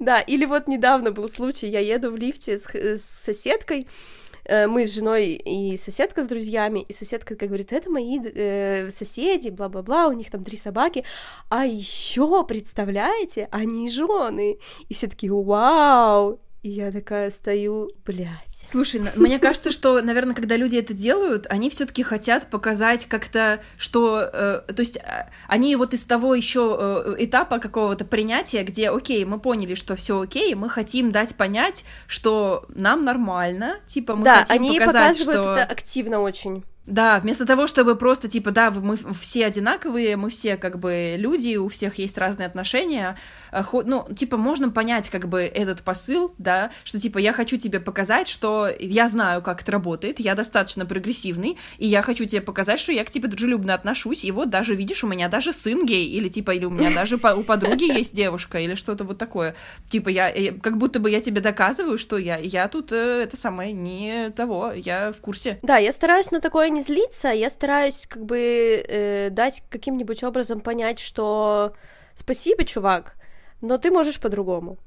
да. 0.00 0.20
или 0.20 0.46
вот 0.46 0.66
недавно 0.66 1.12
был 1.12 1.28
случай, 1.28 1.68
я 1.68 1.80
еду 1.80 2.10
в 2.10 2.16
лифте 2.16 2.58
с, 2.58 2.64
с 2.74 3.04
соседкой, 3.04 3.82
Э, 3.82 4.27
мы 4.48 4.86
с 4.86 4.94
женой 4.94 5.34
и 5.34 5.76
соседка 5.76 6.24
с 6.24 6.26
друзьями, 6.26 6.80
и 6.88 6.92
соседка 6.92 7.36
как 7.36 7.48
говорит, 7.48 7.72
это 7.72 7.90
мои 7.90 8.18
э, 8.22 8.90
соседи, 8.90 9.50
бла-бла-бла, 9.50 10.08
у 10.08 10.12
них 10.12 10.30
там 10.30 10.44
три 10.44 10.56
собаки, 10.56 11.04
а 11.48 11.66
еще 11.66 12.44
представляете, 12.44 13.48
они 13.50 13.88
жены, 13.90 14.58
и 14.88 14.94
все 14.94 15.08
такие, 15.08 15.32
вау, 15.32 16.40
и 16.62 16.70
я 16.70 16.90
такая 16.90 17.30
стою, 17.30 17.88
блядь. 18.04 18.66
Слушай, 18.68 19.02
мне 19.14 19.38
кажется, 19.38 19.70
что, 19.70 20.02
наверное, 20.02 20.34
когда 20.34 20.56
люди 20.56 20.76
это 20.76 20.92
делают, 20.92 21.46
они 21.48 21.70
все-таки 21.70 22.02
хотят 22.02 22.50
показать 22.50 23.06
как-то, 23.06 23.60
что, 23.76 24.20
э, 24.20 24.62
то 24.72 24.80
есть, 24.80 24.96
э, 24.96 25.30
они 25.46 25.76
вот 25.76 25.94
из 25.94 26.04
того 26.04 26.34
еще 26.34 26.76
э, 26.78 27.14
этапа 27.24 27.60
какого-то 27.60 28.04
принятия, 28.04 28.64
где, 28.64 28.90
окей, 28.90 29.24
мы 29.24 29.38
поняли, 29.38 29.74
что 29.74 29.94
все 29.94 30.20
окей, 30.20 30.54
мы 30.56 30.68
хотим 30.68 31.12
дать 31.12 31.36
понять, 31.36 31.84
что 32.08 32.66
нам 32.68 33.04
нормально, 33.04 33.76
типа 33.86 34.16
мы 34.16 34.24
да, 34.24 34.40
хотим 34.40 34.56
они 34.56 34.80
показать, 34.80 35.18
показывают 35.18 35.42
что... 35.42 35.52
это 35.52 35.72
активно 35.72 36.20
очень. 36.20 36.64
Да, 36.88 37.20
вместо 37.20 37.44
того, 37.44 37.66
чтобы 37.66 37.96
просто, 37.96 38.28
типа, 38.28 38.50
да, 38.50 38.70
мы 38.70 38.96
все 39.20 39.44
одинаковые, 39.44 40.16
мы 40.16 40.30
все, 40.30 40.56
как 40.56 40.78
бы, 40.78 41.16
люди, 41.18 41.56
у 41.56 41.68
всех 41.68 41.98
есть 41.98 42.16
разные 42.16 42.46
отношения, 42.46 43.18
э, 43.52 43.62
ну, 43.84 44.08
типа, 44.14 44.38
можно 44.38 44.70
понять, 44.70 45.10
как 45.10 45.28
бы, 45.28 45.42
этот 45.42 45.82
посыл, 45.82 46.34
да, 46.38 46.70
что, 46.84 46.98
типа, 46.98 47.18
я 47.18 47.34
хочу 47.34 47.58
тебе 47.58 47.78
показать, 47.78 48.26
что 48.26 48.70
я 48.80 49.08
знаю, 49.08 49.42
как 49.42 49.60
это 49.60 49.72
работает, 49.72 50.18
я 50.18 50.34
достаточно 50.34 50.86
прогрессивный, 50.86 51.58
и 51.76 51.86
я 51.86 52.00
хочу 52.00 52.24
тебе 52.24 52.40
показать, 52.40 52.80
что 52.80 52.90
я 52.92 53.04
к 53.04 53.10
тебе 53.10 53.28
дружелюбно 53.28 53.74
отношусь, 53.74 54.24
и 54.24 54.30
вот 54.30 54.48
даже, 54.48 54.74
видишь, 54.74 55.04
у 55.04 55.08
меня 55.08 55.28
даже 55.28 55.52
сын 55.52 55.84
гей, 55.84 56.08
или, 56.08 56.28
типа, 56.30 56.52
или 56.52 56.64
у 56.64 56.70
меня 56.70 56.90
даже 56.90 57.16
у 57.16 57.42
подруги 57.42 57.84
есть 57.98 58.14
девушка, 58.14 58.60
или 58.60 58.74
что-то 58.74 59.04
вот 59.04 59.18
такое. 59.18 59.54
Типа, 59.90 60.08
я, 60.08 60.32
как 60.62 60.78
будто 60.78 61.00
бы 61.00 61.10
я 61.10 61.20
тебе 61.20 61.42
доказываю, 61.42 61.98
что 61.98 62.16
я, 62.16 62.38
я 62.38 62.66
тут, 62.68 62.92
э, 62.92 63.24
это 63.24 63.36
самое, 63.36 63.74
не 63.74 64.30
того, 64.30 64.72
я 64.72 65.12
в 65.12 65.20
курсе. 65.20 65.58
Да, 65.60 65.76
я 65.76 65.92
стараюсь 65.92 66.30
на 66.30 66.40
такое 66.40 66.70
не 66.78 66.82
злиться, 66.82 67.28
я 67.28 67.50
стараюсь 67.50 68.06
как 68.06 68.24
бы 68.24 68.84
э, 68.88 69.30
дать 69.30 69.62
каким-нибудь 69.68 70.22
образом 70.24 70.60
понять, 70.60 70.98
что 70.98 71.74
спасибо, 72.14 72.64
чувак, 72.64 73.16
но 73.60 73.78
ты 73.78 73.90
можешь 73.90 74.20
по-другому. 74.20 74.78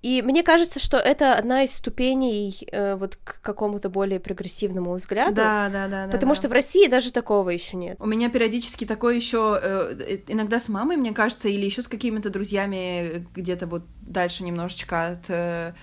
И 0.00 0.22
мне 0.22 0.44
кажется, 0.44 0.78
что 0.78 0.96
это 0.96 1.34
одна 1.34 1.64
из 1.64 1.74
ступеней 1.74 2.56
э, 2.70 2.94
вот 2.94 3.16
к 3.16 3.40
какому-то 3.40 3.90
более 3.90 4.20
прогрессивному 4.20 4.94
взгляду. 4.94 5.34
Да, 5.34 5.68
да, 5.72 5.88
да. 5.88 6.08
Потому 6.08 6.32
да, 6.32 6.36
что 6.36 6.48
в 6.48 6.52
России 6.52 6.86
даже 6.86 7.10
такого 7.10 7.50
еще 7.50 7.76
нет. 7.76 7.96
У 7.98 8.06
меня 8.06 8.30
периодически 8.30 8.84
такое 8.84 9.16
еще 9.16 9.58
э, 9.60 10.18
иногда 10.28 10.60
с 10.60 10.68
мамой, 10.68 10.96
мне 10.96 11.12
кажется, 11.12 11.48
или 11.48 11.64
еще 11.64 11.82
с 11.82 11.88
какими-то 11.88 12.30
друзьями 12.30 13.26
где-то 13.34 13.66
вот 13.66 13.82
дальше 14.00 14.44
немножечко 14.44 15.08
от 15.08 15.30
э, 15.30 15.74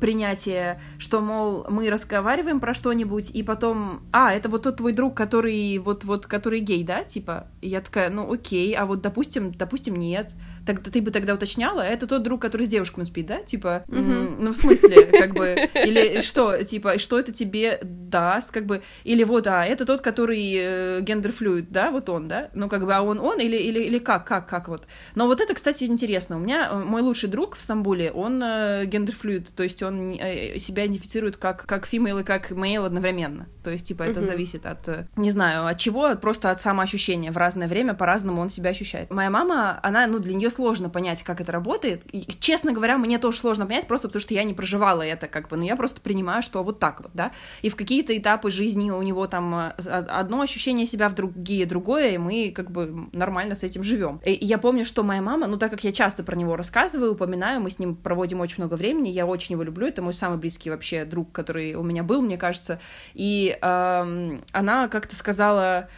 принятие, 0.00 0.80
что, 0.98 1.20
мол, 1.20 1.66
мы 1.68 1.90
разговариваем 1.90 2.60
про 2.60 2.74
что-нибудь, 2.74 3.30
и 3.30 3.42
потом, 3.42 4.00
а, 4.12 4.32
это 4.32 4.48
вот 4.48 4.62
тот 4.62 4.76
твой 4.78 4.92
друг, 4.92 5.16
который 5.16 5.78
вот, 5.78 6.04
вот, 6.04 6.26
который 6.26 6.60
гей, 6.60 6.84
да, 6.84 7.04
типа? 7.04 7.46
И 7.60 7.68
я 7.68 7.80
такая, 7.80 8.10
ну, 8.10 8.32
окей, 8.32 8.74
а 8.74 8.86
вот, 8.86 9.00
допустим, 9.00 9.52
допустим, 9.52 9.96
нет. 9.96 10.32
Тогда 10.68 10.90
ты 10.90 11.00
бы 11.00 11.10
тогда 11.10 11.32
уточняла, 11.32 11.80
это 11.80 12.06
тот 12.06 12.22
друг, 12.22 12.42
который 12.42 12.66
с 12.66 12.68
девушками 12.68 13.04
спит, 13.04 13.24
да? 13.24 13.38
Типа, 13.38 13.84
mm-hmm. 13.88 14.36
ну, 14.38 14.52
в 14.52 14.54
смысле, 14.54 15.06
как 15.06 15.32
бы, 15.32 15.56
или 15.74 16.20
что, 16.20 16.62
типа, 16.62 16.98
что 16.98 17.18
это 17.18 17.32
тебе 17.32 17.80
даст, 17.82 18.50
как 18.50 18.66
бы, 18.66 18.82
или 19.04 19.24
вот, 19.24 19.46
а, 19.46 19.64
это 19.64 19.86
тот, 19.86 20.02
который 20.02 20.52
э, 20.54 21.00
гендерфлюид, 21.00 21.70
да, 21.70 21.90
вот 21.90 22.10
он, 22.10 22.28
да? 22.28 22.50
Ну, 22.52 22.68
как 22.68 22.84
бы, 22.84 22.94
а 22.94 23.00
он 23.00 23.18
он, 23.18 23.40
или, 23.40 23.56
или, 23.56 23.80
или 23.80 23.98
как, 23.98 24.26
как, 24.26 24.46
как 24.46 24.68
вот? 24.68 24.86
Но 25.14 25.26
вот 25.26 25.40
это, 25.40 25.54
кстати, 25.54 25.84
интересно. 25.84 26.36
У 26.36 26.40
меня 26.40 26.68
э, 26.70 26.84
мой 26.84 27.00
лучший 27.00 27.30
друг 27.30 27.56
в 27.56 27.62
Стамбуле, 27.62 28.10
он 28.10 28.42
э, 28.42 28.84
гендерфлюид, 28.84 29.54
то 29.54 29.62
есть 29.62 29.82
он 29.82 30.18
э, 30.20 30.58
себя 30.58 30.84
идентифицирует 30.84 31.38
как, 31.38 31.64
как 31.64 31.88
female 31.90 32.20
и 32.20 32.24
как 32.24 32.50
male 32.50 32.84
одновременно. 32.84 33.48
То 33.64 33.70
есть, 33.70 33.86
типа, 33.86 34.02
это 34.02 34.20
uh-huh. 34.20 34.24
зависит 34.24 34.66
от, 34.66 34.86
э, 34.88 35.06
не 35.16 35.30
знаю, 35.30 35.66
от 35.66 35.78
чего, 35.78 36.14
просто 36.16 36.50
от 36.50 36.60
самоощущения. 36.60 37.32
В 37.32 37.38
разное 37.38 37.68
время 37.68 37.94
по-разному 37.94 38.42
он 38.42 38.50
себя 38.50 38.68
ощущает. 38.68 39.10
Моя 39.10 39.30
мама, 39.30 39.80
она, 39.82 40.06
ну, 40.06 40.18
для 40.18 40.34
нее 40.34 40.50
сложно 40.58 40.90
понять, 40.90 41.22
как 41.22 41.40
это 41.40 41.52
работает. 41.52 42.02
И, 42.12 42.26
честно 42.40 42.72
говоря, 42.72 42.98
мне 42.98 43.18
тоже 43.18 43.38
сложно 43.38 43.64
понять, 43.64 43.86
просто 43.86 44.08
потому 44.08 44.20
что 44.20 44.34
я 44.34 44.42
не 44.42 44.54
проживала 44.54 45.02
это, 45.02 45.28
как 45.28 45.48
бы, 45.48 45.56
но 45.56 45.64
я 45.64 45.76
просто 45.76 46.00
принимаю, 46.00 46.42
что 46.42 46.64
вот 46.64 46.80
так 46.80 47.00
вот, 47.00 47.12
да. 47.14 47.30
И 47.62 47.68
в 47.70 47.76
какие-то 47.76 48.16
этапы 48.18 48.50
жизни 48.50 48.90
у 48.90 49.00
него 49.02 49.28
там 49.28 49.54
э, 49.54 49.70
одно 49.78 50.40
ощущение 50.40 50.84
себя, 50.84 51.08
в 51.08 51.14
другие 51.14 51.64
другое, 51.64 52.10
и 52.10 52.18
мы, 52.18 52.52
как 52.52 52.72
бы, 52.72 53.08
нормально 53.12 53.54
с 53.54 53.62
этим 53.62 53.84
живем. 53.84 54.20
И 54.24 54.36
я 54.44 54.58
помню, 54.58 54.84
что 54.84 55.04
моя 55.04 55.22
мама, 55.22 55.46
ну, 55.46 55.58
так 55.58 55.70
как 55.70 55.84
я 55.84 55.92
часто 55.92 56.24
про 56.24 56.34
него 56.34 56.56
рассказываю, 56.56 57.12
упоминаю, 57.12 57.60
мы 57.60 57.70
с 57.70 57.78
ним 57.78 57.94
проводим 57.94 58.40
очень 58.40 58.56
много 58.58 58.74
времени, 58.74 59.10
я 59.10 59.26
очень 59.26 59.52
его 59.52 59.62
люблю, 59.62 59.86
это 59.86 60.02
мой 60.02 60.12
самый 60.12 60.38
близкий 60.38 60.70
вообще 60.70 61.04
друг, 61.04 61.30
который 61.30 61.74
у 61.74 61.84
меня 61.84 62.02
был, 62.02 62.20
мне 62.20 62.36
кажется. 62.36 62.80
И 63.14 63.56
э, 63.60 64.38
она 64.52 64.88
как-то 64.88 65.14
сказала, 65.14 65.68
а, 65.68 65.88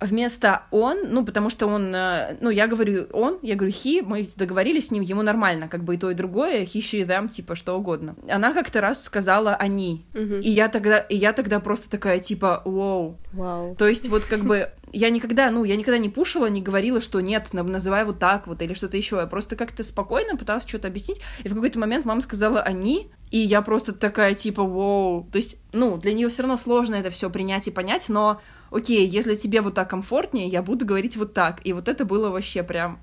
вместо 0.00 0.62
он, 0.70 0.98
ну, 1.08 1.24
потому 1.24 1.48
что 1.48 1.66
он, 1.66 1.94
э, 1.94 2.36
ну, 2.40 2.50
я 2.50 2.66
говорю 2.66 3.06
он, 3.12 3.38
я 3.42 3.54
говорю 3.54 3.72
he, 3.72 4.02
мы 4.02 4.28
договорились 4.36 4.88
с 4.88 4.90
ним, 4.90 5.02
ему 5.02 5.22
нормально, 5.22 5.68
как 5.68 5.82
бы 5.82 5.94
и 5.94 5.98
то, 5.98 6.10
и 6.10 6.14
другое, 6.14 6.62
he, 6.64 6.80
she, 6.80 7.06
them, 7.06 7.28
типа, 7.28 7.54
что 7.54 7.76
угодно. 7.76 8.14
Она 8.28 8.52
как-то 8.52 8.80
раз 8.80 9.02
сказала 9.02 9.54
они, 9.54 10.04
Мгм. 10.12 10.40
и 10.40 10.50
я 10.50 10.68
тогда, 10.68 10.98
и 10.98 11.16
я 11.16 11.32
тогда 11.32 11.58
просто 11.58 11.88
такая, 11.90 12.18
типа, 12.18 12.60
вау. 12.64 13.18
Вау. 13.32 13.74
То 13.76 13.88
есть 13.88 14.08
вот 14.08 14.24
как 14.26 14.40
бы 14.40 14.70
я 14.92 15.08
никогда, 15.08 15.50
ну, 15.50 15.64
я 15.64 15.76
никогда 15.76 15.96
не 15.98 16.10
пушила, 16.10 16.46
не 16.46 16.60
говорила, 16.60 17.00
что 17.00 17.20
нет, 17.20 17.54
на- 17.54 17.62
называй 17.62 18.04
вот 18.04 18.18
так 18.18 18.46
вот 18.46 18.60
или 18.60 18.74
что-то 18.74 18.98
еще. 18.98 19.16
Я 19.16 19.26
просто 19.26 19.56
как-то 19.56 19.82
спокойно 19.84 20.36
пыталась 20.36 20.66
что-то 20.68 20.88
объяснить. 20.88 21.20
И 21.44 21.48
в 21.48 21.54
какой-то 21.54 21.78
момент 21.78 22.04
мама 22.04 22.20
сказала 22.20 22.60
они, 22.60 23.10
и 23.32 23.38
я 23.38 23.62
просто 23.62 23.94
такая 23.94 24.34
типа, 24.34 24.62
вау. 24.62 25.26
То 25.32 25.36
есть, 25.36 25.56
ну, 25.72 25.96
для 25.96 26.12
нее 26.12 26.28
все 26.28 26.42
равно 26.42 26.58
сложно 26.58 26.96
это 26.96 27.08
все 27.08 27.30
принять 27.30 27.66
и 27.66 27.70
понять, 27.70 28.10
но 28.10 28.42
окей, 28.70 29.06
если 29.06 29.36
тебе 29.36 29.62
вот 29.62 29.74
так 29.74 29.88
комфортнее, 29.88 30.48
я 30.48 30.62
буду 30.62 30.84
говорить 30.84 31.16
вот 31.16 31.32
так. 31.32 31.64
И 31.64 31.72
вот 31.72 31.88
это 31.88 32.04
было 32.04 32.28
вообще 32.28 32.62
прям 32.62 33.00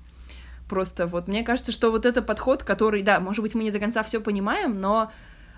просто 0.68 1.08
вот. 1.08 1.26
Мне 1.26 1.42
кажется, 1.42 1.72
что 1.72 1.90
вот 1.90 2.06
это 2.06 2.22
подход, 2.22 2.62
который, 2.62 3.02
да, 3.02 3.18
может 3.18 3.42
быть, 3.42 3.56
мы 3.56 3.64
не 3.64 3.72
до 3.72 3.80
конца 3.80 4.04
все 4.04 4.20
понимаем, 4.20 4.80
но 4.80 5.10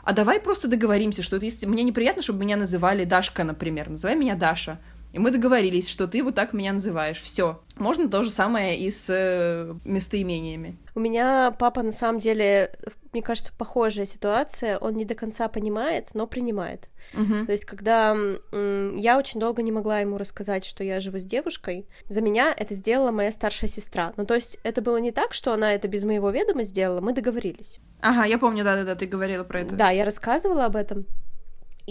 а 0.05 0.15
давай 0.15 0.41
просто 0.41 0.69
договоримся, 0.69 1.23
что 1.23 1.37
если 1.37 1.67
мне 1.67 1.83
неприятно, 1.83 2.23
чтобы 2.23 2.41
меня 2.41 2.57
называли 2.57 3.05
Дашка, 3.05 3.45
например, 3.45 3.91
называй 3.91 4.17
меня 4.17 4.37
Даша. 4.37 4.81
И 5.13 5.19
мы 5.19 5.31
договорились, 5.31 5.89
что 5.89 6.09
ты 6.09 6.23
вот 6.23 6.35
так 6.35 6.53
меня 6.53 6.73
называешь. 6.73 7.21
Все. 7.21 7.61
Можно 7.77 8.09
то 8.09 8.23
же 8.23 8.31
самое 8.31 8.79
и 8.79 8.91
с 8.91 9.07
э, 9.09 9.75
местоимениями. 9.85 10.77
У 10.95 11.01
меня 11.01 11.55
папа, 11.59 11.83
на 11.83 11.93
самом 11.93 12.19
деле, 12.19 12.75
мне 13.13 13.23
кажется, 13.23 13.53
похожая 13.57 14.07
ситуация. 14.07 14.79
Он 14.79 14.95
не 14.95 15.05
до 15.05 15.15
конца 15.15 15.49
понимает, 15.49 16.09
но 16.15 16.27
принимает. 16.27 16.89
Мгм. 17.13 17.47
То 17.47 17.53
есть, 17.53 17.65
когда 17.65 18.17
я 18.53 19.19
очень 19.19 19.41
долго 19.41 19.63
не 19.63 19.73
могла 19.73 20.01
ему 20.01 20.17
рассказать, 20.17 20.65
что 20.65 20.83
я 20.85 21.01
живу 21.01 21.19
с 21.19 21.25
девушкой, 21.25 21.87
за 22.09 22.23
меня 22.23 22.55
это 22.57 22.75
сделала 22.75 23.11
моя 23.11 23.33
старшая 23.33 23.69
сестра. 23.69 24.13
Ну, 24.17 24.25
то 24.25 24.35
есть, 24.35 24.59
это 24.63 24.81
было 24.81 24.97
не 24.97 25.13
так, 25.13 25.35
что 25.35 25.53
она 25.53 25.73
это 25.73 25.89
без 25.89 26.05
моего 26.05 26.31
ведома 26.31 26.63
сделала, 26.65 27.01
мы 27.01 27.13
договорились. 27.13 27.81
Ага, 28.01 28.25
я 28.25 28.39
помню, 28.39 28.65
да-да-да, 28.65 28.95
ты 28.95 29.07
говорила 29.07 29.45
про 29.45 29.61
это. 29.61 29.77
Да, 29.77 29.91
я 29.91 30.05
рассказывала 30.05 30.65
об 30.65 30.77
этом. 30.77 31.07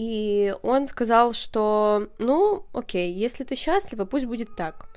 И 0.02 0.56
он 0.64 0.88
сказал, 0.88 1.32
что, 1.32 2.08
ну, 2.18 2.66
окей, 2.74 3.14
если 3.14 3.44
ты 3.44 3.54
счастлива, 3.54 4.06
пусть 4.06 4.26
будет 4.26 4.56
так. 4.56 4.90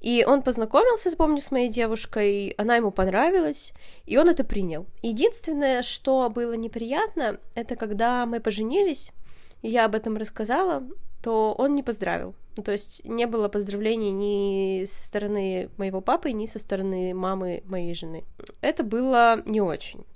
И 0.00 0.24
он 0.26 0.40
познакомился, 0.40 1.14
помню, 1.14 1.42
с 1.42 1.50
моей 1.50 1.68
девушкой, 1.68 2.54
она 2.56 2.76
ему 2.76 2.90
понравилась, 2.90 3.74
и 4.06 4.16
он 4.16 4.30
это 4.30 4.44
принял. 4.44 4.86
Единственное, 5.02 5.82
что 5.82 6.30
было 6.30 6.54
неприятно, 6.54 7.38
это 7.54 7.76
когда 7.76 8.24
мы 8.24 8.40
поженились, 8.40 9.12
и 9.60 9.68
я 9.68 9.84
об 9.84 9.94
этом 9.94 10.16
рассказала, 10.16 10.88
то 11.22 11.54
он 11.58 11.74
не 11.74 11.82
поздравил. 11.82 12.34
Ну, 12.56 12.62
то 12.62 12.72
есть 12.72 13.04
не 13.04 13.26
было 13.26 13.48
поздравлений 13.48 14.12
ни 14.12 14.84
со 14.86 15.06
стороны 15.06 15.68
моего 15.76 16.00
папы, 16.00 16.32
ни 16.32 16.46
со 16.46 16.58
стороны 16.58 17.12
мамы 17.12 17.62
моей 17.66 17.94
жены. 17.94 18.24
Это 18.62 18.82
было 18.82 19.42
не 19.44 19.60
очень. 19.60 20.06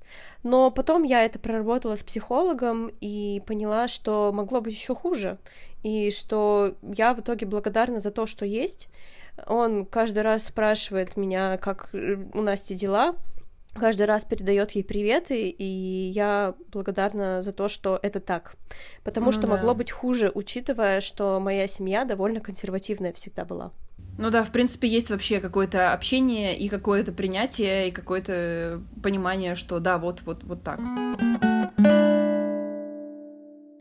Но 0.42 0.70
потом 0.70 1.02
я 1.02 1.22
это 1.24 1.38
проработала 1.38 1.96
с 1.96 2.02
психологом 2.02 2.90
и 3.00 3.42
поняла, 3.46 3.88
что 3.88 4.32
могло 4.32 4.62
быть 4.62 4.74
еще 4.74 4.94
хуже, 4.94 5.38
и 5.82 6.10
что 6.10 6.74
я 6.82 7.14
в 7.14 7.20
итоге 7.20 7.46
благодарна 7.46 8.00
за 8.00 8.10
то, 8.10 8.26
что 8.26 8.46
есть. 8.46 8.88
Он 9.46 9.84
каждый 9.84 10.22
раз 10.22 10.46
спрашивает 10.46 11.16
меня, 11.16 11.58
как 11.58 11.90
э, 11.92 12.16
у 12.34 12.40
Насти 12.40 12.74
дела, 12.74 13.16
каждый 13.74 14.06
раз 14.06 14.24
передает 14.24 14.72
ей 14.72 14.82
приветы, 14.82 15.48
и 15.48 16.10
я 16.14 16.54
благодарна 16.72 17.42
за 17.42 17.52
то, 17.52 17.68
что 17.68 17.98
это 18.02 18.20
так. 18.20 18.54
Потому 19.04 19.26
Ну 19.26 19.32
что 19.32 19.42
да. 19.42 19.48
могло 19.48 19.74
быть 19.74 19.90
хуже, 19.90 20.30
учитывая, 20.34 21.00
что 21.00 21.40
моя 21.40 21.66
семья 21.66 22.04
довольно 22.04 22.40
консервативная 22.40 23.12
всегда 23.12 23.44
была. 23.44 23.72
Ну 24.18 24.30
да, 24.30 24.44
в 24.44 24.50
принципе, 24.50 24.88
есть 24.88 25.10
вообще 25.10 25.40
какое-то 25.40 25.92
общение 25.92 26.56
и 26.58 26.68
какое-то 26.68 27.12
принятие, 27.12 27.88
и 27.88 27.90
какое-то 27.90 28.82
понимание, 29.02 29.54
что 29.54 29.78
да, 29.80 29.98
вот, 29.98 30.22
вот, 30.24 30.44
вот 30.44 30.62
так. 30.62 30.78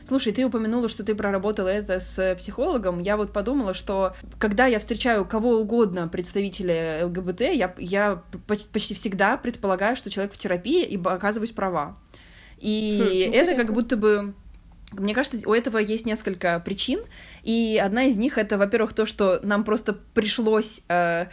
Слушай, 0.04 0.32
ты 0.32 0.44
упомянула, 0.44 0.88
что 0.88 1.04
ты 1.04 1.14
проработала 1.14 1.68
это 1.68 2.00
с 2.00 2.34
психологом. 2.36 3.00
Я 3.00 3.16
вот 3.16 3.32
подумала, 3.32 3.74
что 3.74 4.14
когда 4.38 4.66
я 4.66 4.78
встречаю 4.78 5.24
кого 5.24 5.60
угодно, 5.60 6.08
представителя 6.08 7.06
ЛГБТ, 7.06 7.40
я, 7.42 7.74
я 7.78 8.22
поч- 8.46 8.66
почти 8.72 8.94
всегда 8.94 9.36
предполагаю, 9.36 9.96
что 9.96 10.10
человек 10.10 10.32
в 10.32 10.38
терапии, 10.38 10.84
и 10.84 11.00
оказываюсь 11.02 11.52
права. 11.52 11.96
И 12.58 13.28
Хм, 13.30 13.34
это 13.34 13.54
как 13.54 13.72
будто 13.72 13.96
бы... 13.96 14.34
Мне 14.92 15.14
кажется, 15.14 15.48
у 15.48 15.54
этого 15.54 15.78
есть 15.78 16.04
несколько 16.04 16.58
причин, 16.58 17.00
и 17.44 17.80
одна 17.80 18.04
из 18.06 18.16
них 18.16 18.38
это, 18.38 18.58
во-первых, 18.58 18.92
то, 18.92 19.06
что 19.06 19.38
нам 19.44 19.62
просто 19.62 19.92
пришлось 19.92 20.82
э, 20.88 21.26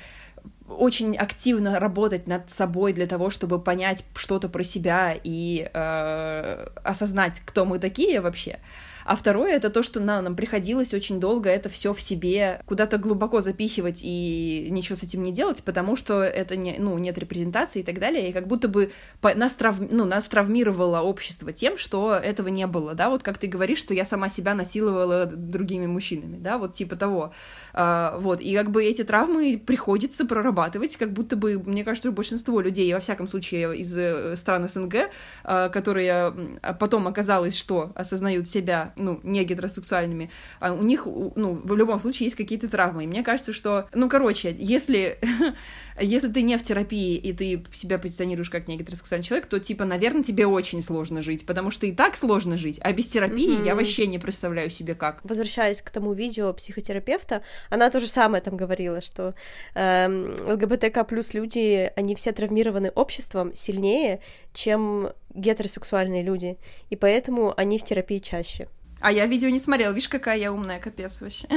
очень 0.67 1.15
активно 1.15 1.79
работать 1.79 2.27
над 2.27 2.49
собой 2.49 2.93
для 2.93 3.05
того, 3.05 3.29
чтобы 3.29 3.59
понять 3.59 4.03
что-то 4.15 4.49
про 4.49 4.63
себя 4.63 5.15
и 5.23 5.69
э, 5.73 6.67
осознать, 6.83 7.41
кто 7.45 7.65
мы 7.65 7.79
такие 7.79 8.19
вообще. 8.21 8.59
А 9.07 9.15
второе 9.15 9.53
это 9.55 9.69
то, 9.69 9.83
что 9.83 10.01
на- 10.01 10.21
нам 10.21 10.35
приходилось 10.35 10.93
очень 10.93 11.21
долго 11.21 11.49
это 11.49 11.69
все 11.69 11.93
в 11.93 12.01
себе 12.01 12.61
куда-то 12.65 12.97
глубоко 12.97 13.39
запихивать 13.39 14.01
и 14.03 14.67
ничего 14.69 14.97
с 14.97 15.03
этим 15.03 15.23
не 15.23 15.31
делать, 15.31 15.63
потому 15.63 15.95
что 15.95 16.21
это 16.21 16.57
не, 16.57 16.75
ну, 16.77 16.97
нет 16.97 17.17
репрезентации 17.17 17.79
и 17.79 17.83
так 17.83 17.99
далее, 17.99 18.29
и 18.29 18.33
как 18.33 18.47
будто 18.47 18.67
бы 18.67 18.91
по- 19.21 19.33
нас, 19.33 19.55
трав- 19.55 19.79
ну, 19.79 20.03
нас 20.03 20.25
травмировало 20.25 20.99
общество 20.99 21.53
тем, 21.53 21.77
что 21.77 22.15
этого 22.15 22.49
не 22.49 22.67
было, 22.67 22.95
да, 22.95 23.09
вот 23.09 23.23
как 23.23 23.37
ты 23.37 23.47
говоришь, 23.47 23.77
что 23.79 23.93
я 23.93 24.03
сама 24.03 24.27
себя 24.27 24.53
насиловала 24.53 25.25
другими 25.25 25.85
мужчинами, 25.85 26.37
да, 26.37 26.57
вот 26.57 26.73
типа 26.73 26.97
того. 26.97 27.31
А, 27.73 28.17
вот, 28.19 28.41
и 28.41 28.53
как 28.57 28.71
бы 28.71 28.83
эти 28.83 29.05
травмы 29.05 29.57
приходится 29.65 30.25
прорабатывать, 30.25 30.97
как 30.97 31.13
будто 31.13 31.37
бы, 31.37 31.57
мне 31.65 31.85
кажется, 31.85 32.11
большинство 32.11 32.59
людей, 32.59 32.93
во 32.93 32.99
всяком 32.99 33.29
случае, 33.29 33.77
из 33.77 33.97
э, 33.97 34.35
стран 34.35 34.67
СНГ, 34.67 35.09
а, 35.45 35.69
которые 35.69 36.33
а 36.61 36.73
потом 36.73 37.07
оказалось, 37.07 37.55
что 37.57 37.93
осознают 37.95 38.49
себя, 38.49 38.91
ну, 38.97 39.19
не 39.23 39.43
гетеросексуальными, 39.43 40.29
а 40.59 40.73
у 40.73 40.81
них, 40.81 41.05
ну, 41.05 41.61
в 41.63 41.75
любом 41.75 41.99
случае 41.99 42.25
есть 42.25 42.35
какие-то 42.35 42.67
травмы. 42.67 43.03
И 43.03 43.07
мне 43.07 43.23
кажется, 43.23 43.53
что, 43.53 43.87
ну, 43.93 44.09
короче, 44.09 44.55
если, 44.57 45.19
если 45.99 46.27
ты 46.31 46.41
не 46.41 46.57
в 46.57 46.63
терапии, 46.63 47.15
и 47.15 47.33
ты 47.33 47.63
себя 47.71 47.97
позиционируешь 47.97 48.49
как 48.49 48.67
не 48.67 48.77
гетеросексуальный 48.77 49.25
человек, 49.25 49.47
то, 49.47 49.59
типа, 49.59 49.85
наверное, 49.85 50.23
тебе 50.23 50.45
очень 50.45 50.81
сложно 50.81 51.21
жить, 51.21 51.45
потому 51.45 51.71
что 51.71 51.85
и 51.85 51.91
так 51.91 52.17
сложно 52.17 52.57
жить, 52.57 52.79
а 52.81 52.91
без 52.91 53.07
терапии 53.07 53.51
я 53.51 53.73
Мгм. 53.73 53.77
вообще 53.77 54.07
не 54.07 54.19
представляю 54.19 54.69
себе 54.69 54.95
как. 54.95 55.21
Возвращаясь 55.23 55.81
к 55.81 55.89
тому 55.89 56.13
видео 56.13 56.53
психотерапевта, 56.53 57.41
она 57.69 57.89
то 57.89 57.99
же 57.99 58.07
самое 58.07 58.41
там 58.43 58.57
говорила, 58.57 59.01
что 59.01 59.33
эм, 59.75 60.35
ЛГБТК 60.47 61.03
плюс 61.03 61.33
люди, 61.33 61.91
они 61.95 62.15
все 62.15 62.31
травмированы 62.31 62.89
обществом 62.89 63.53
сильнее, 63.53 64.19
чем 64.53 65.09
гетеросексуальные 65.33 66.23
люди, 66.23 66.57
и 66.89 66.95
поэтому 66.95 67.53
они 67.55 67.77
в 67.77 67.83
терапии 67.83 68.17
чаще. 68.19 68.67
А 68.99 69.11
я 69.11 69.25
видео 69.25 69.49
не 69.49 69.59
смотрела, 69.59 69.91
видишь, 69.91 70.09
какая 70.09 70.37
я 70.37 70.51
умная, 70.51 70.79
капец 70.79 71.21
вообще. 71.21 71.47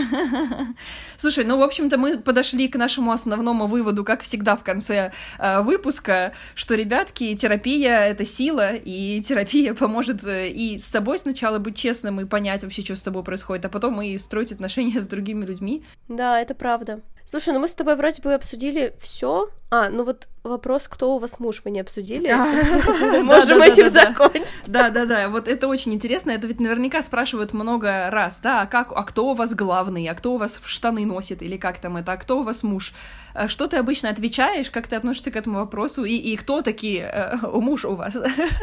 Слушай, 1.16 1.45
ну, 1.45 1.59
в 1.59 1.62
общем-то, 1.62 1.97
мы 1.99 2.18
подошли 2.18 2.68
к 2.68 2.76
нашему 2.76 3.12
основному 3.12 3.66
выводу, 3.66 4.05
как 4.05 4.22
всегда 4.22 4.57
в 4.57 4.64
конце 4.64 5.12
э, 5.38 5.61
выпуска, 5.62 6.32
что, 6.55 6.74
ребятки, 6.74 7.36
терапия— 7.36 8.01
это 8.09 8.26
сила, 8.26 8.74
и 8.74 9.22
терапия 9.22 9.74
поможет 9.80 10.24
э, 10.24 10.49
и 10.49 10.78
с 10.78 10.86
собой 10.86 11.18
сначала 11.18 11.59
быть 11.59 11.76
честным 11.76 12.20
и 12.20 12.24
понять 12.24 12.62
вообще, 12.62 12.82
что 12.82 12.97
с 12.97 13.03
тобой 13.03 13.24
происходит, 13.24 13.64
а 13.64 13.68
потом 13.68 14.01
и 14.03 14.18
строить 14.18 14.53
отношения 14.53 15.01
с 15.01 15.07
другими 15.07 15.45
людьми. 15.45 15.82
Да, 16.09 16.41
это 16.41 16.55
правда. 16.55 17.01
Слушай, 17.24 17.54
ну 17.54 17.60
мы 17.60 17.68
с 17.68 17.74
тобой 17.74 17.96
вроде 17.96 18.22
бы 18.22 18.34
обсудили 18.34 18.94
все. 19.00 19.50
А, 19.70 19.88
ну 19.88 20.04
вот 20.04 20.26
вопрос, 20.42 20.88
кто 20.88 21.14
у 21.14 21.18
вас 21.18 21.38
муж, 21.38 21.62
мы 21.64 21.70
не 21.70 21.80
обсудили. 21.80 22.32
Можем 23.22 23.62
этим 23.62 23.88
закончить. 23.88 24.54
Да, 24.66 24.90
да, 24.90 25.06
да, 25.06 25.28
вот 25.28 25.46
это 25.46 25.68
очень 25.68 25.94
интересно, 25.94 26.32
это 26.32 26.48
ведь 26.48 26.58
наверняка 26.58 27.02
спрашивают 27.02 27.52
много 27.52 28.10
раз, 28.10 28.40
да, 28.40 28.62
а 28.62 28.66
как, 28.66 28.90
а 28.92 29.04
кто 29.04 29.30
у 29.30 29.34
вас 29.34 29.54
главный, 29.54 30.08
а 30.08 30.14
кто 30.14 30.34
у 30.34 30.38
вас 30.38 30.56
в 30.56 30.68
штаны 30.68 31.06
носит, 31.06 31.42
или 31.42 31.56
как 31.56 31.78
там 31.78 31.96
это, 31.96 32.12
а 32.12 32.16
кто 32.16 32.40
у 32.40 32.42
вас 32.42 32.64
муж? 32.64 32.92
А 33.32 33.46
Что 33.46 33.68
ты 33.68 33.76
обычно 33.76 34.08
отвечаешь, 34.08 34.70
как 34.70 34.88
ты 34.88 34.96
относишься 34.96 35.30
к 35.30 35.36
этому 35.36 35.60
вопросу, 35.60 36.04
и, 36.04 36.16
и 36.16 36.36
кто 36.36 36.62
такие 36.62 37.02
э, 37.04 37.36
муж 37.46 37.84
у 37.84 37.94
вас? 37.94 38.16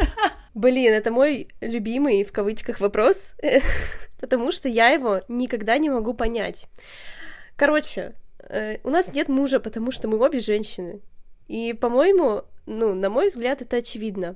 Блин, 0.53 0.91
это 0.91 1.11
мой 1.11 1.47
любимый, 1.61 2.25
в 2.25 2.33
кавычках, 2.33 2.81
вопрос, 2.81 3.35
потому 4.19 4.51
что 4.51 4.67
я 4.67 4.89
его 4.89 5.21
никогда 5.29 5.77
не 5.77 5.89
могу 5.89 6.13
понять. 6.13 6.65
Короче, 7.55 8.13
э, 8.49 8.77
у 8.83 8.89
нас 8.89 9.13
нет 9.13 9.29
мужа, 9.29 9.59
потому 9.59 9.91
что 9.91 10.07
мы 10.07 10.17
обе 10.19 10.39
женщины. 10.39 11.01
И, 11.47 11.73
по-моему, 11.73 12.43
ну, 12.65 12.93
на 12.93 13.09
мой 13.09 13.27
взгляд, 13.27 13.61
это 13.61 13.77
очевидно. 13.77 14.35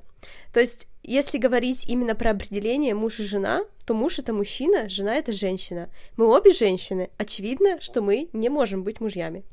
То 0.52 0.60
есть, 0.60 0.88
если 1.02 1.36
говорить 1.36 1.84
именно 1.86 2.14
про 2.14 2.30
определение 2.30 2.94
муж 2.94 3.20
и 3.20 3.24
жена, 3.24 3.64
то 3.84 3.92
муж 3.92 4.18
это 4.18 4.32
мужчина, 4.32 4.88
жена 4.88 5.16
это 5.16 5.32
женщина. 5.32 5.90
Мы 6.16 6.26
обе 6.26 6.52
женщины. 6.52 7.10
Очевидно, 7.18 7.80
что 7.80 8.00
мы 8.00 8.30
не 8.32 8.48
можем 8.48 8.82
быть 8.82 9.00
мужьями. 9.00 9.44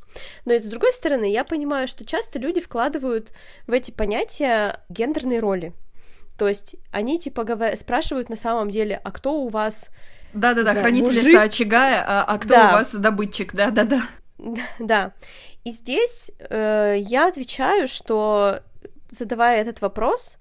Но 0.45 0.53
и 0.53 0.61
с 0.61 0.65
другой 0.65 0.93
стороны, 0.93 1.29
я 1.29 1.43
понимаю, 1.43 1.87
что 1.87 2.05
часто 2.05 2.39
люди 2.39 2.61
вкладывают 2.61 3.31
в 3.67 3.71
эти 3.73 3.91
понятия 3.91 4.79
гендерные 4.87 5.39
роли. 5.39 5.73
То 6.37 6.47
есть 6.47 6.77
они 6.91 7.19
типа 7.19 7.41
говор- 7.41 7.75
спрашивают 7.75 8.29
на 8.29 8.37
самом 8.37 8.69
деле, 8.69 9.01
а 9.03 9.11
кто 9.11 9.41
у 9.41 9.49
вас 9.49 9.89
Да-да-да, 10.33 10.71
знаю, 10.71 10.79
хранительница 10.81 11.23
мужик? 11.23 11.39
очага, 11.41 12.03
а, 12.07 12.23
а 12.25 12.37
кто 12.37 12.49
Да. 12.49 12.69
у 12.69 12.71
вас 12.73 12.95
добытчик, 12.95 13.53
да-да-да. 13.53 13.97
Да. 13.97 14.03
И 15.63 15.71
здесь 15.71 16.31
э, 16.39 16.95
я 16.99 17.27
отвечаю, 17.27 17.87
что 17.87 18.61
задавая 19.11 19.61
этот 19.61 19.81
вопрос, 19.81 20.37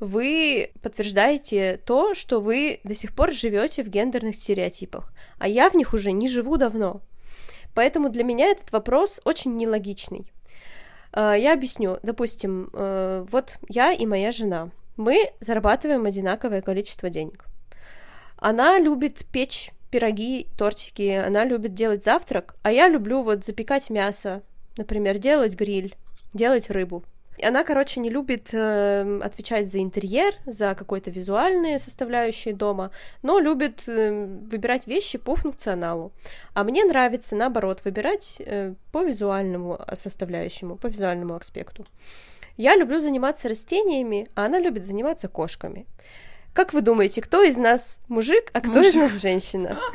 вы 0.00 0.72
подтверждаете 0.82 1.80
то, 1.84 2.14
что 2.14 2.40
вы 2.40 2.80
до 2.84 2.94
сих 2.94 3.14
пор 3.14 3.32
живете 3.32 3.82
в 3.82 3.88
гендерных 3.88 4.36
стереотипах, 4.36 5.12
а 5.38 5.48
я 5.48 5.70
в 5.70 5.74
них 5.74 5.92
уже 5.94 6.12
не 6.12 6.28
живу 6.28 6.56
давно. 6.56 7.00
Поэтому 7.74 8.08
для 8.08 8.24
меня 8.24 8.46
этот 8.48 8.72
вопрос 8.72 9.20
очень 9.24 9.56
нелогичный. 9.56 10.30
Э, 11.12 11.34
я 11.38 11.52
объясню. 11.52 11.98
Допустим, 12.02 12.70
э, 12.72 13.26
вот 13.30 13.58
я 13.68 13.92
и 13.92 14.06
моя 14.06 14.32
жена. 14.32 14.70
Мы 14.96 15.32
зарабатываем 15.40 16.04
одинаковое 16.04 16.62
количество 16.62 17.10
денег. 17.10 17.46
Она 18.36 18.78
любит 18.78 19.26
печь 19.32 19.70
пироги, 19.94 20.48
тортики, 20.58 21.22
она 21.24 21.44
любит 21.44 21.72
делать 21.72 22.02
завтрак, 22.02 22.56
а 22.64 22.72
я 22.72 22.88
люблю 22.88 23.22
вот 23.22 23.44
запекать 23.44 23.90
мясо, 23.90 24.42
например, 24.76 25.18
делать 25.18 25.54
гриль, 25.54 25.94
делать 26.32 26.68
рыбу. 26.68 27.04
Она, 27.40 27.62
короче, 27.62 28.00
не 28.00 28.10
любит 28.10 28.48
э, 28.52 29.20
отвечать 29.22 29.68
за 29.68 29.78
интерьер, 29.78 30.34
за 30.46 30.74
какой-то 30.74 31.12
визуальные 31.12 31.78
составляющие 31.78 32.54
дома, 32.54 32.90
но 33.22 33.38
любит 33.38 33.84
э, 33.86 34.10
выбирать 34.50 34.88
вещи 34.88 35.16
по 35.16 35.36
функционалу. 35.36 36.10
А 36.54 36.64
мне 36.64 36.84
нравится, 36.84 37.36
наоборот, 37.36 37.82
выбирать 37.84 38.42
э, 38.44 38.74
по 38.90 39.04
визуальному 39.04 39.78
составляющему, 39.92 40.74
по 40.74 40.88
визуальному 40.88 41.36
аспекту. 41.36 41.86
Я 42.56 42.74
люблю 42.74 42.98
заниматься 42.98 43.48
растениями, 43.48 44.26
а 44.34 44.46
она 44.46 44.58
любит 44.58 44.84
заниматься 44.84 45.28
кошками. 45.28 45.86
Как 46.54 46.72
вы 46.72 46.82
думаете, 46.82 47.20
кто 47.20 47.42
из 47.42 47.56
нас 47.56 48.00
мужик, 48.08 48.50
а 48.52 48.60
кто 48.60 48.70
мужик. 48.70 48.94
из 48.94 48.94
нас 48.94 49.20
женщина? 49.20 49.78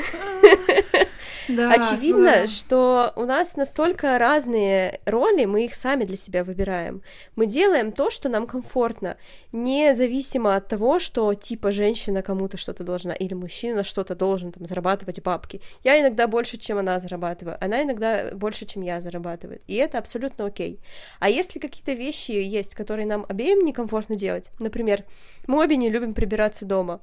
Да, 1.50 1.72
Очевидно, 1.72 2.32
слава. 2.32 2.48
что 2.48 3.14
у 3.16 3.26
нас 3.26 3.56
настолько 3.56 4.20
разные 4.20 5.00
роли, 5.06 5.46
мы 5.46 5.66
их 5.66 5.74
сами 5.74 6.04
для 6.04 6.16
себя 6.16 6.44
выбираем. 6.44 7.02
Мы 7.36 7.48
делаем 7.48 7.92
то, 7.92 8.12
что 8.12 8.30
нам 8.30 8.46
комфортно, 8.46 9.18
независимо 9.52 10.56
от 10.56 10.68
того, 10.68 11.00
что 11.00 11.34
типа 11.34 11.72
женщина 11.72 12.22
кому-то 12.22 12.58
что-то 12.58 12.84
должна 12.84 13.14
или 13.14 13.34
мужчина 13.34 13.84
что-то 13.84 14.14
должен 14.16 14.52
там 14.52 14.68
зарабатывать 14.68 15.24
бабки. 15.24 15.60
Я 15.84 16.00
иногда 16.00 16.28
больше, 16.28 16.58
чем 16.58 16.78
она 16.78 17.00
зарабатываю, 17.00 17.58
она 17.60 17.82
иногда 17.82 18.30
больше, 18.34 18.66
чем 18.66 18.84
я 18.84 19.02
зарабатываю, 19.02 19.60
и 19.66 19.74
это 19.76 19.98
абсолютно 19.98 20.46
окей. 20.46 20.80
А 21.20 21.30
если 21.30 21.60
какие-то 21.60 21.94
вещи 21.94 22.32
есть, 22.32 22.76
которые 22.76 23.08
нам 23.08 23.26
обеим 23.28 23.66
некомфортно 23.66 24.16
делать, 24.16 24.52
например, 24.60 25.04
мы 25.48 25.64
обе 25.64 25.78
не 25.78 25.90
любим 25.90 26.14
прибираться 26.14 26.49
дома, 26.66 27.02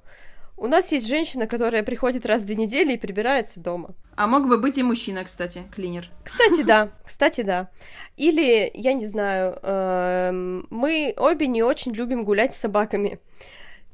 у 0.58 0.68
нас 0.68 0.90
есть 0.90 1.06
женщина, 1.06 1.46
которая 1.46 1.82
приходит 1.82 2.24
раз 2.24 2.42
в 2.42 2.46
две 2.46 2.56
недели 2.56 2.94
и 2.94 2.98
прибирается 2.98 3.60
дома. 3.60 3.90
А 4.16 4.26
мог 4.26 4.48
бы 4.48 4.56
быть 4.56 4.78
и 4.78 4.82
мужчина, 4.82 5.22
кстати, 5.24 5.64
клинер. 5.70 6.10
Кстати, 6.24 6.62
да. 6.62 6.90
Кстати, 7.04 7.42
да. 7.42 7.68
Или, 8.16 8.70
я 8.72 8.94
не 8.94 9.06
знаю, 9.06 9.58
эм, 9.62 10.66
мы 10.70 11.12
обе 11.18 11.46
не 11.46 11.62
очень 11.62 11.92
любим 11.92 12.24
гулять 12.24 12.54
с 12.54 12.58
собаками. 12.58 13.20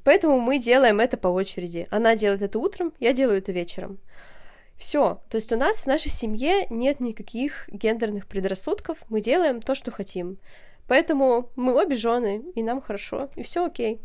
Поэтому 0.04 0.38
мы 0.38 0.58
делаем 0.58 1.00
это 1.00 1.16
по 1.16 1.28
очереди. 1.28 1.88
Она 1.90 2.14
делает 2.14 2.42
это 2.42 2.58
утром, 2.60 2.92
я 3.00 3.12
делаю 3.12 3.38
это 3.38 3.50
вечером. 3.50 3.98
Все. 4.76 5.20
То 5.30 5.36
есть 5.36 5.52
у 5.52 5.56
нас 5.56 5.82
в 5.82 5.86
нашей 5.86 6.10
семье 6.10 6.66
нет 6.70 7.00
никаких 7.00 7.68
гендерных 7.68 8.28
предрассудков. 8.28 8.98
Мы 9.08 9.20
делаем 9.20 9.60
то, 9.60 9.74
что 9.74 9.90
хотим. 9.90 10.38
Поэтому 10.86 11.50
мы 11.56 11.74
обе 11.74 11.94
жены, 11.94 12.42
и 12.54 12.62
нам 12.62 12.80
хорошо, 12.80 13.30
и 13.36 13.42
все 13.42 13.66
окей. 13.66 14.00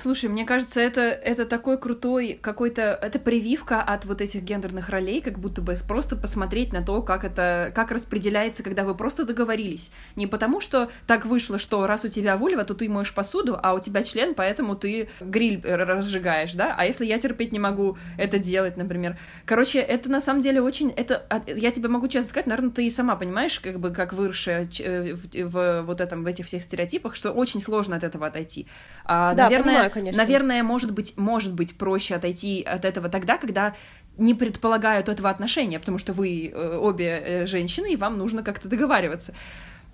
Слушай, 0.00 0.30
мне 0.30 0.46
кажется, 0.46 0.80
это, 0.80 1.02
это 1.02 1.44
такой 1.44 1.78
крутой 1.78 2.38
какой-то... 2.40 2.98
Это 3.02 3.18
прививка 3.18 3.82
от 3.82 4.06
вот 4.06 4.22
этих 4.22 4.42
гендерных 4.42 4.88
ролей, 4.88 5.20
как 5.20 5.38
будто 5.38 5.60
бы 5.60 5.74
просто 5.86 6.16
посмотреть 6.16 6.72
на 6.72 6.82
то, 6.82 7.02
как 7.02 7.22
это... 7.22 7.70
Как 7.74 7.90
распределяется, 7.90 8.62
когда 8.62 8.84
вы 8.84 8.94
просто 8.94 9.24
договорились. 9.24 9.92
Не 10.16 10.26
потому, 10.26 10.62
что 10.62 10.90
так 11.06 11.26
вышло, 11.26 11.58
что 11.58 11.86
раз 11.86 12.02
у 12.04 12.08
тебя 12.08 12.38
вульва, 12.38 12.64
то 12.64 12.72
ты 12.72 12.88
моешь 12.88 13.12
посуду, 13.12 13.60
а 13.62 13.74
у 13.74 13.80
тебя 13.80 14.02
член, 14.02 14.34
поэтому 14.34 14.74
ты 14.74 15.10
гриль 15.20 15.60
разжигаешь, 15.62 16.54
да? 16.54 16.74
А 16.78 16.86
если 16.86 17.04
я 17.04 17.18
терпеть 17.18 17.52
не 17.52 17.58
могу 17.58 17.98
это 18.16 18.38
делать, 18.38 18.78
например? 18.78 19.18
Короче, 19.44 19.80
это 19.80 20.10
на 20.10 20.22
самом 20.22 20.40
деле 20.40 20.62
очень... 20.62 20.90
Это... 20.90 21.26
Я 21.46 21.70
тебе 21.72 21.88
могу 21.88 22.08
честно 22.08 22.30
сказать, 22.30 22.46
наверное, 22.46 22.70
ты 22.70 22.86
и 22.86 22.90
сама 22.90 23.16
понимаешь, 23.16 23.60
как 23.60 23.78
бы, 23.78 23.90
как 23.90 24.14
выросшая 24.14 24.66
э, 24.78 25.12
в, 25.12 25.28
в 25.34 25.82
вот 25.82 26.00
этом, 26.00 26.24
в 26.24 26.26
этих 26.26 26.46
всех 26.46 26.62
стереотипах, 26.62 27.14
что 27.14 27.32
очень 27.32 27.60
сложно 27.60 27.96
от 27.96 28.04
этого 28.04 28.26
отойти. 28.26 28.66
А, 29.04 29.34
да, 29.34 29.44
наверное, 29.44 29.89
понимаю 29.89 29.89
конечно. 29.90 30.22
Наверное, 30.22 30.62
может 30.62 30.92
быть, 30.92 31.16
может 31.16 31.52
быть 31.52 31.76
проще 31.76 32.14
отойти 32.14 32.62
от 32.62 32.84
этого 32.84 33.08
тогда, 33.08 33.36
когда 33.36 33.74
не 34.16 34.34
предполагают 34.34 35.08
этого 35.08 35.30
отношения, 35.30 35.78
потому 35.78 35.98
что 35.98 36.12
вы 36.12 36.48
э, 36.48 36.76
обе 36.76 37.22
э, 37.24 37.46
женщины, 37.46 37.92
и 37.92 37.96
вам 37.96 38.18
нужно 38.18 38.42
как-то 38.42 38.68
договариваться. 38.68 39.34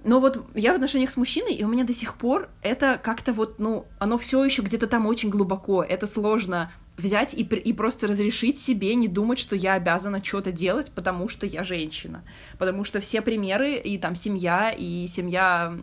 Но 0.04 0.20
вот 0.20 0.46
я 0.54 0.72
в 0.72 0.76
отношениях 0.76 1.10
с 1.10 1.16
мужчиной, 1.16 1.54
и 1.54 1.64
у 1.64 1.68
меня 1.68 1.84
до 1.84 1.92
сих 1.92 2.14
пор 2.14 2.48
это 2.62 3.00
как-то 3.02 3.32
вот, 3.32 3.58
ну, 3.58 3.86
оно 3.98 4.18
все 4.18 4.44
еще 4.44 4.62
где-то 4.62 4.86
там 4.86 5.06
очень 5.06 5.30
глубоко. 5.30 5.82
Это 5.82 6.06
сложно 6.06 6.70
взять 6.96 7.34
и, 7.34 7.42
и 7.42 7.72
просто 7.72 8.06
разрешить 8.06 8.58
себе 8.58 8.94
не 8.94 9.08
думать, 9.08 9.38
что 9.38 9.56
я 9.56 9.74
обязана 9.74 10.24
что-то 10.24 10.52
делать, 10.52 10.90
потому 10.94 11.28
что 11.28 11.44
я 11.44 11.64
женщина. 11.64 12.22
Потому 12.58 12.84
что 12.84 13.00
все 13.00 13.20
примеры, 13.20 13.76
и 13.76 13.98
там 13.98 14.14
семья, 14.14 14.70
и 14.70 15.06
семья, 15.08 15.76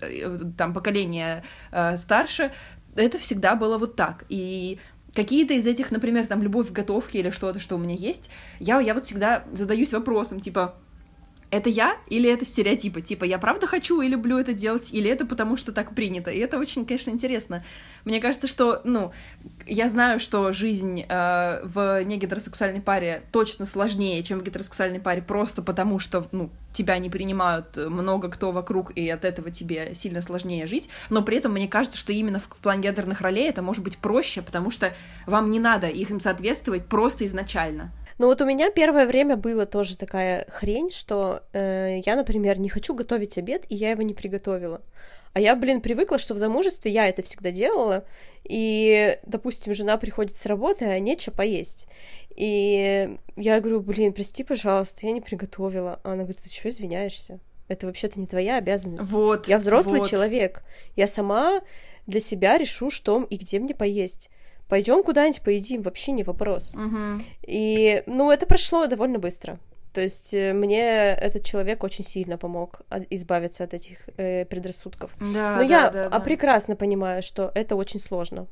э, 0.00 0.38
там 0.56 0.72
поколение 0.72 1.44
э, 1.70 1.96
старше, 1.96 2.52
это 2.96 3.18
всегда 3.18 3.54
было 3.54 3.78
вот 3.78 3.96
так. 3.96 4.24
И 4.28 4.78
какие-то 5.14 5.54
из 5.54 5.66
этих, 5.66 5.90
например, 5.90 6.26
там, 6.26 6.42
любовь 6.42 6.68
в 6.68 6.72
готовке 6.72 7.20
или 7.20 7.30
что-то, 7.30 7.58
что 7.58 7.76
у 7.76 7.78
меня 7.78 7.94
есть, 7.94 8.30
я, 8.58 8.80
я 8.80 8.94
вот 8.94 9.04
всегда 9.04 9.44
задаюсь 9.52 9.92
вопросом, 9.92 10.40
типа, 10.40 10.76
это 11.54 11.70
я 11.70 11.96
или 12.08 12.30
это 12.30 12.44
стереотипы? 12.44 13.00
Типа, 13.00 13.24
я 13.24 13.38
правда 13.38 13.66
хочу 13.66 14.00
и 14.00 14.08
люблю 14.08 14.38
это 14.38 14.52
делать, 14.52 14.92
или 14.92 15.10
это 15.10 15.26
потому 15.26 15.56
что 15.56 15.72
так 15.72 15.94
принято? 15.94 16.30
И 16.30 16.38
это 16.38 16.58
очень, 16.58 16.84
конечно, 16.84 17.10
интересно. 17.10 17.64
Мне 18.04 18.20
кажется, 18.20 18.46
что, 18.46 18.80
ну, 18.84 19.12
я 19.66 19.88
знаю, 19.88 20.20
что 20.20 20.52
жизнь 20.52 21.04
э, 21.08 21.60
в 21.64 22.04
негетеросексуальной 22.04 22.80
паре 22.80 23.22
точно 23.32 23.66
сложнее, 23.66 24.22
чем 24.22 24.40
в 24.40 24.42
гетеросексуальной 24.44 25.00
паре, 25.00 25.22
просто 25.22 25.62
потому 25.62 25.98
что, 25.98 26.26
ну, 26.32 26.50
тебя 26.72 26.98
не 26.98 27.08
принимают 27.08 27.76
много 27.76 28.28
кто 28.28 28.52
вокруг, 28.52 28.90
и 28.96 29.08
от 29.08 29.24
этого 29.24 29.50
тебе 29.50 29.94
сильно 29.94 30.22
сложнее 30.22 30.66
жить. 30.66 30.88
Но 31.08 31.22
при 31.22 31.38
этом 31.38 31.52
мне 31.52 31.68
кажется, 31.68 31.96
что 31.96 32.12
именно 32.12 32.40
в 32.40 32.48
плане 32.48 32.82
гендерных 32.82 33.20
ролей 33.20 33.48
это 33.48 33.62
может 33.62 33.82
быть 33.82 33.98
проще, 33.98 34.42
потому 34.42 34.70
что 34.70 34.94
вам 35.26 35.50
не 35.50 35.60
надо 35.60 35.86
их 35.86 36.10
им 36.10 36.20
соответствовать 36.20 36.86
просто 36.86 37.24
изначально. 37.24 37.92
Ну 38.18 38.26
вот 38.26 38.40
у 38.40 38.46
меня 38.46 38.70
первое 38.70 39.06
время 39.06 39.36
было 39.36 39.66
тоже 39.66 39.96
такая 39.96 40.46
хрень, 40.48 40.90
что 40.90 41.42
э, 41.52 42.00
я, 42.04 42.16
например, 42.16 42.58
не 42.58 42.68
хочу 42.68 42.94
готовить 42.94 43.38
обед, 43.38 43.64
и 43.68 43.74
я 43.74 43.90
его 43.90 44.02
не 44.02 44.14
приготовила. 44.14 44.82
А 45.32 45.40
я, 45.40 45.56
блин, 45.56 45.80
привыкла, 45.80 46.18
что 46.18 46.34
в 46.34 46.38
замужестве 46.38 46.92
я 46.92 47.08
это 47.08 47.24
всегда 47.24 47.50
делала, 47.50 48.04
и, 48.44 49.18
допустим, 49.26 49.74
жена 49.74 49.96
приходит 49.96 50.36
с 50.36 50.46
работы, 50.46 50.84
а 50.84 50.98
нечего 51.00 51.34
поесть. 51.34 51.88
И 52.36 53.16
я 53.36 53.60
говорю, 53.60 53.80
блин, 53.80 54.12
прости, 54.12 54.44
пожалуйста, 54.44 55.06
я 55.06 55.12
не 55.12 55.20
приготовила. 55.20 56.00
А 56.04 56.12
она 56.12 56.22
говорит, 56.22 56.38
ты 56.42 56.50
что 56.50 56.68
извиняешься? 56.68 57.40
Это 57.66 57.86
вообще-то 57.86 58.20
не 58.20 58.26
твоя 58.26 58.58
обязанность. 58.58 59.10
Вот. 59.10 59.48
Я 59.48 59.58
взрослый 59.58 60.00
вот. 60.00 60.08
человек. 60.08 60.62
Я 60.94 61.08
сама 61.08 61.62
для 62.06 62.20
себя 62.20 62.58
решу, 62.58 62.90
что 62.90 63.24
и 63.24 63.36
где 63.36 63.58
мне 63.58 63.74
поесть 63.74 64.30
пойдем 64.74 65.04
куда-нибудь 65.04 65.40
поедим, 65.40 65.82
вообще 65.82 66.10
не 66.10 66.24
вопрос. 66.24 66.74
Угу. 66.74 67.22
И, 67.46 68.02
ну, 68.06 68.32
это 68.32 68.44
прошло 68.44 68.88
довольно 68.88 69.20
быстро. 69.20 69.60
То 69.92 70.00
есть 70.00 70.34
э, 70.34 70.52
мне 70.52 71.12
этот 71.12 71.44
человек 71.44 71.84
очень 71.84 72.02
сильно 72.02 72.36
помог 72.36 72.80
избавиться 73.08 73.62
от 73.62 73.72
этих 73.72 73.98
э, 74.16 74.44
предрассудков. 74.46 75.12
Да, 75.20 75.52
Но 75.52 75.58
да, 75.58 75.62
я 75.62 75.90
да, 75.90 76.08
да. 76.08 76.18
Прекрасно 76.18 76.74
понимаю, 76.74 77.22
что 77.22 77.52
это 77.54 77.76
очень 77.76 78.00
сложно. 78.00 78.48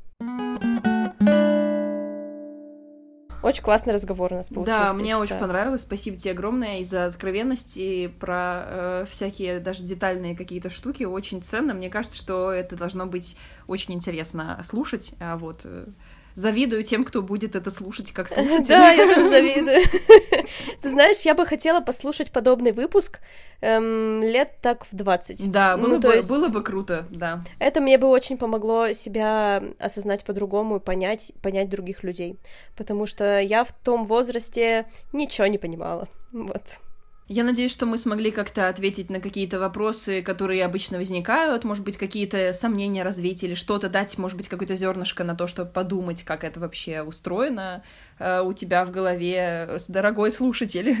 Очень 3.43 3.63
классный 3.63 3.93
разговор 3.93 4.31
у 4.31 4.37
нас 4.37 4.47
получился. 4.47 4.79
Да, 4.79 4.93
мне 4.93 5.17
очень 5.17 5.37
понравилось. 5.37 5.81
Спасибо 5.81 6.15
тебе 6.15 6.31
огромное 6.31 6.79
и 6.79 6.85
за 6.85 7.07
откровенность, 7.07 7.73
и 7.75 8.07
про 8.07 8.63
э, 8.65 9.05
всякие 9.09 9.59
даже 9.59 9.83
детальные 9.83 10.33
какие-то 10.37 10.69
штуки. 10.69 11.03
Очень 11.03 11.43
ценно. 11.43 11.73
Мне 11.73 11.89
кажется, 11.89 12.17
что 12.17 12.51
это 12.51 12.77
должно 12.77 13.05
быть 13.05 13.35
очень 13.67 13.95
интересно 13.95 14.61
слушать. 14.63 15.13
А 15.19 15.35
вот 15.35 15.63
э, 15.65 15.87
завидую 16.35 16.83
тем, 16.83 17.03
кто 17.03 17.21
будет 17.21 17.55
это 17.55 17.71
слушать 17.71 18.11
как 18.11 18.29
слушатель. 18.29 18.65
Да, 18.67 18.91
я 18.91 19.13
тоже 19.13 19.29
завидую. 19.29 19.81
Ты 20.81 20.89
знаешь, 20.89 21.21
я 21.21 21.35
бы 21.35 21.45
хотела 21.45 21.81
послушать 21.81 22.31
подобный 22.31 22.71
выпуск 22.71 23.19
эм, 23.61 24.21
лет 24.21 24.53
так 24.61 24.85
в 24.85 24.95
20. 24.95 25.49
Да, 25.51 25.77
было, 25.77 25.97
ну, 25.97 25.99
было 25.99 26.47
бы 26.47 26.63
круто, 26.63 27.07
да. 27.09 27.43
Это 27.59 27.81
мне 27.81 27.97
бы 27.97 28.07
очень 28.07 28.37
помогло 28.37 28.91
себя 28.93 29.63
осознать 29.79 30.23
по-другому 30.23 30.77
и 30.77 30.79
понять, 30.79 31.33
понять 31.41 31.69
других 31.69 32.03
людей. 32.03 32.39
Потому 32.75 33.05
что 33.05 33.39
я 33.39 33.63
в 33.63 33.71
том 33.71 34.05
возрасте 34.05 34.87
ничего 35.11 35.47
не 35.47 35.57
понимала. 35.57 36.07
Вот. 36.31 36.79
Я 37.27 37.45
надеюсь, 37.45 37.71
что 37.71 37.85
мы 37.85 37.97
смогли 37.97 38.31
как-то 38.31 38.67
ответить 38.67 39.09
на 39.09 39.21
какие-то 39.21 39.57
вопросы, 39.57 40.21
которые 40.21 40.65
обычно 40.65 40.97
возникают, 40.97 41.63
может 41.63 41.85
быть, 41.85 41.95
какие-то 41.95 42.51
сомнения 42.53 43.03
развить 43.03 43.43
или 43.43 43.53
что-то 43.53 43.87
дать, 43.87 44.17
может 44.17 44.35
быть, 44.35 44.49
какое-то 44.49 44.75
зернышко 44.75 45.23
на 45.23 45.33
то, 45.33 45.47
чтобы 45.47 45.71
подумать, 45.71 46.23
как 46.23 46.43
это 46.43 46.59
вообще 46.59 47.01
устроено 47.01 47.81
э, 48.19 48.41
у 48.41 48.51
тебя 48.51 48.83
в 48.83 48.91
голове, 48.91 49.77
дорогой 49.87 50.33
слушатель. 50.33 50.95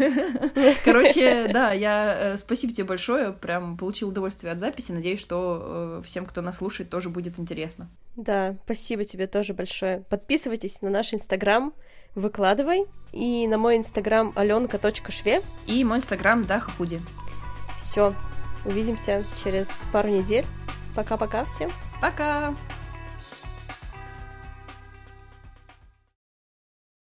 Короче, 0.85 1.49
да, 1.51 1.73
я 1.73 2.33
э, 2.33 2.37
спасибо 2.37 2.71
тебе 2.71 2.85
большое, 2.85 3.33
прям 3.33 3.77
получил 3.77 4.09
удовольствие 4.09 4.53
от 4.53 4.59
записи, 4.59 4.93
надеюсь, 4.93 5.19
что 5.19 5.99
э, 5.99 6.01
всем, 6.05 6.25
кто 6.25 6.41
нас 6.41 6.57
слушает, 6.57 6.89
тоже 6.89 7.09
будет 7.09 7.37
интересно. 7.37 7.89
Да, 8.15 8.55
спасибо 8.63 9.03
тебе 9.03 9.27
тоже 9.27 9.53
большое. 9.53 10.05
Подписывайтесь 10.09 10.81
на 10.81 10.89
наш 10.89 11.13
инстаграм, 11.13 11.73
выкладывай. 12.15 12.85
И 13.11 13.47
на 13.47 13.57
мой 13.57 13.77
инстаграм 13.77 14.33
аленка.шве. 14.35 15.41
И 15.67 15.83
мой 15.83 15.97
инстаграм 15.97 16.43
дахахуди. 16.43 17.01
Все, 17.77 18.15
увидимся 18.65 19.23
через 19.43 19.69
пару 19.91 20.09
недель. 20.09 20.45
Пока-пока 20.95 21.45
всем. 21.45 21.71
Пока! 22.01 22.49
-пока. 22.49 22.55